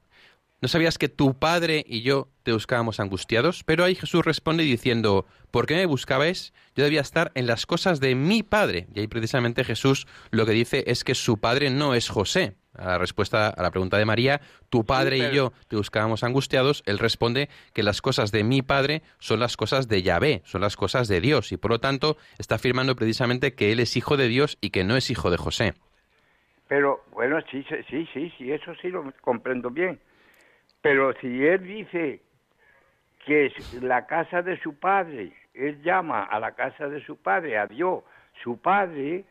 ¿No 0.61 0.66
sabías 0.66 0.99
que 0.99 1.09
tu 1.09 1.35
padre 1.38 1.85
y 1.87 2.03
yo 2.03 2.29
te 2.42 2.53
buscábamos 2.53 2.99
angustiados? 2.99 3.62
Pero 3.62 3.85
ahí 3.85 3.94
Jesús 3.94 4.25
responde 4.25 4.64
diciendo, 4.64 5.25
¿por 5.53 5.66
qué 5.66 5.77
me 5.77 5.87
buscabais? 5.87 6.53
Yo 6.75 6.83
debía 6.83 7.01
estar 7.01 7.31
en 7.37 7.47
las 7.47 7.64
cosas 7.64 8.01
de 8.01 8.16
mi 8.16 8.42
padre. 8.42 8.88
Y 8.92 9.01
ahí 9.01 9.07
precisamente 9.07 9.62
Jesús 9.62 10.09
lo 10.33 10.47
que 10.47 10.53
dice 10.53 10.83
es 10.88 11.05
que 11.05 11.14
su 11.14 11.38
padre 11.38 11.71
no 11.71 11.94
es 11.94 12.09
José. 12.09 12.57
A 12.75 12.87
la 12.87 12.99
respuesta 12.99 13.49
a 13.49 13.62
la 13.62 13.71
pregunta 13.71 13.99
de 13.99 14.05
María, 14.05 14.40
tu 14.68 14.85
padre 14.85 15.18
y 15.18 15.21
pero- 15.21 15.33
yo 15.33 15.53
te 15.68 15.77
buscábamos 15.77 16.25
angustiados, 16.25 16.83
él 16.87 16.99
responde 16.99 17.49
que 17.73 17.85
las 17.85 18.03
cosas 18.03 18.33
de 18.33 18.42
mi 18.42 18.62
padre 18.62 19.03
son 19.21 19.38
las 19.38 19.57
cosas 19.57 19.87
de 19.87 20.03
Yahvé, 20.03 20.42
son 20.44 20.61
las 20.61 20.77
cosas 20.77 21.07
de 21.07 21.21
Dios. 21.21 21.53
Y 21.53 21.57
por 21.57 21.71
lo 21.71 21.79
tanto 21.79 22.16
está 22.37 22.57
afirmando 22.57 22.97
precisamente 22.97 23.55
que 23.55 23.71
él 23.71 23.79
es 23.79 23.97
hijo 23.97 24.16
de 24.16 24.27
Dios 24.27 24.59
y 24.61 24.71
que 24.71 24.83
no 24.83 24.97
es 24.97 25.09
hijo 25.11 25.31
de 25.31 25.37
José. 25.37 25.75
Pero 26.66 27.05
bueno, 27.12 27.38
sí, 27.51 27.64
sí, 27.88 28.09
sí, 28.12 28.33
sí, 28.37 28.53
eso 28.53 28.73
sí 28.83 28.88
lo 28.88 29.12
comprendo 29.23 29.71
bien. 29.71 30.01
Pero 30.88 31.12
si 31.20 31.27
él 31.44 31.66
dice 31.66 32.22
que 33.27 33.46
es 33.46 33.83
la 33.83 34.07
casa 34.07 34.40
de 34.40 34.59
su 34.62 34.72
padre, 34.77 35.35
él 35.52 35.83
llama 35.83 36.25
a 36.25 36.40
la 36.40 36.52
casa 36.52 36.88
de 36.88 37.04
su 37.04 37.17
padre, 37.17 37.58
a 37.58 37.67
Dios, 37.67 38.04
su 38.42 38.56
padre, 38.56 39.27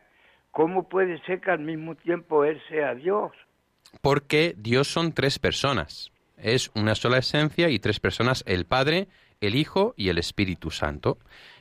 ¿cómo 0.51 0.88
puede 0.88 1.19
ser 1.23 1.41
que 1.41 1.49
al 1.49 1.61
mismo 1.61 1.95
tiempo 1.95 2.45
él 2.45 2.61
sea 2.69 2.93
Dios? 2.93 3.31
Porque 4.01 4.53
Dios 4.55 4.88
son 4.88 5.13
tres 5.13 5.39
personas. 5.39 6.11
Es 6.38 6.69
una 6.75 6.93
sola 6.93 7.17
esencia 7.17 7.69
y 7.69 7.79
tres 7.79 7.99
personas, 7.99 8.43
el 8.45 8.65
Padre, 8.65 9.07
el 9.41 9.55
Hijo 9.55 9.95
y 9.97 10.09
el 10.09 10.19
Espíritu 10.19 10.69
Santo. 10.69 11.17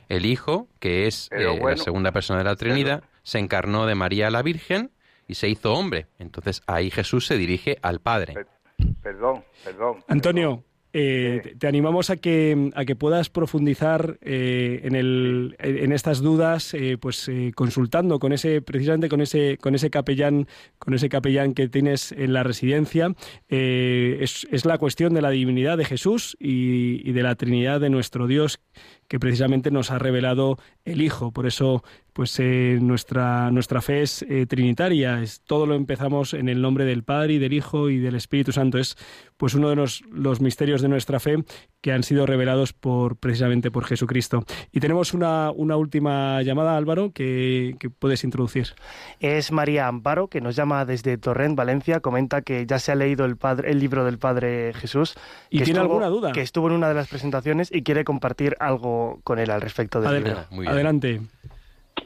El 0.09 0.27
Hijo, 0.27 0.67
que 0.79 1.07
es 1.07 1.27
eh, 1.31 1.59
la 1.59 1.75
segunda 1.75 2.11
persona 2.11 2.37
de 2.37 2.45
la 2.45 2.55
Trinidad, 2.55 3.03
se 3.23 3.39
encarnó 3.39 3.87
de 3.87 3.95
María 3.95 4.29
la 4.29 4.43
Virgen 4.43 4.91
y 5.27 5.33
se 5.33 5.49
hizo 5.49 5.73
hombre. 5.73 6.05
Entonces 6.19 6.61
ahí 6.67 6.91
Jesús 6.91 7.25
se 7.25 7.35
dirige 7.35 7.79
al 7.81 7.99
Padre. 7.99 8.35
Perdón, 9.07 9.43
perdón. 9.63 9.97
Antonio, 10.09 10.63
eh, 10.91 11.41
te- 11.43 11.55
te 11.55 11.67
animamos 11.67 12.09
a 12.09 12.17
que, 12.17 12.71
a 12.75 12.83
que 12.85 12.95
puedas 12.95 13.29
profundizar 13.29 14.17
eh, 14.21 14.81
en, 14.83 14.95
el, 14.95 15.55
en 15.59 15.91
estas 15.91 16.21
dudas, 16.21 16.73
eh, 16.73 16.97
pues 16.99 17.29
consultando 17.55 18.19
con 18.19 18.33
ese, 18.33 18.61
precisamente 18.61 19.07
con 19.07 19.21
ese, 19.21 19.57
con 19.61 19.75
ese 19.75 19.89
capellán, 19.89 20.47
con 20.79 20.93
ese 20.93 21.07
capellán 21.07 21.53
que 21.53 21.69
tienes 21.69 22.11
en 22.11 22.33
la 22.33 22.43
residencia. 22.43 23.13
Es, 23.47 24.47
es 24.51 24.65
la 24.65 24.77
cuestión 24.77 25.13
de 25.13 25.21
la 25.21 25.29
divinidad 25.29 25.77
de 25.77 25.85
Jesús 25.85 26.35
y, 26.39 27.07
y 27.07 27.11
de 27.13 27.23
la 27.23 27.35
Trinidad 27.35 27.79
de 27.79 27.89
nuestro 27.89 28.27
Dios 28.27 28.59
que 29.07 29.19
precisamente 29.19 29.71
nos 29.71 29.91
ha 29.91 29.99
revelado 29.99 30.57
el 30.85 31.01
Hijo. 31.01 31.31
Por 31.31 31.45
eso, 31.47 31.83
pues 32.13 32.37
eh, 32.39 32.77
nuestra, 32.81 33.51
nuestra 33.51 33.81
fe 33.81 34.01
es 34.01 34.23
eh, 34.23 34.45
trinitaria. 34.47 35.21
Es, 35.21 35.41
todo 35.41 35.65
lo 35.65 35.75
empezamos 35.75 36.33
en 36.33 36.49
el 36.49 36.61
nombre 36.61 36.85
del 36.85 37.03
Padre 37.03 37.33
y 37.33 37.39
del 37.39 37.53
Hijo 37.53 37.89
y 37.89 37.99
del 37.99 38.15
Espíritu 38.15 38.51
Santo. 38.51 38.77
Es 38.77 38.97
pues 39.37 39.53
uno 39.53 39.69
de 39.69 39.75
los, 39.75 40.01
los 40.11 40.41
misterios 40.41 40.81
de 40.81 40.89
nuestra 40.89 41.19
fe 41.19 41.43
que 41.81 41.91
han 41.91 42.03
sido 42.03 42.25
revelados 42.25 42.73
por 42.73 43.17
precisamente 43.17 43.69
por 43.71 43.85
Jesucristo. 43.85 44.43
Y 44.71 44.79
tenemos 44.79 45.13
una, 45.13 45.51
una 45.51 45.77
última 45.77 46.41
llamada, 46.41 46.75
Álvaro, 46.75 47.11
que, 47.13 47.75
que 47.79 47.89
puedes 47.89 48.23
introducir. 48.23 48.69
Es 49.19 49.51
María 49.51 49.87
Amparo, 49.87 50.27
que 50.27 50.41
nos 50.41 50.55
llama 50.55 50.83
desde 50.85 51.17
Torrent, 51.17 51.55
Valencia. 51.55 51.99
Comenta 51.99 52.41
que 52.41 52.65
ya 52.65 52.79
se 52.79 52.91
ha 52.91 52.95
leído 52.95 53.25
el, 53.25 53.37
padre, 53.37 53.71
el 53.71 53.79
libro 53.79 54.03
del 54.05 54.17
Padre 54.17 54.73
Jesús. 54.73 55.15
¿Y 55.49 55.59
que 55.59 55.65
tiene 55.65 55.79
estuvo- 55.79 55.91
alguna 55.93 56.07
duda? 56.07 56.31
Que 56.31 56.41
estuvo 56.41 56.67
en 56.67 56.73
una 56.73 56.89
de 56.89 56.95
las 56.95 57.07
presentaciones 57.07 57.69
y 57.71 57.83
quiere 57.83 58.03
compartir 58.03 58.55
algo 58.59 58.96
con 59.23 59.39
él 59.39 59.49
al 59.51 59.61
respecto 59.61 59.99
del 60.01 60.09
Adel- 60.09 60.23
libro. 60.23 60.39
Muy 60.51 60.61
bien. 60.61 60.73
Adelante. 60.73 61.21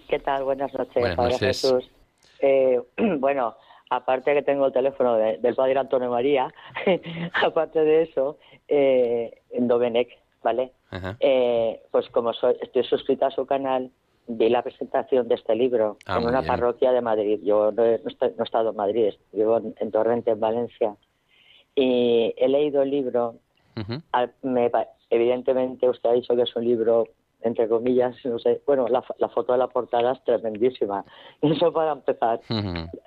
¿Qué 0.07 0.19
tal? 0.19 0.43
Buenas 0.43 0.73
noches, 0.73 0.93
Buenas 0.95 1.15
Padre 1.15 1.31
noches. 1.33 1.47
Jesús. 1.61 1.91
Eh, 2.39 2.79
bueno, 3.19 3.55
aparte 3.89 4.33
que 4.33 4.41
tengo 4.41 4.65
el 4.67 4.73
teléfono 4.73 5.15
de- 5.15 5.37
del 5.37 5.55
Padre 5.55 5.79
Antonio 5.79 6.09
María, 6.09 6.53
aparte 7.43 7.79
de 7.83 8.03
eso, 8.03 8.37
eh, 8.67 9.41
en 9.51 9.67
Domenech, 9.67 10.09
¿vale? 10.43 10.71
Eh, 11.19 11.81
pues 11.91 12.09
como 12.09 12.33
soy, 12.33 12.55
estoy 12.61 12.83
suscrita 12.83 13.27
a 13.27 13.31
su 13.31 13.45
canal, 13.45 13.91
vi 14.27 14.49
la 14.49 14.61
presentación 14.61 15.27
de 15.27 15.35
este 15.35 15.55
libro 15.55 15.97
Ah, 16.05 16.17
en 16.19 16.25
una 16.27 16.41
bien. 16.41 16.47
parroquia 16.47 16.91
de 16.91 17.01
Madrid. 17.01 17.39
Yo 17.43 17.71
no 17.71 17.85
he, 17.85 17.99
no 18.03 18.09
estoy- 18.09 18.33
no 18.37 18.43
he 18.43 18.45
estado 18.45 18.71
en 18.71 18.75
Madrid, 18.75 19.13
vivo 19.31 19.57
en, 19.57 19.73
en 19.79 19.91
Torrente, 19.91 20.31
en 20.31 20.39
Valencia. 20.39 20.95
Y 21.75 22.33
he 22.37 22.47
leído 22.49 22.81
el 22.81 22.91
libro 22.91 23.35
al- 24.11 24.33
me 24.41 24.69
evidentemente 25.11 25.87
usted 25.87 26.09
ha 26.09 26.13
dicho 26.13 26.35
que 26.35 26.41
es 26.41 26.55
un 26.55 26.65
libro 26.65 27.07
entre 27.43 27.67
comillas 27.67 28.15
no 28.25 28.37
sé 28.39 28.61
bueno 28.65 28.87
la, 28.87 29.03
la 29.19 29.29
foto 29.29 29.51
de 29.53 29.59
la 29.59 29.67
portada 29.67 30.13
es 30.13 30.23
tremendísima. 30.23 31.03
Eso 31.41 31.71
para 31.71 31.91
empezar 31.93 32.39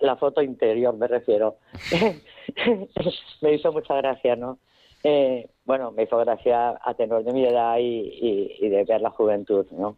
la 0.00 0.16
foto 0.16 0.40
interior 0.42 0.94
me 0.96 1.06
refiero. 1.08 1.56
Me 3.40 3.54
hizo 3.54 3.72
mucha 3.72 3.94
gracia 3.96 4.36
no 4.36 4.58
Eh, 5.02 5.48
bueno 5.66 5.90
me 5.92 6.04
hizo 6.04 6.16
gracia 6.18 6.78
a 6.82 6.94
tenor 6.94 7.24
de 7.24 7.32
mi 7.32 7.44
edad 7.44 7.76
y, 7.78 7.82
y- 8.28 8.56
y 8.58 8.68
de 8.70 8.84
ver 8.84 9.00
la 9.02 9.10
juventud 9.10 9.66
no 9.72 9.96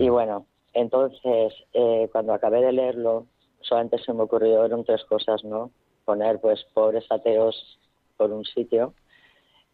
y 0.00 0.08
bueno 0.08 0.46
entonces 0.74 1.52
eh, 1.74 2.08
cuando 2.10 2.32
acabé 2.34 2.60
de 2.60 2.72
leerlo 2.72 3.26
solamente 3.60 3.98
se 3.98 4.12
me 4.12 4.22
ocurrieron 4.24 4.84
tres 4.84 5.04
cosas 5.04 5.44
no 5.44 5.70
poner 6.04 6.40
pues 6.40 6.64
pobres 6.74 7.04
ateos 7.10 7.54
por 8.16 8.32
un 8.32 8.44
sitio 8.44 8.94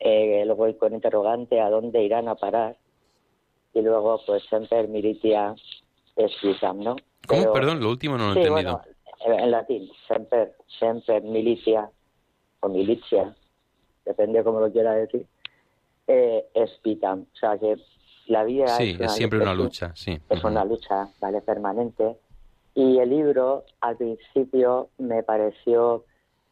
eh, 0.01 0.43
luego 0.47 0.77
con 0.79 0.95
interrogante 0.95 1.61
a 1.61 1.71
dónde 1.71 2.03
irán 2.03 2.29
a 2.29 2.35
parar 2.37 2.77
y 3.75 3.81
luego 3.83 4.21
pues 4.27 4.43
semper 4.49 4.89
militia 4.89 5.55
escritam, 6.17 6.79
¿no? 6.81 6.97
¿Cómo? 7.27 7.41
Pero- 7.43 7.53
Perdón, 7.53 7.81
lo 7.81 7.91
último 7.91 8.17
no 8.17 8.27
lo 8.27 8.31
he 8.33 8.35
sí, 8.43 8.49
entendido. 8.49 8.81
bueno, 9.27 9.39
en 9.43 9.51
latín, 9.51 9.91
semper, 10.07 10.55
semper 10.79 11.23
militia 11.23 11.91
o 12.61 12.69
militia, 12.69 13.35
depende 14.05 14.43
cómo 14.45 14.61
lo 14.61 14.71
quiera 14.73 14.93
decir, 14.95 15.27
eh, 16.07 16.47
o 16.55 17.37
sea 17.39 17.59
que 17.59 17.77
la 18.27 18.45
vida 18.45 18.67
sí, 18.69 18.91
es, 18.95 19.01
es 19.01 19.13
siempre 19.13 19.41
una 19.41 19.53
es- 19.53 19.57
lucha, 19.59 19.93
sí. 19.95 20.19
es 20.29 20.45
una 20.45 20.65
lucha, 20.65 21.09
¿vale? 21.21 21.41
Permanente. 21.41 22.17
Y 22.75 22.99
el 22.99 23.11
libro, 23.11 23.65
al 23.81 23.97
principio, 23.97 24.91
me 24.99 25.23
pareció 25.23 26.05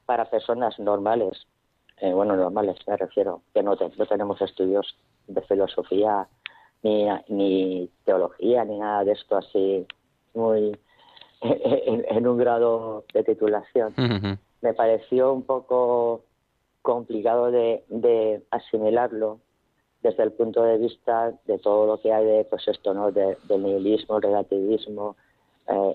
para 0.07 0.29
personas 0.29 0.79
normales, 0.79 1.47
eh, 1.99 2.13
bueno, 2.13 2.37
normales 2.37 2.77
me 2.87 2.97
refiero, 2.97 3.43
que 3.55 3.63
no, 3.63 3.77
te- 3.77 3.91
no 3.97 4.07
tenemos 4.07 4.41
estudios 4.43 4.97
de 5.27 5.41
filosofía 5.43 6.29
ni, 6.83 7.07
ni 7.29 7.91
teología 8.05 8.65
ni 8.65 8.79
nada 8.79 9.05
de 9.05 9.13
esto 9.13 9.37
así 9.37 9.87
muy 10.35 10.79
en, 11.41 12.05
en 12.09 12.27
un 12.29 12.39
grado 12.39 13.05
de 13.13 13.25
titulación. 13.25 13.95
Me 14.63 14.75
pareció 14.75 15.33
un 15.33 15.43
poco 15.43 16.23
complicado 16.83 17.51
de, 17.51 17.85
de 17.89 18.43
asimilarlo 18.51 19.41
desde 20.03 20.23
el 20.23 20.33
punto 20.33 20.63
de 20.63 20.79
vista 20.79 21.33
de 21.47 21.59
todo 21.59 21.87
lo 21.87 22.01
que 22.01 22.13
hay 22.13 22.25
de 22.25 22.45
pues 22.45 22.67
esto 22.69 22.95
no 22.95 23.11
de, 23.11 23.37
del 23.49 23.63
nihilismo 23.63 24.21
relativismo 24.21 25.17
eh, 25.69 25.93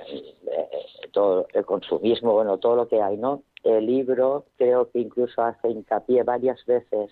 eh, 0.48 0.70
todo 1.14 1.48
el 1.54 1.66
consumismo 1.66 2.34
bueno 2.34 2.58
todo 2.58 2.76
lo 2.76 2.88
que 2.90 3.02
hay 3.02 3.16
no 3.16 3.44
el 3.64 3.86
libro 3.86 4.46
creo 4.58 4.90
que 4.92 5.00
incluso 5.00 5.42
hace 5.44 5.70
hincapié 5.70 6.24
varias 6.24 6.64
veces 6.66 7.12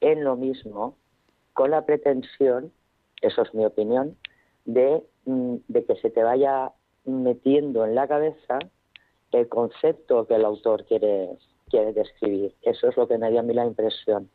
en 0.00 0.24
lo 0.24 0.36
mismo 0.36 0.96
con 1.52 1.70
la 1.70 1.84
pretensión 1.84 2.72
eso 3.20 3.42
es 3.42 3.52
mi 3.54 3.64
opinión 3.66 4.16
de, 4.64 5.02
mm, 5.26 5.56
de 5.68 5.84
que 5.84 5.96
se 5.96 6.10
te 6.10 6.22
vaya 6.22 6.72
metiendo 7.04 7.84
en 7.84 7.94
la 7.94 8.08
cabeza 8.08 8.58
el 9.32 9.48
concepto 9.48 10.26
que 10.26 10.36
el 10.36 10.44
autor 10.44 10.84
quiere 10.86 11.30
quiere 11.68 11.92
describir. 11.92 12.52
Eso 12.62 12.88
es 12.88 12.96
lo 12.96 13.06
que 13.06 13.16
me 13.16 13.30
dio 13.30 13.38
a 13.38 13.42
mí 13.44 13.54
la 13.54 13.64
impresión. 13.64 14.28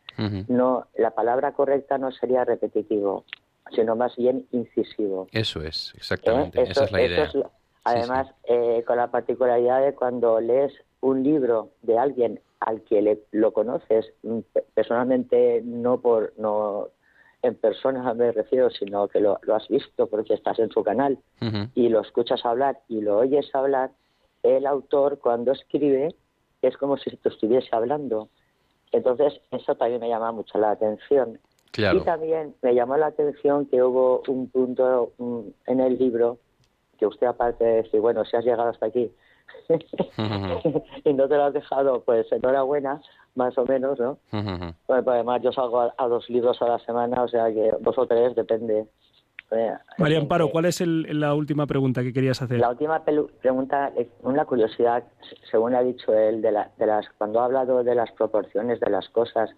No, 0.47 0.85
la 0.95 1.11
palabra 1.11 1.51
correcta 1.51 1.97
no 1.97 2.09
sería 2.13 2.45
repetitivo, 2.45 3.25
sino 3.71 3.97
más 3.97 4.15
bien 4.15 4.47
incisivo. 4.53 5.27
Eso 5.33 5.61
es, 5.61 5.89
¿eh? 5.93 5.97
exactamente. 5.97 6.61
Eso- 6.61 6.71
Esa 6.71 6.83
es 6.85 6.91
la 6.93 7.01
idea. 7.03 7.23
es 7.25 7.35
lo- 7.35 7.51
además, 7.83 8.27
eh, 8.45 8.83
con 8.87 8.95
la 8.95 9.11
particularidad 9.11 9.83
de 9.83 9.93
cuando 9.95 10.39
lees 10.39 10.71
un 11.05 11.23
libro 11.23 11.69
de 11.83 11.97
alguien 11.97 12.39
al 12.59 12.81
que 12.81 13.01
le, 13.01 13.19
lo 13.31 13.53
conoces 13.53 14.11
mm, 14.23 14.39
pe- 14.53 14.65
personalmente, 14.73 15.61
no 15.63 15.99
por 16.01 16.33
no 16.37 16.89
en 17.41 17.55
persona 17.55 18.13
me 18.15 18.31
refiero, 18.31 18.69
sino 18.71 19.07
que 19.07 19.19
lo, 19.19 19.37
lo 19.43 19.55
has 19.55 19.67
visto 19.67 20.07
porque 20.07 20.33
estás 20.33 20.57
en 20.59 20.71
su 20.71 20.83
canal 20.83 21.17
y 21.75 21.89
lo 21.89 22.01
escuchas 22.01 22.43
hablar 22.43 22.79
y 22.87 23.01
lo 23.01 23.19
oyes 23.19 23.53
hablar, 23.53 23.91
el 24.41 24.65
autor 24.65 25.19
cuando 25.19 25.51
escribe 25.51 26.15
es 26.63 26.75
como 26.77 26.97
si 26.97 27.15
te 27.17 27.29
estuviese 27.29 27.69
hablando. 27.71 28.29
Entonces, 28.91 29.39
eso 29.51 29.75
también 29.75 30.01
me 30.01 30.09
llama 30.09 30.31
mucho 30.31 30.57
la 30.57 30.71
atención. 30.71 31.39
Claro. 31.71 31.99
Y 31.99 32.01
también 32.01 32.55
me 32.63 32.73
llamó 32.73 32.97
la 32.97 33.07
atención 33.07 33.65
que 33.67 33.83
hubo 33.83 34.23
un 34.27 34.49
punto 34.49 35.11
mm, 35.19 35.39
en 35.67 35.79
el 35.81 35.97
libro 35.99 36.39
que 36.97 37.05
usted, 37.05 37.27
aparte 37.27 37.63
de 37.63 37.83
decir, 37.83 37.99
bueno, 37.99 38.23
si 38.25 38.37
has 38.37 38.45
llegado 38.45 38.69
hasta 38.69 38.87
aquí. 38.87 39.11
y 41.03 41.13
no 41.13 41.27
te 41.27 41.35
lo 41.35 41.43
has 41.45 41.53
dejado, 41.53 42.03
pues 42.03 42.31
enhorabuena, 42.31 43.01
más 43.35 43.57
o 43.57 43.65
menos, 43.65 43.99
¿no? 43.99 44.17
Pues, 44.31 44.75
pues, 44.85 45.07
además, 45.07 45.41
yo 45.41 45.51
salgo 45.51 45.81
a, 45.81 45.93
a 45.97 46.07
dos 46.07 46.29
libros 46.29 46.61
a 46.61 46.67
la 46.67 46.79
semana, 46.79 47.23
o 47.23 47.27
sea 47.27 47.47
que 47.51 47.71
dos 47.81 47.97
o 47.97 48.05
tres, 48.07 48.35
depende. 48.35 48.85
Eh, 49.51 49.73
María 49.99 50.17
Amparo, 50.19 50.49
¿cuál 50.49 50.65
es 50.65 50.81
el- 50.81 51.19
la 51.19 51.33
última 51.35 51.67
pregunta 51.67 52.01
que 52.01 52.11
querías 52.13 52.41
hacer? 52.41 52.59
La 52.59 52.69
última 52.71 53.03
pregunta, 53.03 53.91
es 53.95 54.07
una 54.23 54.45
curiosidad, 54.45 55.03
según 55.51 55.75
ha 55.75 55.81
dicho 55.81 56.13
él, 56.13 56.41
de, 56.41 56.51
la- 56.51 56.71
de 56.77 56.85
las, 56.87 57.07
cuando 57.17 57.39
ha 57.39 57.45
hablado 57.45 57.83
de 57.83 57.93
las 57.95 58.11
proporciones 58.13 58.79
de 58.79 58.89
las 58.89 59.07
cosas 59.09 59.51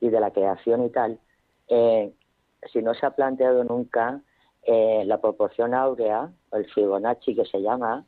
y 0.00 0.08
de 0.08 0.18
la 0.20 0.30
creación 0.30 0.84
y 0.84 0.90
tal, 0.90 1.18
eh, 1.68 2.12
si 2.72 2.80
no 2.82 2.94
se 2.94 3.04
ha 3.06 3.10
planteado 3.10 3.64
nunca 3.64 4.20
eh, 4.66 5.02
la 5.04 5.20
proporción 5.20 5.74
áurea, 5.74 6.30
o 6.50 6.56
el 6.56 6.64
Fibonacci 6.72 7.34
que 7.34 7.44
se 7.44 7.60
llama, 7.60 8.06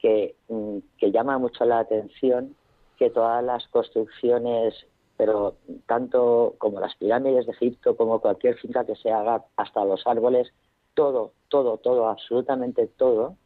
que, 0.00 0.34
mm, 0.48 0.78
que 0.98 1.12
llama 1.12 1.38
mucho 1.38 1.64
la 1.64 1.80
atención 1.80 2.54
que 2.98 3.10
todas 3.10 3.42
las 3.42 3.66
construcciones, 3.68 4.74
pero 5.16 5.56
tanto 5.86 6.54
como 6.58 6.80
las 6.80 6.94
pirámides 6.96 7.46
de 7.46 7.52
Egipto, 7.52 7.96
como 7.96 8.20
cualquier 8.20 8.56
finca 8.58 8.84
que 8.84 8.96
se 8.96 9.10
haga, 9.10 9.44
hasta 9.56 9.84
los 9.84 10.06
árboles, 10.06 10.52
todo, 10.94 11.32
todo, 11.48 11.78
todo, 11.78 12.08
absolutamente 12.08 12.86
todo, 12.86 13.36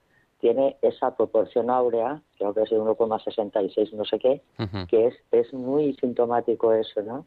tiene 0.41 0.77
esa 0.83 1.17
proporción 1.17 1.71
áurea, 1.71 2.21
creo 2.37 2.53
que 2.53 2.63
es 2.63 2.71
de 2.71 2.79
1,66, 2.79 3.93
no 3.93 4.05
sé 4.05 4.19
qué, 4.19 4.43
que 4.89 5.07
es, 5.07 5.15
es 5.31 5.55
muy 5.55 5.95
sintomático 5.95 6.73
eso, 6.73 7.01
¿no? 7.03 7.27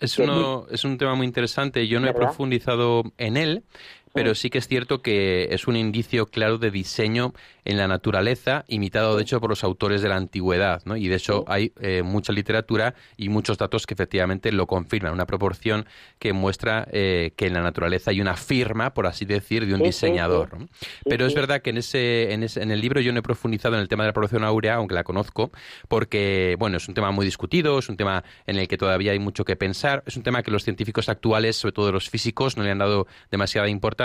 Es, 0.00 0.18
uno, 0.18 0.66
es 0.70 0.84
un 0.84 0.96
tema 0.96 1.14
muy 1.14 1.26
interesante. 1.26 1.86
Yo 1.86 2.00
no 2.00 2.08
he 2.08 2.14
profundizado 2.14 3.02
en 3.18 3.36
él, 3.36 3.64
pero 4.12 4.34
sí 4.34 4.50
que 4.50 4.58
es 4.58 4.68
cierto 4.68 5.02
que 5.02 5.48
es 5.50 5.66
un 5.66 5.76
indicio 5.76 6.26
claro 6.26 6.58
de 6.58 6.70
diseño 6.70 7.32
en 7.64 7.76
la 7.76 7.86
naturaleza, 7.86 8.64
imitado 8.68 9.16
de 9.16 9.22
hecho 9.22 9.40
por 9.40 9.50
los 9.50 9.62
autores 9.64 10.02
de 10.02 10.08
la 10.08 10.16
antigüedad, 10.16 10.82
¿no? 10.84 10.96
Y 10.96 11.08
de 11.08 11.16
hecho 11.16 11.44
hay 11.46 11.72
eh, 11.80 12.02
mucha 12.02 12.32
literatura 12.32 12.94
y 13.16 13.28
muchos 13.28 13.58
datos 13.58 13.86
que 13.86 13.94
efectivamente 13.94 14.50
lo 14.50 14.66
confirman, 14.66 15.12
una 15.12 15.26
proporción 15.26 15.86
que 16.18 16.32
muestra 16.32 16.88
eh, 16.90 17.32
que 17.36 17.46
en 17.46 17.54
la 17.54 17.62
naturaleza 17.62 18.10
hay 18.10 18.20
una 18.20 18.36
firma, 18.36 18.94
por 18.94 19.06
así 19.06 19.24
decir, 19.24 19.66
de 19.66 19.74
un 19.74 19.82
diseñador. 19.82 20.68
Pero 21.04 21.26
es 21.26 21.34
verdad 21.34 21.62
que 21.62 21.70
en 21.70 21.78
ese, 21.78 22.32
en 22.32 22.42
ese, 22.42 22.62
en 22.62 22.70
el 22.70 22.80
libro 22.80 23.00
yo 23.00 23.12
no 23.12 23.20
he 23.20 23.22
profundizado 23.22 23.74
en 23.74 23.82
el 23.82 23.88
tema 23.88 24.04
de 24.04 24.08
la 24.08 24.12
proporción 24.12 24.42
áurea, 24.42 24.74
aunque 24.74 24.94
la 24.94 25.04
conozco, 25.04 25.52
porque 25.88 26.56
bueno, 26.58 26.78
es 26.78 26.88
un 26.88 26.94
tema 26.94 27.10
muy 27.10 27.24
discutido, 27.24 27.78
es 27.78 27.88
un 27.88 27.96
tema 27.96 28.24
en 28.46 28.56
el 28.56 28.68
que 28.68 28.78
todavía 28.78 29.12
hay 29.12 29.18
mucho 29.18 29.44
que 29.44 29.56
pensar, 29.56 30.02
es 30.06 30.16
un 30.16 30.22
tema 30.22 30.42
que 30.42 30.50
los 30.50 30.64
científicos 30.64 31.08
actuales, 31.08 31.56
sobre 31.56 31.72
todo 31.72 31.92
los 31.92 32.10
físicos, 32.10 32.56
no 32.56 32.64
le 32.64 32.70
han 32.70 32.78
dado 32.78 33.06
demasiada 33.30 33.68
importancia, 33.68 33.99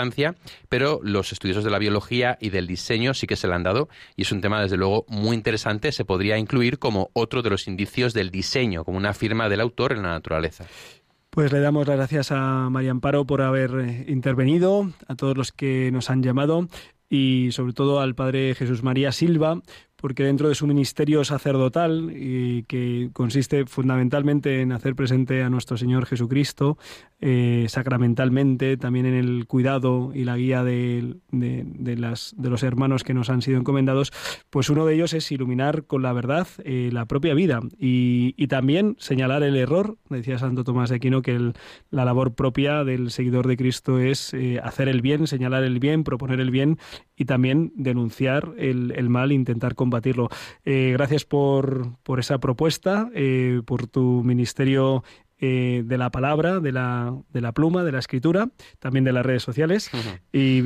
pero 0.68 1.00
los 1.02 1.32
estudiosos 1.32 1.64
de 1.64 1.70
la 1.70 1.78
biología 1.78 2.36
y 2.40 2.50
del 2.50 2.66
diseño 2.66 3.14
sí 3.14 3.26
que 3.26 3.36
se 3.36 3.48
le 3.48 3.54
han 3.54 3.62
dado 3.62 3.88
y 4.16 4.22
es 4.22 4.32
un 4.32 4.40
tema 4.40 4.60
desde 4.60 4.76
luego 4.76 5.04
muy 5.08 5.36
interesante, 5.36 5.92
se 5.92 6.04
podría 6.04 6.38
incluir 6.38 6.78
como 6.78 7.10
otro 7.12 7.42
de 7.42 7.50
los 7.50 7.66
indicios 7.66 8.12
del 8.12 8.30
diseño, 8.30 8.84
como 8.84 8.98
una 8.98 9.14
firma 9.14 9.48
del 9.48 9.60
autor 9.60 9.92
en 9.92 10.02
la 10.02 10.10
naturaleza. 10.10 10.64
Pues 11.30 11.52
le 11.52 11.60
damos 11.60 11.86
las 11.86 11.96
gracias 11.96 12.32
a 12.32 12.70
María 12.70 12.92
Amparo 12.92 13.26
por 13.26 13.42
haber 13.42 13.70
eh, 13.80 14.04
intervenido, 14.08 14.90
a 15.06 15.16
todos 15.16 15.36
los 15.36 15.52
que 15.52 15.90
nos 15.92 16.08
han 16.08 16.22
llamado 16.22 16.68
y 17.08 17.52
sobre 17.52 17.72
todo 17.72 18.00
al 18.00 18.14
Padre 18.14 18.54
Jesús 18.54 18.82
María 18.82 19.12
Silva 19.12 19.60
porque 20.06 20.22
dentro 20.22 20.48
de 20.48 20.54
su 20.54 20.68
ministerio 20.68 21.24
sacerdotal, 21.24 22.12
que 22.14 23.10
consiste 23.12 23.66
fundamentalmente 23.66 24.60
en 24.60 24.70
hacer 24.70 24.94
presente 24.94 25.42
a 25.42 25.50
nuestro 25.50 25.76
Señor 25.76 26.06
Jesucristo, 26.06 26.78
eh, 27.18 27.64
sacramentalmente, 27.68 28.76
también 28.76 29.06
en 29.06 29.14
el 29.14 29.46
cuidado 29.46 30.12
y 30.14 30.22
la 30.24 30.36
guía 30.36 30.62
de 30.62 31.16
los 31.32 32.62
hermanos 32.62 33.02
que 33.02 33.14
nos 33.14 33.30
han 33.30 33.40
sido 33.42 33.58
encomendados, 33.58 34.12
pues 34.48 34.70
uno 34.70 34.84
de 34.86 34.94
ellos 34.94 35.12
es 35.12 35.32
iluminar 35.32 35.86
con 35.86 36.02
la 36.02 36.12
verdad 36.12 36.46
eh, 36.62 36.90
la 36.92 37.06
propia 37.06 37.34
vida 37.34 37.60
y, 37.76 38.34
también 38.46 38.94
señalar 39.00 39.42
el 39.42 39.56
error. 39.56 39.96
Decía 40.08 40.38
Santo 40.38 40.62
Tomás 40.62 40.90
de 40.90 40.96
Aquino 40.96 41.20
que 41.20 41.52
la 41.90 42.04
labor 42.04 42.34
propia 42.34 42.84
del 42.84 43.10
seguidor 43.10 43.48
de 43.48 43.56
Cristo 43.56 43.98
es 43.98 44.32
eh, 44.34 44.60
hacer 44.62 44.88
el 44.88 45.00
bien, 45.00 45.26
señalar 45.26 45.64
el 45.64 45.80
bien, 45.80 46.04
proponer 46.04 46.38
el 46.38 46.52
bien 46.52 46.78
y 47.16 47.24
también 47.24 47.72
denunciar 47.74 48.52
el, 48.58 48.92
el 48.96 49.08
mal, 49.08 49.32
intentar 49.32 49.74
combatirlo. 49.74 50.28
gracias 50.64 51.24
por, 51.24 51.96
por 52.02 52.20
esa 52.20 52.38
propuesta, 52.38 53.10
por 53.64 53.86
tu 53.86 54.22
ministerio 54.22 55.02
eh, 55.38 55.82
de 55.84 55.98
la 55.98 56.10
palabra, 56.10 56.60
de 56.60 56.72
la, 56.72 57.14
de 57.30 57.42
la 57.42 57.52
pluma, 57.52 57.84
de 57.84 57.92
la 57.92 57.98
escritura, 57.98 58.48
también 58.78 59.04
de 59.04 59.12
las 59.12 59.26
redes 59.26 59.42
sociales. 59.42 59.90
y, 60.32 60.62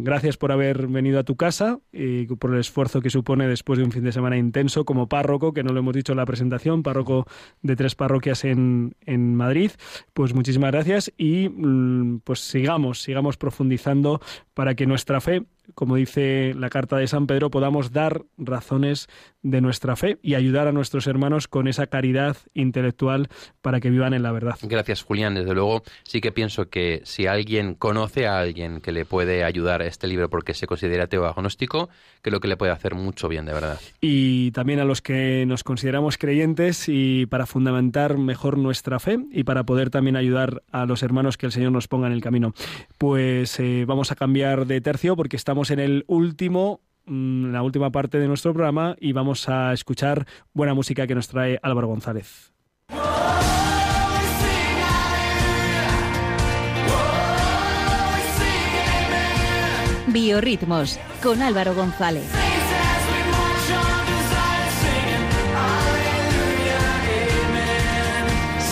gracias 0.00 0.38
por 0.38 0.52
haber 0.52 0.86
venido 0.86 1.18
a 1.20 1.24
tu 1.24 1.36
casa 1.36 1.80
y 1.92 2.24
por 2.24 2.54
el 2.54 2.60
esfuerzo 2.60 3.02
que 3.02 3.10
supone 3.10 3.46
después 3.46 3.78
de 3.78 3.84
un 3.84 3.92
fin 3.92 4.04
de 4.04 4.12
semana 4.12 4.38
intenso 4.38 4.86
como 4.86 5.06
párroco, 5.06 5.52
que 5.52 5.62
no 5.62 5.74
lo 5.74 5.80
hemos 5.80 5.94
dicho 5.94 6.12
en 6.12 6.16
la 6.16 6.24
presentación, 6.24 6.82
párroco 6.82 7.26
de 7.60 7.76
tres 7.76 7.94
parroquias 7.94 8.44
en, 8.44 8.94
en 9.04 9.34
Madrid. 9.34 9.72
Pues 10.14 10.32
muchísimas 10.32 10.72
gracias 10.72 11.12
y 11.18 11.50
mm, 11.50 12.20
pues 12.20 12.40
sigamos, 12.40 13.02
sigamos 13.02 13.36
profundizando 13.36 14.22
para 14.54 14.74
que 14.74 14.86
nuestra 14.86 15.20
fe 15.20 15.44
como 15.74 15.96
dice 15.96 16.54
la 16.54 16.70
carta 16.70 16.96
de 16.96 17.06
San 17.06 17.26
Pedro, 17.26 17.50
podamos 17.50 17.92
dar 17.92 18.22
razones 18.38 19.08
de 19.42 19.60
nuestra 19.60 19.94
fe 19.96 20.18
y 20.22 20.34
ayudar 20.34 20.66
a 20.66 20.72
nuestros 20.72 21.06
hermanos 21.06 21.46
con 21.46 21.68
esa 21.68 21.86
caridad 21.86 22.36
intelectual 22.54 23.28
para 23.62 23.80
que 23.80 23.90
vivan 23.90 24.12
en 24.12 24.22
la 24.22 24.32
verdad. 24.32 24.56
Gracias, 24.62 25.02
Julián. 25.02 25.34
Desde 25.34 25.54
luego, 25.54 25.82
sí 26.02 26.20
que 26.20 26.32
pienso 26.32 26.68
que 26.68 27.00
si 27.04 27.26
alguien 27.26 27.74
conoce 27.74 28.26
a 28.26 28.38
alguien 28.38 28.80
que 28.80 28.92
le 28.92 29.04
puede 29.04 29.44
ayudar 29.44 29.82
a 29.82 29.86
este 29.86 30.08
libro 30.08 30.28
porque 30.28 30.54
se 30.54 30.66
considera 30.66 31.04
ateo 31.04 31.26
agnóstico, 31.26 31.88
creo 32.22 32.40
que 32.40 32.48
le 32.48 32.56
puede 32.56 32.72
hacer 32.72 32.94
mucho 32.94 33.28
bien, 33.28 33.46
de 33.46 33.52
verdad. 33.52 33.80
Y 34.00 34.50
también 34.50 34.80
a 34.80 34.84
los 34.84 35.00
que 35.00 35.44
nos 35.46 35.62
consideramos 35.62 36.18
creyentes 36.18 36.88
y 36.88 37.26
para 37.26 37.46
fundamentar 37.46 38.18
mejor 38.18 38.58
nuestra 38.58 38.98
fe 38.98 39.18
y 39.30 39.44
para 39.44 39.64
poder 39.64 39.90
también 39.90 40.16
ayudar 40.16 40.62
a 40.72 40.86
los 40.86 41.02
hermanos 41.02 41.36
que 41.36 41.46
el 41.46 41.52
Señor 41.52 41.72
nos 41.72 41.86
ponga 41.86 42.08
en 42.08 42.12
el 42.12 42.20
camino. 42.20 42.52
Pues 42.98 43.60
eh, 43.60 43.84
vamos 43.86 44.10
a 44.10 44.16
cambiar 44.16 44.66
de 44.66 44.80
tercio 44.80 45.14
porque 45.14 45.36
estamos 45.36 45.55
en 45.64 45.80
el 45.80 46.04
último 46.06 46.80
mm, 47.06 47.50
la 47.50 47.62
última 47.62 47.90
parte 47.90 48.18
de 48.18 48.28
nuestro 48.28 48.52
programa 48.52 48.94
y 49.00 49.12
vamos 49.12 49.48
a 49.48 49.72
escuchar 49.72 50.26
buena 50.52 50.74
música 50.74 51.06
que 51.06 51.14
nos 51.14 51.28
trae 51.28 51.58
Álvaro 51.62 51.88
González. 51.88 52.52
Biorritmos 60.08 61.00
con 61.22 61.40
Álvaro 61.42 61.74
González. 61.74 62.24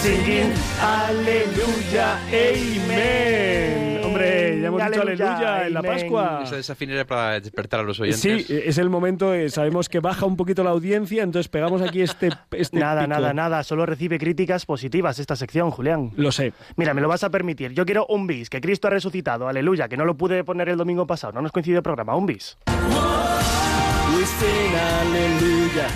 Singing, 0.03 0.53
aleluya, 0.83 2.19
amen 2.29 3.84
ya 4.65 4.69
hemos 4.69 4.91
dicho 4.91 5.03
aleluya 5.03 5.67
en 5.67 5.75
la 5.75 5.83
Pascua. 5.83 6.41
Esa 6.45 6.57
desafinera 6.57 7.05
para 7.07 7.41
despertar 7.41 7.81
a 7.81 7.83
los 7.83 8.01
oyentes. 8.01 8.21
Sí, 8.21 8.47
es 8.49 8.79
el 8.79 8.91
momento, 8.91 9.35
eh, 9.35 9.51
sabemos 9.51 9.89
que 9.89 10.01
baja 10.01 10.27
un 10.27 10.37
poquito 10.37 10.65
la 10.65 10.71
audiencia, 10.71 11.23
entonces 11.23 11.49
pegamos 11.49 11.83
aquí 11.83 12.03
este, 12.03 12.31
este 12.53 12.79
Nada, 12.79 13.07
nada, 13.07 13.33
nada, 13.33 13.63
solo 13.63 13.87
recibe 13.87 14.19
críticas 14.19 14.67
positivas 14.67 15.19
esta 15.19 15.37
sección, 15.37 15.71
Julián. 15.71 16.11
Lo 16.17 16.33
sé. 16.33 16.53
Mira, 16.77 16.95
me 16.95 17.01
lo 17.01 17.09
vas 17.09 17.25
a 17.25 17.31
permitir. 17.31 17.73
Yo 17.73 17.85
quiero 17.85 18.07
un 18.09 18.27
bis, 18.27 18.51
que 18.51 18.61
Cristo 18.61 18.89
ha 18.89 18.91
resucitado, 18.91 19.49
aleluya, 19.49 19.89
que 19.89 19.97
no 19.97 20.05
lo 20.05 20.17
pude 20.17 20.45
poner 20.45 20.69
el 20.69 20.77
domingo 20.77 21.07
pasado, 21.07 21.33
no 21.33 21.43
nos 21.43 21.53
coincide 21.53 21.77
el 21.77 21.83
programa, 21.83 22.15
un 22.17 22.27
bis. 22.27 22.57
aleluya. 25.01 25.89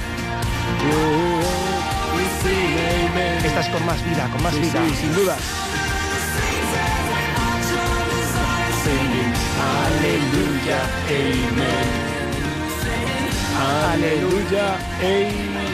Estás 3.44 3.68
con 3.68 3.84
más 3.86 4.04
vida, 4.04 4.28
con 4.32 4.42
más 4.42 4.60
vida. 4.60 4.82
Sí, 4.88 4.94
sin 4.94 5.14
duda. 5.14 5.36
Aleluya, 9.88 10.80
amen. 11.08 11.88
Aleluya, 13.58 14.66
amen. 15.00 15.68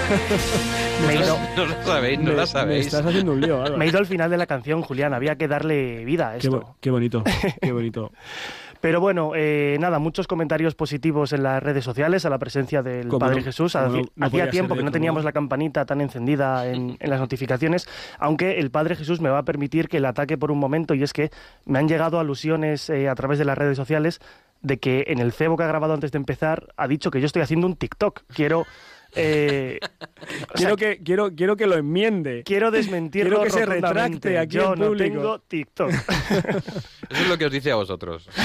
Me 1.06 1.14
ido, 1.14 1.38
no 1.56 1.66
lo 1.66 1.82
sabéis, 1.84 2.20
no 2.20 2.32
lo 2.32 2.46
sabéis. 2.46 2.84
Me 2.84 2.86
estás 2.86 3.06
haciendo 3.06 3.32
un 3.32 3.40
lío. 3.40 3.64
Me 3.76 3.84
he 3.86 3.88
ido 3.88 3.98
al 3.98 4.06
final 4.06 4.30
de 4.30 4.36
la 4.36 4.46
canción, 4.46 4.82
Julián. 4.82 5.14
Había 5.14 5.36
que 5.36 5.48
darle 5.48 6.04
vida 6.04 6.30
a 6.30 6.36
esto. 6.36 6.76
qué 6.80 6.90
bonito, 6.90 7.24
qué 7.60 7.72
bonito. 7.72 8.12
Pero 8.80 9.00
bueno, 9.00 9.32
eh, 9.34 9.76
nada, 9.78 9.98
muchos 9.98 10.26
comentarios 10.26 10.74
positivos 10.74 11.32
en 11.32 11.42
las 11.42 11.62
redes 11.62 11.84
sociales 11.84 12.24
a 12.24 12.30
la 12.30 12.38
presencia 12.38 12.82
del 12.82 13.08
Padre 13.08 13.42
Jesús. 13.42 13.76
Hacía 13.76 14.50
tiempo 14.50 14.74
que 14.74 14.82
no 14.82 14.90
teníamos 14.90 15.22
la 15.24 15.32
campanita 15.32 15.84
tan 15.84 16.00
encendida 16.00 16.66
en, 16.70 16.96
las 17.00 17.20
notificaciones, 17.20 17.86
aunque 18.18 18.58
el 18.58 18.70
Padre 18.70 18.96
Jesús 18.96 19.20
me 19.20 19.28
va 19.28 19.38
a 19.38 19.44
permitir 19.44 19.88
que 19.88 20.00
le 20.00 20.08
ataque 20.08 20.38
por 20.38 20.50
un 20.50 20.58
momento 20.58 20.94
y 20.94 21.02
es 21.02 21.12
que 21.12 21.30
me 21.66 21.78
han 21.78 21.88
llegado 21.88 22.18
alusiones 22.18 22.88
eh, 22.88 23.08
a 23.08 23.14
través 23.14 23.38
de 23.38 23.44
las 23.44 23.58
redes 23.58 23.76
sociales 23.76 24.20
de 24.62 24.78
que 24.78 25.04
en 25.08 25.18
el 25.18 25.32
cebo 25.32 25.56
que 25.56 25.64
ha 25.64 25.68
grabado 25.68 25.94
antes 25.94 26.12
de 26.12 26.18
empezar 26.18 26.68
ha 26.76 26.86
dicho 26.86 27.10
que 27.10 27.20
yo 27.20 27.26
estoy 27.26 27.42
haciendo 27.42 27.66
un 27.66 27.76
TikTok. 27.76 28.22
Quiero 28.34 28.66
eh, 29.14 29.78
quiero, 30.54 30.76
que, 30.76 30.98
quiero, 31.02 31.34
quiero 31.34 31.56
que 31.56 31.66
lo 31.66 31.76
enmiende. 31.76 32.42
Quiero 32.44 32.70
desmentirlo. 32.70 33.40
Quiero 33.40 33.44
que 33.44 33.50
se 33.50 33.66
retracte 33.66 34.38
aquí 34.38 34.56
Yo 34.56 34.76
no 34.76 34.94
tengo 34.96 35.40
TikTok. 35.40 35.90
Eso 37.10 37.22
es 37.22 37.28
lo 37.28 37.38
que 37.38 37.46
os 37.46 37.52
dice 37.52 37.72
a 37.72 37.76
vosotros. 37.76 38.28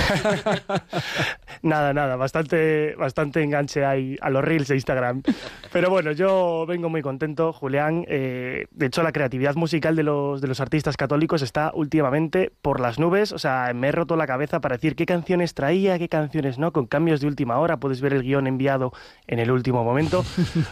nada, 1.66 1.94
nada, 1.94 2.16
bastante, 2.16 2.96
bastante 2.96 3.44
enganche 3.44 3.84
hay 3.84 4.18
a 4.22 4.30
los 4.30 4.44
reels 4.44 4.68
de 4.68 4.76
Instagram. 4.76 5.24
Pero 5.74 5.90
bueno, 5.90 6.12
yo 6.12 6.66
vengo 6.68 6.90
muy 6.90 7.02
contento, 7.02 7.52
Julián. 7.52 8.06
Eh, 8.08 8.68
de 8.72 8.86
hecho, 8.86 9.04
la 9.04 9.12
creatividad 9.12 9.56
musical 9.56 9.96
de 9.96 10.04
los, 10.04 10.42
de 10.42 10.48
los 10.48 10.62
artistas 10.62 10.96
católicos 10.96 11.42
está 11.42 11.72
últimamente 11.74 12.52
por 12.62 12.80
las 12.80 13.00
nubes. 13.00 13.32
O 13.32 13.40
sea, 13.40 13.72
me 13.74 13.90
he 13.90 13.92
roto 13.92 14.16
la 14.16 14.28
cabeza 14.28 14.62
para 14.62 14.78
decir 14.78 14.96
qué 14.96 15.06
canciones 15.06 15.54
traía, 15.54 16.00
qué 16.00 16.08
canciones 16.08 16.58
no, 16.60 16.72
con 16.72 16.86
cambios 16.86 17.20
de 17.20 17.28
última 17.28 17.60
hora. 17.60 17.78
Puedes 17.78 18.00
ver 18.02 18.14
el 18.14 18.22
guion 18.22 18.48
enviado 18.48 18.94
en 19.28 19.40
el 19.40 19.52
último 19.52 19.84
momento. 19.84 20.24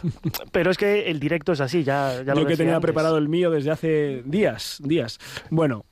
Pero 0.51 0.71
es 0.71 0.77
que 0.77 1.09
el 1.09 1.19
directo 1.19 1.53
es 1.53 1.61
así, 1.61 1.83
ya, 1.83 2.23
ya 2.23 2.33
Yo 2.33 2.45
que 2.45 2.55
tenía 2.55 2.79
preparado 2.79 3.17
el 3.17 3.29
mío 3.29 3.49
desde 3.51 3.71
hace 3.71 4.23
días, 4.25 4.79
días. 4.83 5.19
Bueno, 5.49 5.85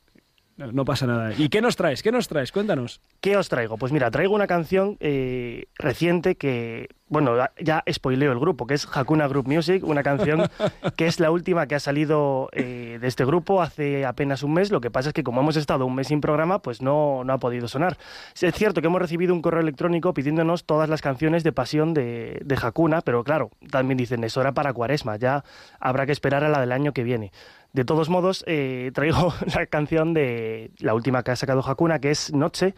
no 0.57 0.85
pasa 0.85 1.07
nada. 1.07 1.33
¿Y 1.37 1.49
qué 1.49 1.61
nos 1.61 1.75
traes? 1.75 2.03
¿Qué 2.03 2.11
nos 2.11 2.27
traes? 2.27 2.51
Cuéntanos. 2.51 3.01
¿Qué 3.19 3.37
os 3.37 3.49
traigo? 3.49 3.77
Pues 3.77 3.91
mira, 3.91 4.11
traigo 4.11 4.35
una 4.35 4.47
canción 4.47 4.97
eh, 4.99 5.65
reciente 5.75 6.35
que, 6.35 6.89
bueno, 7.07 7.33
ya 7.59 7.83
spoileo 7.91 8.31
el 8.31 8.39
grupo, 8.39 8.67
que 8.67 8.75
es 8.75 8.87
Hakuna 8.91 9.27
Group 9.27 9.47
Music, 9.47 9.83
una 9.83 10.03
canción 10.03 10.49
que 10.97 11.07
es 11.07 11.19
la 11.19 11.31
última 11.31 11.67
que 11.67 11.75
ha 11.75 11.79
salido 11.79 12.49
eh, 12.51 12.99
de 13.01 13.07
este 13.07 13.25
grupo 13.25 13.61
hace 13.61 14.05
apenas 14.05 14.43
un 14.43 14.53
mes. 14.53 14.71
Lo 14.71 14.81
que 14.81 14.91
pasa 14.91 15.09
es 15.09 15.13
que 15.13 15.23
como 15.23 15.41
hemos 15.41 15.55
estado 15.55 15.85
un 15.85 15.95
mes 15.95 16.07
sin 16.07 16.21
programa, 16.21 16.61
pues 16.61 16.81
no, 16.81 17.23
no 17.23 17.33
ha 17.33 17.37
podido 17.39 17.67
sonar. 17.67 17.97
Es 18.39 18.53
cierto 18.53 18.81
que 18.81 18.87
hemos 18.87 19.01
recibido 19.01 19.33
un 19.33 19.41
correo 19.41 19.61
electrónico 19.61 20.13
pidiéndonos 20.13 20.65
todas 20.65 20.89
las 20.89 21.01
canciones 21.01 21.43
de 21.43 21.51
pasión 21.51 21.93
de, 21.93 22.39
de 22.43 22.57
Hakuna, 22.61 23.01
pero 23.01 23.23
claro, 23.23 23.51
también 23.69 23.97
dicen, 23.97 24.23
es 24.23 24.37
hora 24.37 24.51
para 24.51 24.73
cuaresma, 24.73 25.17
ya 25.17 25.43
habrá 25.79 26.05
que 26.05 26.11
esperar 26.11 26.43
a 26.43 26.49
la 26.49 26.59
del 26.59 26.71
año 26.71 26.93
que 26.93 27.03
viene. 27.03 27.31
De 27.73 27.85
todos 27.85 28.09
modos, 28.09 28.43
eh, 28.47 28.91
traigo 28.93 29.33
la 29.55 29.65
canción 29.65 30.13
de 30.13 30.71
la 30.79 30.93
última 30.93 31.23
que 31.23 31.31
ha 31.31 31.35
sacado 31.35 31.61
Hakuna, 31.65 31.99
que 31.99 32.11
es 32.11 32.33
Noche, 32.33 32.75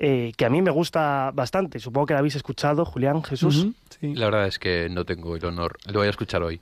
eh, 0.00 0.32
que 0.36 0.44
a 0.44 0.48
mí 0.50 0.62
me 0.62 0.70
gusta 0.70 1.32
bastante. 1.34 1.80
Supongo 1.80 2.06
que 2.06 2.12
la 2.12 2.20
habéis 2.20 2.36
escuchado, 2.36 2.84
Julián, 2.84 3.24
Jesús. 3.24 3.66
La 4.00 4.26
verdad 4.26 4.46
es 4.46 4.60
que 4.60 4.88
no 4.88 5.04
tengo 5.04 5.34
el 5.34 5.44
honor. 5.44 5.76
Lo 5.86 5.98
voy 5.98 6.06
a 6.06 6.10
escuchar 6.10 6.40
hoy. 6.44 6.60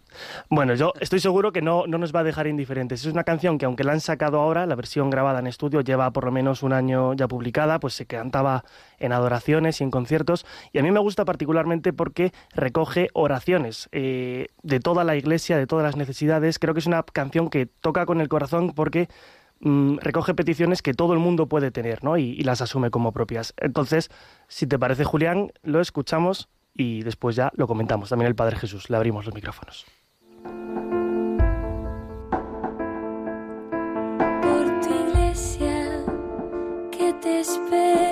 Bueno, 0.48 0.74
yo 0.74 0.94
estoy 1.00 1.20
seguro 1.20 1.52
que 1.52 1.60
no, 1.60 1.86
no 1.86 1.98
nos 1.98 2.14
va 2.14 2.20
a 2.20 2.24
dejar 2.24 2.46
indiferentes. 2.46 3.04
Es 3.04 3.12
una 3.12 3.24
canción 3.24 3.58
que 3.58 3.66
aunque 3.66 3.84
la 3.84 3.92
han 3.92 4.00
sacado 4.00 4.40
ahora, 4.40 4.64
la 4.64 4.74
versión 4.74 5.10
grabada 5.10 5.40
en 5.40 5.48
estudio 5.48 5.82
lleva 5.82 6.10
por 6.12 6.24
lo 6.24 6.32
menos 6.32 6.62
un 6.62 6.72
año 6.72 7.12
ya 7.12 7.28
publicada, 7.28 7.78
pues 7.78 7.92
se 7.92 8.06
cantaba 8.06 8.64
en 8.98 9.12
adoraciones 9.12 9.82
y 9.82 9.84
en 9.84 9.90
conciertos. 9.90 10.46
Y 10.72 10.78
a 10.78 10.82
mí 10.82 10.90
me 10.90 11.00
gusta 11.00 11.26
particularmente 11.26 11.92
porque 11.92 12.32
recoge 12.54 13.08
oraciones 13.12 13.90
eh, 13.92 14.46
de 14.62 14.80
toda 14.80 15.04
la 15.04 15.14
iglesia, 15.14 15.58
de 15.58 15.66
todas 15.66 15.84
las 15.84 15.96
necesidades. 15.96 16.58
Creo 16.58 16.72
que 16.72 16.80
es 16.80 16.86
una 16.86 17.02
canción 17.02 17.50
que 17.50 17.66
toca 17.66 18.06
con 18.06 18.22
el 18.22 18.30
corazón 18.30 18.72
porque 18.74 19.08
mm, 19.60 19.98
recoge 19.98 20.34
peticiones 20.34 20.82
que 20.82 20.94
todo 20.94 21.12
el 21.12 21.18
mundo 21.18 21.46
puede 21.46 21.70
tener 21.70 22.04
¿no? 22.04 22.16
y, 22.16 22.30
y 22.30 22.42
las 22.42 22.60
asume 22.60 22.90
como 22.90 23.12
propias. 23.12 23.54
Entonces, 23.56 24.10
si 24.48 24.66
te 24.66 24.78
parece, 24.78 25.04
Julián, 25.04 25.52
lo 25.62 25.80
escuchamos 25.80 26.48
y 26.74 27.02
después 27.02 27.36
ya 27.36 27.50
lo 27.54 27.66
comentamos. 27.66 28.10
También 28.10 28.28
el 28.28 28.34
Padre 28.34 28.56
Jesús, 28.56 28.90
le 28.90 28.96
abrimos 28.96 29.24
los 29.24 29.34
micrófonos. 29.34 29.86
por 34.42 34.80
tu 34.80 34.90
iglesia 34.94 36.04
que 36.90 37.12
te 37.14 37.40
espera 37.40 38.05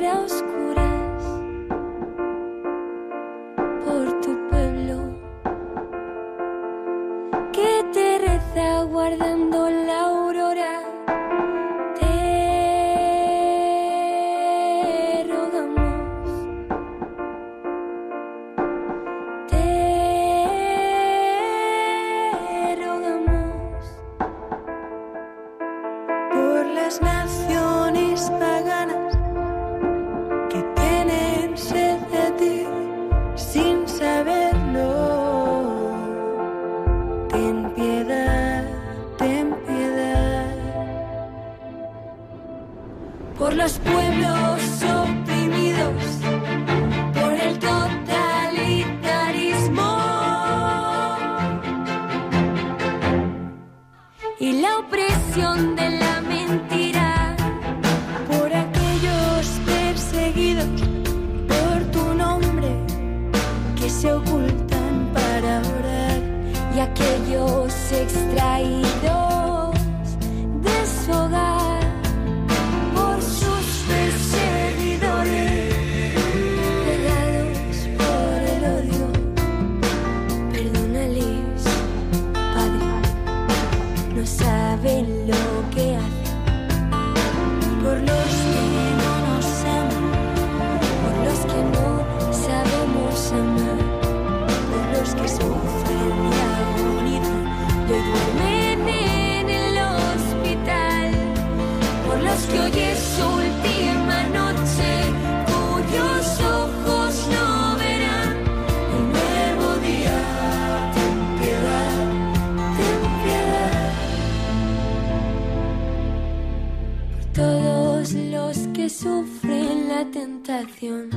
la 119.95 120.05
tentación 120.11 121.09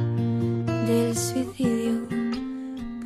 del 0.86 1.18
suicidio, 1.18 2.08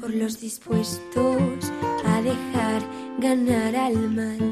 por 0.02 0.14
los 0.14 0.42
dispuestos 0.42 1.72
a 2.06 2.22
dejar 2.22 2.82
ganar 3.20 3.74
al 3.78 4.10
mal, 4.10 4.51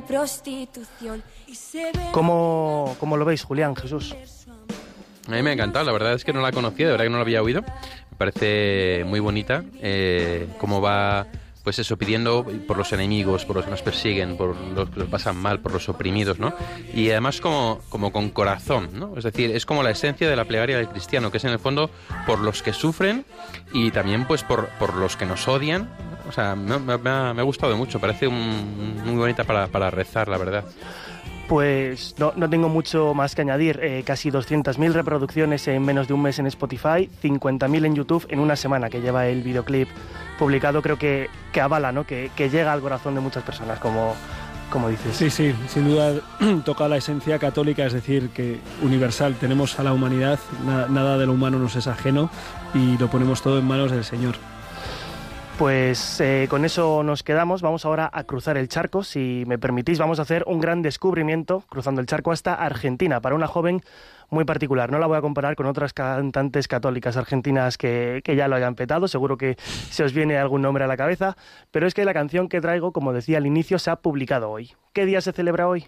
la 0.00 0.06
prostitución 0.06 1.22
y 1.46 1.54
se 1.54 1.90
ven 1.92 2.12
¿Cómo, 2.12 2.96
cómo 3.00 3.16
lo 3.16 3.24
veis, 3.24 3.42
Julián, 3.42 3.74
Jesús? 3.74 4.14
A 5.26 5.32
mí 5.32 5.42
me 5.42 5.50
ha 5.50 5.52
encantado, 5.52 5.84
la 5.84 5.92
verdad 5.92 6.14
es 6.14 6.24
que 6.24 6.32
no 6.32 6.40
la 6.40 6.52
conocía, 6.52 6.86
de 6.86 6.92
verdad 6.92 7.04
que 7.06 7.10
no 7.10 7.16
la 7.16 7.22
había 7.22 7.42
oído. 7.42 7.62
Me 7.62 8.16
parece 8.16 9.04
muy 9.06 9.20
bonita 9.20 9.64
eh, 9.80 10.48
cómo 10.58 10.80
va, 10.80 11.26
pues 11.68 11.78
eso, 11.80 11.98
pidiendo 11.98 12.46
por 12.66 12.78
los 12.78 12.94
enemigos, 12.94 13.44
por 13.44 13.56
los 13.56 13.66
que 13.66 13.70
nos 13.70 13.82
persiguen, 13.82 14.38
por 14.38 14.56
los 14.56 14.88
que 14.88 15.00
los 15.00 15.08
pasan 15.10 15.36
mal, 15.36 15.60
por 15.60 15.70
los 15.70 15.86
oprimidos, 15.90 16.38
¿no? 16.38 16.54
Y 16.94 17.10
además 17.10 17.42
como, 17.42 17.80
como 17.90 18.10
con 18.10 18.30
corazón, 18.30 18.88
¿no? 18.94 19.12
Es 19.18 19.24
decir, 19.24 19.50
es 19.50 19.66
como 19.66 19.82
la 19.82 19.90
esencia 19.90 20.30
de 20.30 20.34
la 20.34 20.46
plegaria 20.46 20.78
del 20.78 20.88
cristiano, 20.88 21.30
que 21.30 21.36
es 21.36 21.44
en 21.44 21.50
el 21.50 21.58
fondo 21.58 21.90
por 22.26 22.38
los 22.38 22.62
que 22.62 22.72
sufren 22.72 23.26
y 23.74 23.90
también 23.90 24.24
pues 24.26 24.44
por, 24.44 24.68
por 24.78 24.94
los 24.94 25.18
que 25.18 25.26
nos 25.26 25.46
odian. 25.46 25.90
O 26.26 26.32
sea, 26.32 26.56
me, 26.56 26.78
me- 26.78 26.96
me 26.96 27.10
ha, 27.10 27.34
me 27.34 27.42
ha 27.42 27.44
gustado 27.44 27.76
mucho, 27.76 28.00
parece 28.00 28.26
un- 28.26 29.02
muy 29.04 29.16
bonita 29.16 29.44
para, 29.44 29.66
para 29.66 29.90
rezar, 29.90 30.28
la 30.28 30.38
verdad. 30.38 30.64
Pues 31.48 32.14
no, 32.18 32.32
no 32.36 32.48
tengo 32.48 32.68
mucho 32.70 33.12
más 33.14 33.34
que 33.34 33.42
añadir. 33.42 33.78
Eh, 33.82 34.02
casi 34.06 34.30
200.000 34.30 34.92
reproducciones 34.92 35.68
en 35.68 35.82
menos 35.82 36.08
de 36.08 36.14
un 36.14 36.22
mes 36.22 36.38
en 36.38 36.46
Spotify, 36.46 37.10
50.000 37.22 37.84
en 37.86 37.94
YouTube 37.94 38.26
en 38.30 38.38
una 38.40 38.56
semana 38.56 38.88
que 38.88 39.00
lleva 39.02 39.26
el 39.28 39.42
videoclip 39.42 39.88
publicado. 40.38 40.80
Creo 40.82 40.96
que, 40.98 41.28
que 41.52 41.60
avala, 41.60 41.92
¿no? 41.92 42.04
Que, 42.04 42.30
que 42.36 42.48
llega 42.48 42.72
al 42.72 42.80
corazón 42.80 43.14
de 43.14 43.20
muchas 43.20 43.42
personas, 43.42 43.78
como, 43.78 44.14
como 44.70 44.88
dices. 44.88 45.16
Sí, 45.16 45.30
sí, 45.30 45.54
sin 45.68 45.88
duda 45.88 46.14
toca 46.64 46.88
la 46.88 46.96
esencia 46.96 47.38
católica, 47.38 47.84
es 47.84 47.92
decir, 47.92 48.30
que 48.30 48.58
universal. 48.82 49.34
Tenemos 49.34 49.78
a 49.78 49.82
la 49.82 49.92
humanidad, 49.92 50.38
na- 50.64 50.86
nada 50.88 51.18
de 51.18 51.26
lo 51.26 51.32
humano 51.32 51.58
nos 51.58 51.76
es 51.76 51.86
ajeno 51.86 52.30
y 52.74 52.96
lo 52.98 53.08
ponemos 53.08 53.42
todo 53.42 53.58
en 53.58 53.66
manos 53.66 53.90
del 53.90 54.04
Señor. 54.04 54.36
Pues 55.58 56.20
eh, 56.20 56.46
con 56.48 56.64
eso 56.64 57.02
nos 57.02 57.24
quedamos. 57.24 57.62
Vamos 57.62 57.84
ahora 57.84 58.08
a 58.12 58.22
cruzar 58.22 58.56
el 58.56 58.68
charco. 58.68 59.02
Si 59.02 59.42
me 59.48 59.58
permitís, 59.58 59.98
vamos 59.98 60.20
a 60.20 60.22
hacer 60.22 60.44
un 60.46 60.60
gran 60.60 60.82
descubrimiento 60.82 61.64
cruzando 61.68 62.00
el 62.00 62.06
charco 62.06 62.30
hasta 62.30 62.54
Argentina 62.54 63.20
para 63.20 63.34
una 63.34 63.48
joven 63.48 63.82
muy 64.30 64.44
particular. 64.44 64.90
No 64.90 64.98
la 64.98 65.06
voy 65.06 65.18
a 65.18 65.20
comparar 65.20 65.56
con 65.56 65.66
otras 65.66 65.92
cantantes 65.92 66.68
católicas 66.68 67.16
argentinas 67.16 67.78
que, 67.78 68.20
que 68.24 68.36
ya 68.36 68.48
lo 68.48 68.56
hayan 68.56 68.74
petado, 68.74 69.08
seguro 69.08 69.36
que 69.36 69.56
se 69.58 70.04
os 70.04 70.12
viene 70.12 70.38
algún 70.38 70.62
nombre 70.62 70.84
a 70.84 70.86
la 70.86 70.96
cabeza, 70.96 71.36
pero 71.70 71.86
es 71.86 71.94
que 71.94 72.04
la 72.04 72.14
canción 72.14 72.48
que 72.48 72.60
traigo, 72.60 72.92
como 72.92 73.12
decía 73.12 73.38
al 73.38 73.46
inicio, 73.46 73.78
se 73.78 73.90
ha 73.90 73.96
publicado 73.96 74.50
hoy. 74.50 74.72
¿Qué 74.92 75.06
día 75.06 75.20
se 75.20 75.32
celebra 75.32 75.68
hoy? 75.68 75.86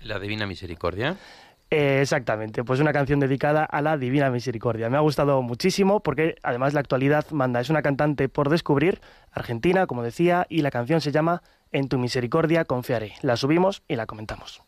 La 0.00 0.18
Divina 0.18 0.46
Misericordia. 0.46 1.16
Eh, 1.70 1.98
exactamente, 2.00 2.62
pues 2.62 2.78
una 2.78 2.92
canción 2.92 3.18
dedicada 3.18 3.64
a 3.64 3.82
la 3.82 3.96
Divina 3.96 4.30
Misericordia. 4.30 4.88
Me 4.88 4.96
ha 4.96 5.00
gustado 5.00 5.42
muchísimo 5.42 6.00
porque 6.00 6.36
además 6.42 6.74
la 6.74 6.80
actualidad 6.80 7.28
manda. 7.30 7.60
Es 7.60 7.70
una 7.70 7.82
cantante 7.82 8.28
por 8.28 8.50
descubrir, 8.50 9.00
argentina, 9.32 9.86
como 9.86 10.04
decía, 10.04 10.46
y 10.48 10.62
la 10.62 10.70
canción 10.70 11.00
se 11.00 11.10
llama 11.10 11.42
En 11.72 11.88
tu 11.88 11.98
misericordia 11.98 12.64
confiaré. 12.64 13.14
La 13.22 13.36
subimos 13.36 13.82
y 13.88 13.96
la 13.96 14.06
comentamos. 14.06 14.62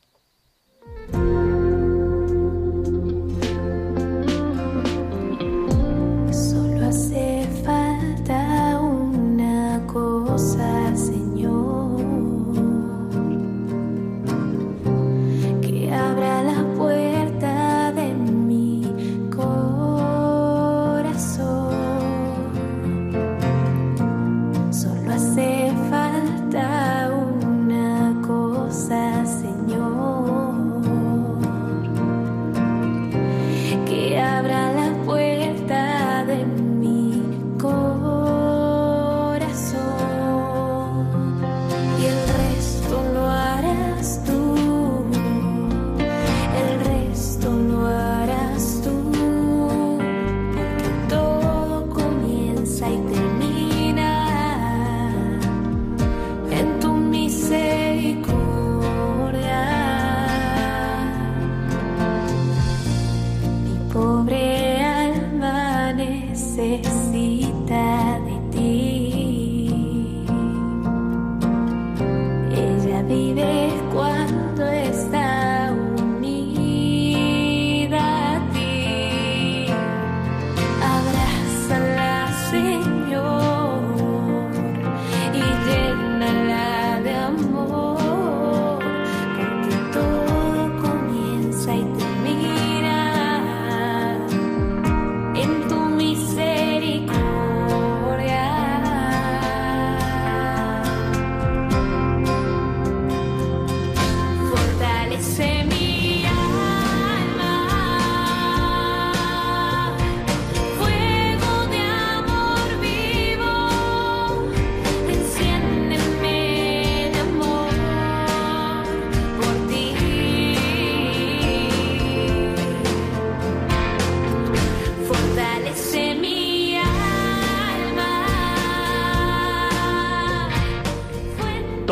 Solo 6.88 6.96
hace 6.96 7.77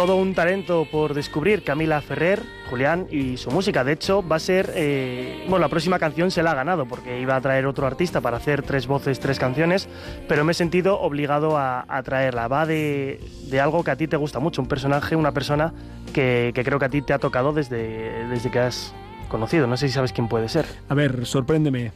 Todo 0.07 0.19
un 0.19 0.35
talento 0.35 0.87
por 0.89 1.15
descubrir 1.15 1.65
Camila 1.65 2.01
Ferrer, 2.01 2.41
Julián 2.71 3.09
y 3.11 3.37
su 3.39 3.51
música. 3.51 3.83
De 3.83 3.91
hecho, 3.91 4.23
va 4.25 4.37
a 4.37 4.39
ser. 4.39 4.71
eh, 4.77 5.45
bueno, 5.49 5.59
la 5.65 5.69
próxima 5.69 5.99
canción 5.99 6.31
se 6.31 6.45
la 6.45 6.53
ha 6.53 6.55
ganado 6.55 6.87
porque 6.87 7.21
iba 7.21 7.35
a 7.35 7.41
traer 7.41 7.67
otro 7.67 7.89
artista 7.89 8.21
para 8.21 8.37
hacer 8.37 8.63
tres 8.63 8.87
voces, 8.87 9.19
tres 9.19 9.41
canciones, 9.41 9.89
pero 10.29 10.45
me 10.45 10.53
he 10.53 10.55
sentido 10.55 11.01
obligado 11.01 11.57
a, 11.59 11.85
a 11.89 12.05
traerla. 12.05 12.47
Va 12.47 12.67
de, 12.67 13.19
de 13.51 13.61
algo 13.61 13.83
que 13.83 13.91
a 13.91 13.97
ti 13.97 14.07
te 14.07 14.17
gusta 14.17 14.39
mucho, 14.39 14.63
un 14.63 14.69
personaje, 14.69 15.17
una 15.17 15.33
persona 15.33 15.75
que, 16.15 16.53
que 16.55 16.63
creo 16.63 16.79
que 16.79 16.85
a 16.85 16.89
ti 16.89 17.03
te 17.03 17.13
ha 17.13 17.19
tocado 17.19 17.53
desde, 17.53 18.29
desde 18.29 18.49
que 18.53 18.61
has 18.61 18.95
conocido. 19.29 19.67
No 19.67 19.77
sé 19.77 19.89
si 19.89 19.95
sabes 19.95 20.13
quién 20.13 20.29
puede 20.29 20.49
ser. 20.49 20.67
A 20.89 20.95
ver, 20.95 21.27
sorpréndeme. 21.27 21.91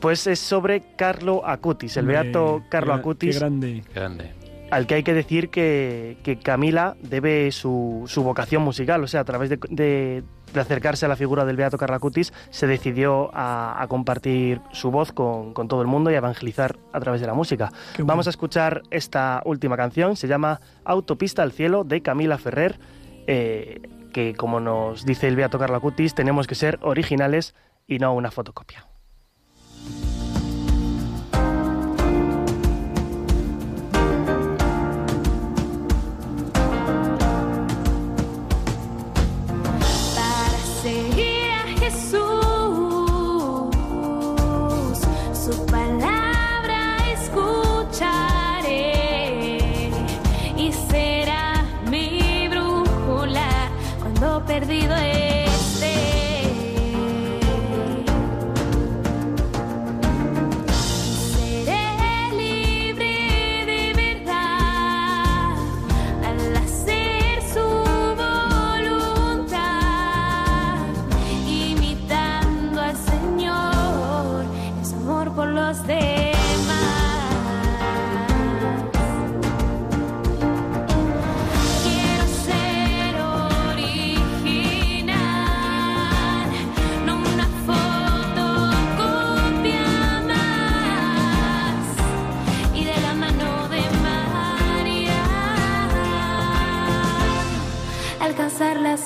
Pues 0.00 0.26
es 0.26 0.38
sobre 0.38 0.82
Carlo 0.96 1.46
Acutis, 1.46 1.96
el 1.96 2.04
beato 2.04 2.62
Carlo 2.68 2.92
qué 2.92 3.00
Acutis. 3.00 3.34
Qué 3.36 3.40
grande. 3.40 3.82
Grande. 3.94 4.41
Al 4.72 4.86
que 4.86 4.94
hay 4.96 5.02
que 5.02 5.12
decir 5.14 5.50
que, 5.50 6.16
que 6.24 6.38
Camila 6.38 6.96
debe 7.02 7.52
su, 7.52 8.04
su 8.06 8.24
vocación 8.24 8.62
musical, 8.62 9.04
o 9.04 9.06
sea, 9.06 9.20
a 9.20 9.24
través 9.24 9.50
de, 9.50 9.58
de- 9.68 10.24
de 10.52 10.60
acercarse 10.60 11.06
a 11.06 11.08
la 11.08 11.16
figura 11.16 11.46
del 11.46 11.56
Beato 11.56 11.78
Carlacutis, 11.78 12.32
se 12.50 12.66
decidió 12.66 13.30
a, 13.34 13.80
a 13.82 13.86
compartir 13.88 14.60
su 14.72 14.90
voz 14.90 15.10
con, 15.12 15.54
con 15.54 15.66
todo 15.66 15.80
el 15.80 15.86
mundo 15.88 16.10
y 16.10 16.14
a 16.14 16.18
evangelizar 16.18 16.76
a 16.92 17.00
través 17.00 17.22
de 17.22 17.26
la 17.26 17.32
música. 17.32 17.72
Vamos 17.98 18.26
a 18.26 18.30
escuchar 18.30 18.82
esta 18.90 19.40
última 19.46 19.78
canción, 19.78 20.14
se 20.16 20.28
llama 20.28 20.60
Autopista 20.84 21.42
al 21.42 21.52
Cielo, 21.52 21.84
de 21.84 22.02
Camila 22.02 22.36
Ferrer, 22.36 22.78
eh, 23.26 23.80
que 24.12 24.34
como 24.34 24.60
nos 24.60 25.06
dice 25.06 25.26
el 25.28 25.36
Beato 25.36 25.58
Carlacutis, 25.58 26.14
tenemos 26.14 26.46
que 26.46 26.54
ser 26.54 26.78
originales 26.82 27.54
y 27.86 27.98
no 27.98 28.12
una 28.14 28.30
fotocopia. 28.30 28.86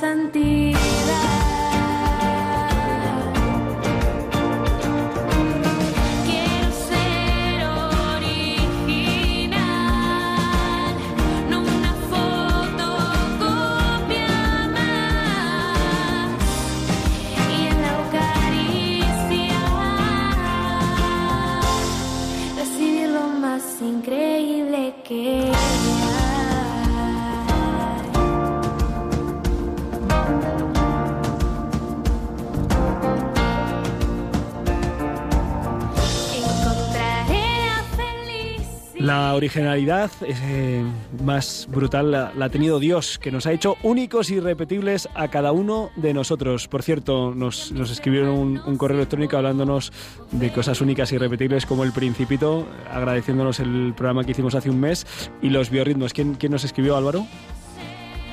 Alcanzar 0.03 0.37
la 0.37 0.76
originalidad 39.37 40.11
eh, 40.23 40.83
más 41.25 41.69
brutal 41.71 42.11
la, 42.11 42.33
la 42.37 42.47
ha 42.47 42.49
tenido 42.49 42.79
Dios, 42.79 43.19
que 43.19 43.31
nos 43.31 43.47
ha 43.47 43.53
hecho 43.53 43.77
únicos 43.83 44.31
y 44.31 44.41
repetibles 44.41 45.09
a 45.15 45.29
cada 45.29 45.53
uno 45.53 45.91
de 45.97 46.13
nosotros. 46.13 46.69
Por 46.69 46.83
cierto, 46.83 47.35
nos, 47.35 47.73
nos 47.73 47.91
escribieron 47.91 48.31
un, 48.31 48.59
un 48.59 48.77
correo 48.77 48.97
electrónico 48.97 49.37
hablándonos 49.37 49.93
de 50.33 50.53
cosas 50.53 50.81
únicas 50.81 51.13
y 51.13 51.19
repetibles 51.19 51.67
como 51.67 51.85
el 51.85 51.93
Principito, 51.93 52.67
agradeciéndonos 52.91 53.61
el 53.61 53.95
programa 53.97 54.25
que 54.25 54.33
hicimos 54.33 54.55
hace 54.55 54.71
un 54.71 54.81
mes 54.81 55.07
y 55.43 55.51
los 55.51 55.71
biorritmos. 55.71 56.13
¿Quién, 56.13 56.35
quién 56.35 56.53
nos 56.53 56.65
escribió, 56.65 56.97
Álvaro? 56.97 57.27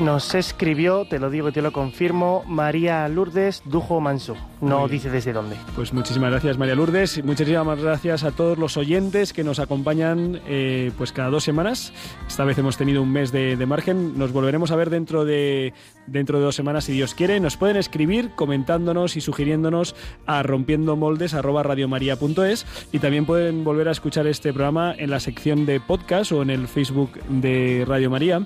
Nos 0.04 0.36
escribió, 0.36 1.06
te 1.06 1.18
lo 1.18 1.30
digo 1.30 1.48
y 1.48 1.54
te 1.54 1.62
lo 1.62 1.72
confirmo, 1.72 2.44
María 2.46 3.08
Lourdes 3.08 3.62
Dujo 3.64 4.02
Manso. 4.02 4.36
No 4.60 4.90
dice 4.90 5.10
desde 5.10 5.32
dónde. 5.32 5.56
Pues 5.78 5.94
muchísimas 5.94 6.32
gracias 6.32 6.58
María 6.58 6.76
Lourdes 6.76 7.18
y 7.18 7.24
muchísimas 7.24 7.82
gracias 7.82 8.26
a 8.26 8.32
todos 8.32 8.58
los 8.58 8.76
oyentes 8.76 9.32
que 9.32 9.46
nos 9.46 9.60
acompañan 9.60 10.42
eh, 10.46 10.92
pues 10.98 11.14
cada 11.14 11.30
dos 11.30 11.46
semanas. 11.46 11.94
Esta 12.28 12.44
vez 12.44 12.58
hemos 12.58 12.76
tenido 12.76 13.02
un 13.02 13.14
mes 13.14 13.32
de, 13.32 13.56
de 13.56 13.66
margen. 13.66 14.18
Nos 14.18 14.34
volveremos 14.34 14.72
a 14.72 14.76
ver 14.76 14.90
dentro 14.90 15.24
de, 15.24 15.72
dentro 16.08 16.38
de 16.38 16.44
dos 16.46 16.56
semanas 16.56 16.84
si 16.84 16.92
Dios 16.92 17.14
quiere. 17.14 17.40
Nos 17.40 17.56
pueden 17.56 17.78
escribir 17.78 18.32
comentándonos 18.36 19.16
y 19.16 19.22
sugiriéndonos 19.22 19.96
a 20.26 20.44
rompiendomoldes@radiomaria.es 20.44 22.66
y 22.92 23.00
también 23.00 23.26
pueden 23.26 23.64
volver 23.64 23.88
a 23.88 23.92
escuchar 23.92 24.28
este 24.28 24.52
programa 24.52 24.94
en 24.98 25.12
la 25.12 25.22
sección 25.22 25.66
de 25.66 25.80
podcast 25.80 26.34
o 26.34 26.42
en 26.42 26.50
el 26.50 26.68
Facebook 26.68 27.12
de 27.30 27.86
Radio 27.88 28.10
María. 28.10 28.46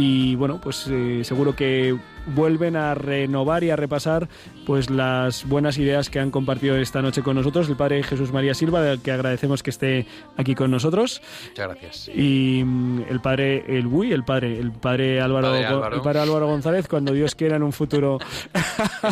Y 0.00 0.36
bueno, 0.36 0.60
pues 0.62 0.86
eh, 0.88 1.22
seguro 1.24 1.56
que 1.56 1.98
vuelven 2.34 2.76
a 2.76 2.94
renovar 2.94 3.64
y 3.64 3.70
a 3.70 3.76
repasar 3.76 4.28
pues 4.66 4.90
las 4.90 5.46
buenas 5.48 5.78
ideas 5.78 6.10
que 6.10 6.20
han 6.20 6.30
compartido 6.30 6.76
esta 6.76 7.00
noche 7.02 7.22
con 7.22 7.36
nosotros 7.36 7.68
el 7.68 7.76
padre 7.76 8.02
Jesús 8.02 8.32
María 8.32 8.54
Silva, 8.54 8.90
al 8.90 9.00
que 9.00 9.12
agradecemos 9.12 9.62
que 9.62 9.70
esté 9.70 10.06
aquí 10.36 10.54
con 10.54 10.70
nosotros, 10.70 11.22
Muchas 11.48 11.68
gracias. 11.68 12.10
y 12.14 12.62
mm, 12.64 13.02
el 13.08 13.20
padre 13.20 13.64
el 13.68 13.86
Bui, 13.86 14.12
el 14.12 14.24
padre 14.24 14.58
el 14.58 14.72
padre 14.72 15.20
Álvaro, 15.20 15.48
Padre 15.48 15.66
Álvaro. 15.66 15.96
el 15.96 16.02
padre 16.02 16.18
Álvaro 16.20 16.46
González, 16.46 16.86
cuando 16.88 17.12
Dios 17.12 17.34
quiera 17.34 17.56
en 17.56 17.62
un 17.62 17.72
futuro 17.72 18.18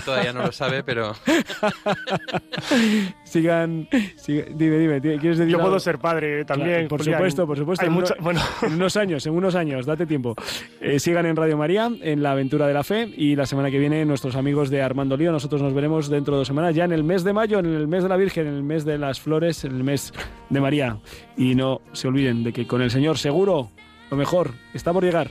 todavía 0.05 0.33
no 0.33 0.43
lo 0.43 0.53
sabe, 0.53 0.83
pero 0.83 1.15
sigan, 3.25 3.89
siga- 4.17 4.47
dime, 4.55 4.79
dime, 4.79 5.01
¿quieres 5.01 5.39
decir 5.39 5.51
Yo 5.53 5.59
algo? 5.59 5.69
puedo 5.69 5.81
ser 5.81 5.99
padre 5.99 6.45
también. 6.45 6.73
Claro, 6.73 6.89
por 6.89 7.05
supuesto, 7.05 7.47
por 7.47 7.57
supuesto. 7.59 7.83
Hay 7.85 7.89
En 7.89 7.95
mucha- 7.95 8.15
uno- 8.15 8.23
bueno, 8.25 8.41
En 8.63 8.75
unos 8.75 8.97
años, 8.97 9.27
en 9.27 9.33
unos 9.35 9.55
años, 9.55 9.87
date 9.87 10.07
tiempo. 10.07 10.35
Eh, 10.81 10.99
sigan 10.99 11.27
en 11.27 11.37
Radio 11.37 11.57
María, 11.57 11.91
en 12.01 12.23
la 12.23 12.33
aventura 12.33 12.67
de 12.67 12.75
la 12.75 12.85
fe, 12.85 13.06
y 13.17 13.37
la 13.37 13.47
semana 13.47 13.71
que 13.71 13.79
viene 13.79 14.05
nuestros 14.05 14.37
amigos 14.37 14.71
de 14.71 14.83
Armando 14.83 15.17
Lío, 15.17 15.33
nosotros 15.33 15.63
nos 15.63 15.75
veremos 15.75 16.09
dentro 16.09 16.35
de 16.35 16.39
dos 16.39 16.49
semanas, 16.49 16.75
ya 16.75 16.85
en 16.85 16.93
el 16.93 17.05
mes 17.05 17.25
de 17.25 17.33
mayo, 17.33 17.59
en 17.59 17.67
el 17.67 17.87
mes 17.89 18.03
de 18.03 18.09
la 18.09 18.17
Virgen, 18.17 18.47
en 18.47 18.55
el 18.55 18.63
mes 18.63 18.85
de 18.85 18.99
las 18.99 19.21
flores, 19.21 19.65
en 19.65 19.77
el 19.77 19.85
mes 19.85 20.13
de 20.51 20.61
María. 20.61 20.99
Y 21.37 21.55
no 21.55 21.81
se 21.93 22.09
olviden 22.09 22.43
de 22.43 22.53
que 22.53 22.67
con 22.67 22.83
el 22.83 22.91
Señor 22.91 23.19
seguro, 23.19 23.71
lo 24.11 24.17
mejor, 24.17 24.53
está 24.75 24.93
por 24.93 25.05
llegar. 25.05 25.31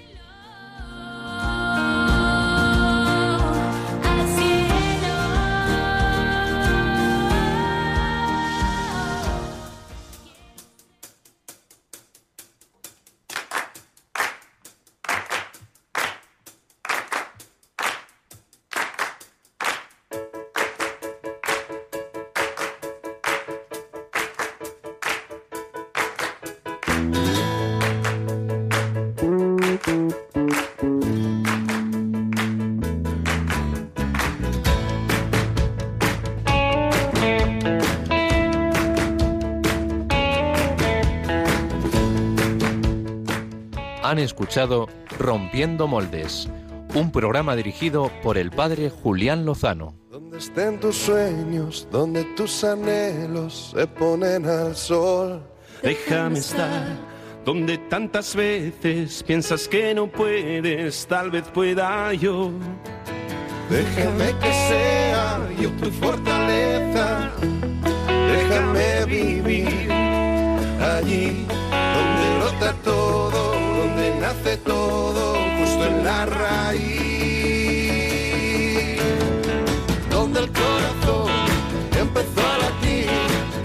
Escuchado 44.56 44.88
Rompiendo 45.20 45.86
Moldes, 45.86 46.47
un 46.93 47.12
programa 47.12 47.58
dirigido 47.58 48.10
por 48.24 48.38
el 48.38 48.51
padre 48.51 48.89
Julián 48.89 49.43
Lozano. 49.43 49.95
Donde 50.10 50.38
estén 50.38 50.80
tus 50.80 50.95
sueños, 50.95 51.89
donde 51.91 52.24
tus 52.38 52.64
anhelos 52.64 53.74
se 53.76 53.86
ponen 53.86 54.45
al 54.45 54.74
sol. 54.74 55.45
Déjame 55.84 56.39
estar 56.39 56.88
donde 57.43 57.78
tantas 57.89 58.34
veces 58.34 59.24
piensas 59.24 59.68
que 59.68 59.93
no 59.93 60.08
puedes, 60.08 61.06
tal 61.06 61.32
vez 61.32 61.43
pueda 61.53 62.14
yo. 62.14 62.49
Déjame 63.70 64.39
que 64.39 64.53
sea 64.70 65.49
yo 65.60 65.70
tu 65.72 65.91
fortaleza. 65.91 67.30
Déjame 68.08 69.06
vivir 69.06 69.91
allí 70.82 71.45
donde 71.95 72.38
brota 72.39 72.74
todo, 72.86 73.45
nace 74.26 74.58
todo, 74.58 75.36
justo 75.60 75.86
en 75.86 76.04
la 76.04 76.26
raíz. 76.26 76.82
Donde 80.10 80.40
el 80.40 80.52
corazón 80.52 81.32
empezó 82.04 82.42
a 82.54 82.58
latir, 82.64 83.10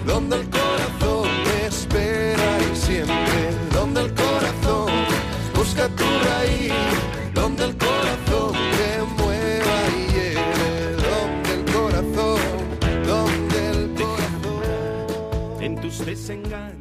donde 0.06 0.36
el 0.40 0.46
corazón 0.58 1.28
me 1.46 1.66
espera 1.66 2.48
y 2.70 2.76
siempre, 2.76 3.40
donde 3.72 4.00
el 4.02 4.12
corazón 4.24 4.92
busca 5.54 5.88
tu 6.00 6.08
raíz, 6.28 6.74
donde 7.32 7.62
el 7.64 7.74
corazón 7.86 8.52
te 8.76 8.90
mueva 9.22 9.76
y 9.98 10.02
lleve, 10.14 10.72
donde 11.08 11.50
el 11.58 11.64
corazón, 11.76 12.40
donde 13.12 13.58
el 13.74 13.82
corazón. 14.02 15.62
En 15.66 15.72
tus 15.80 16.04
desengaños 16.04 16.79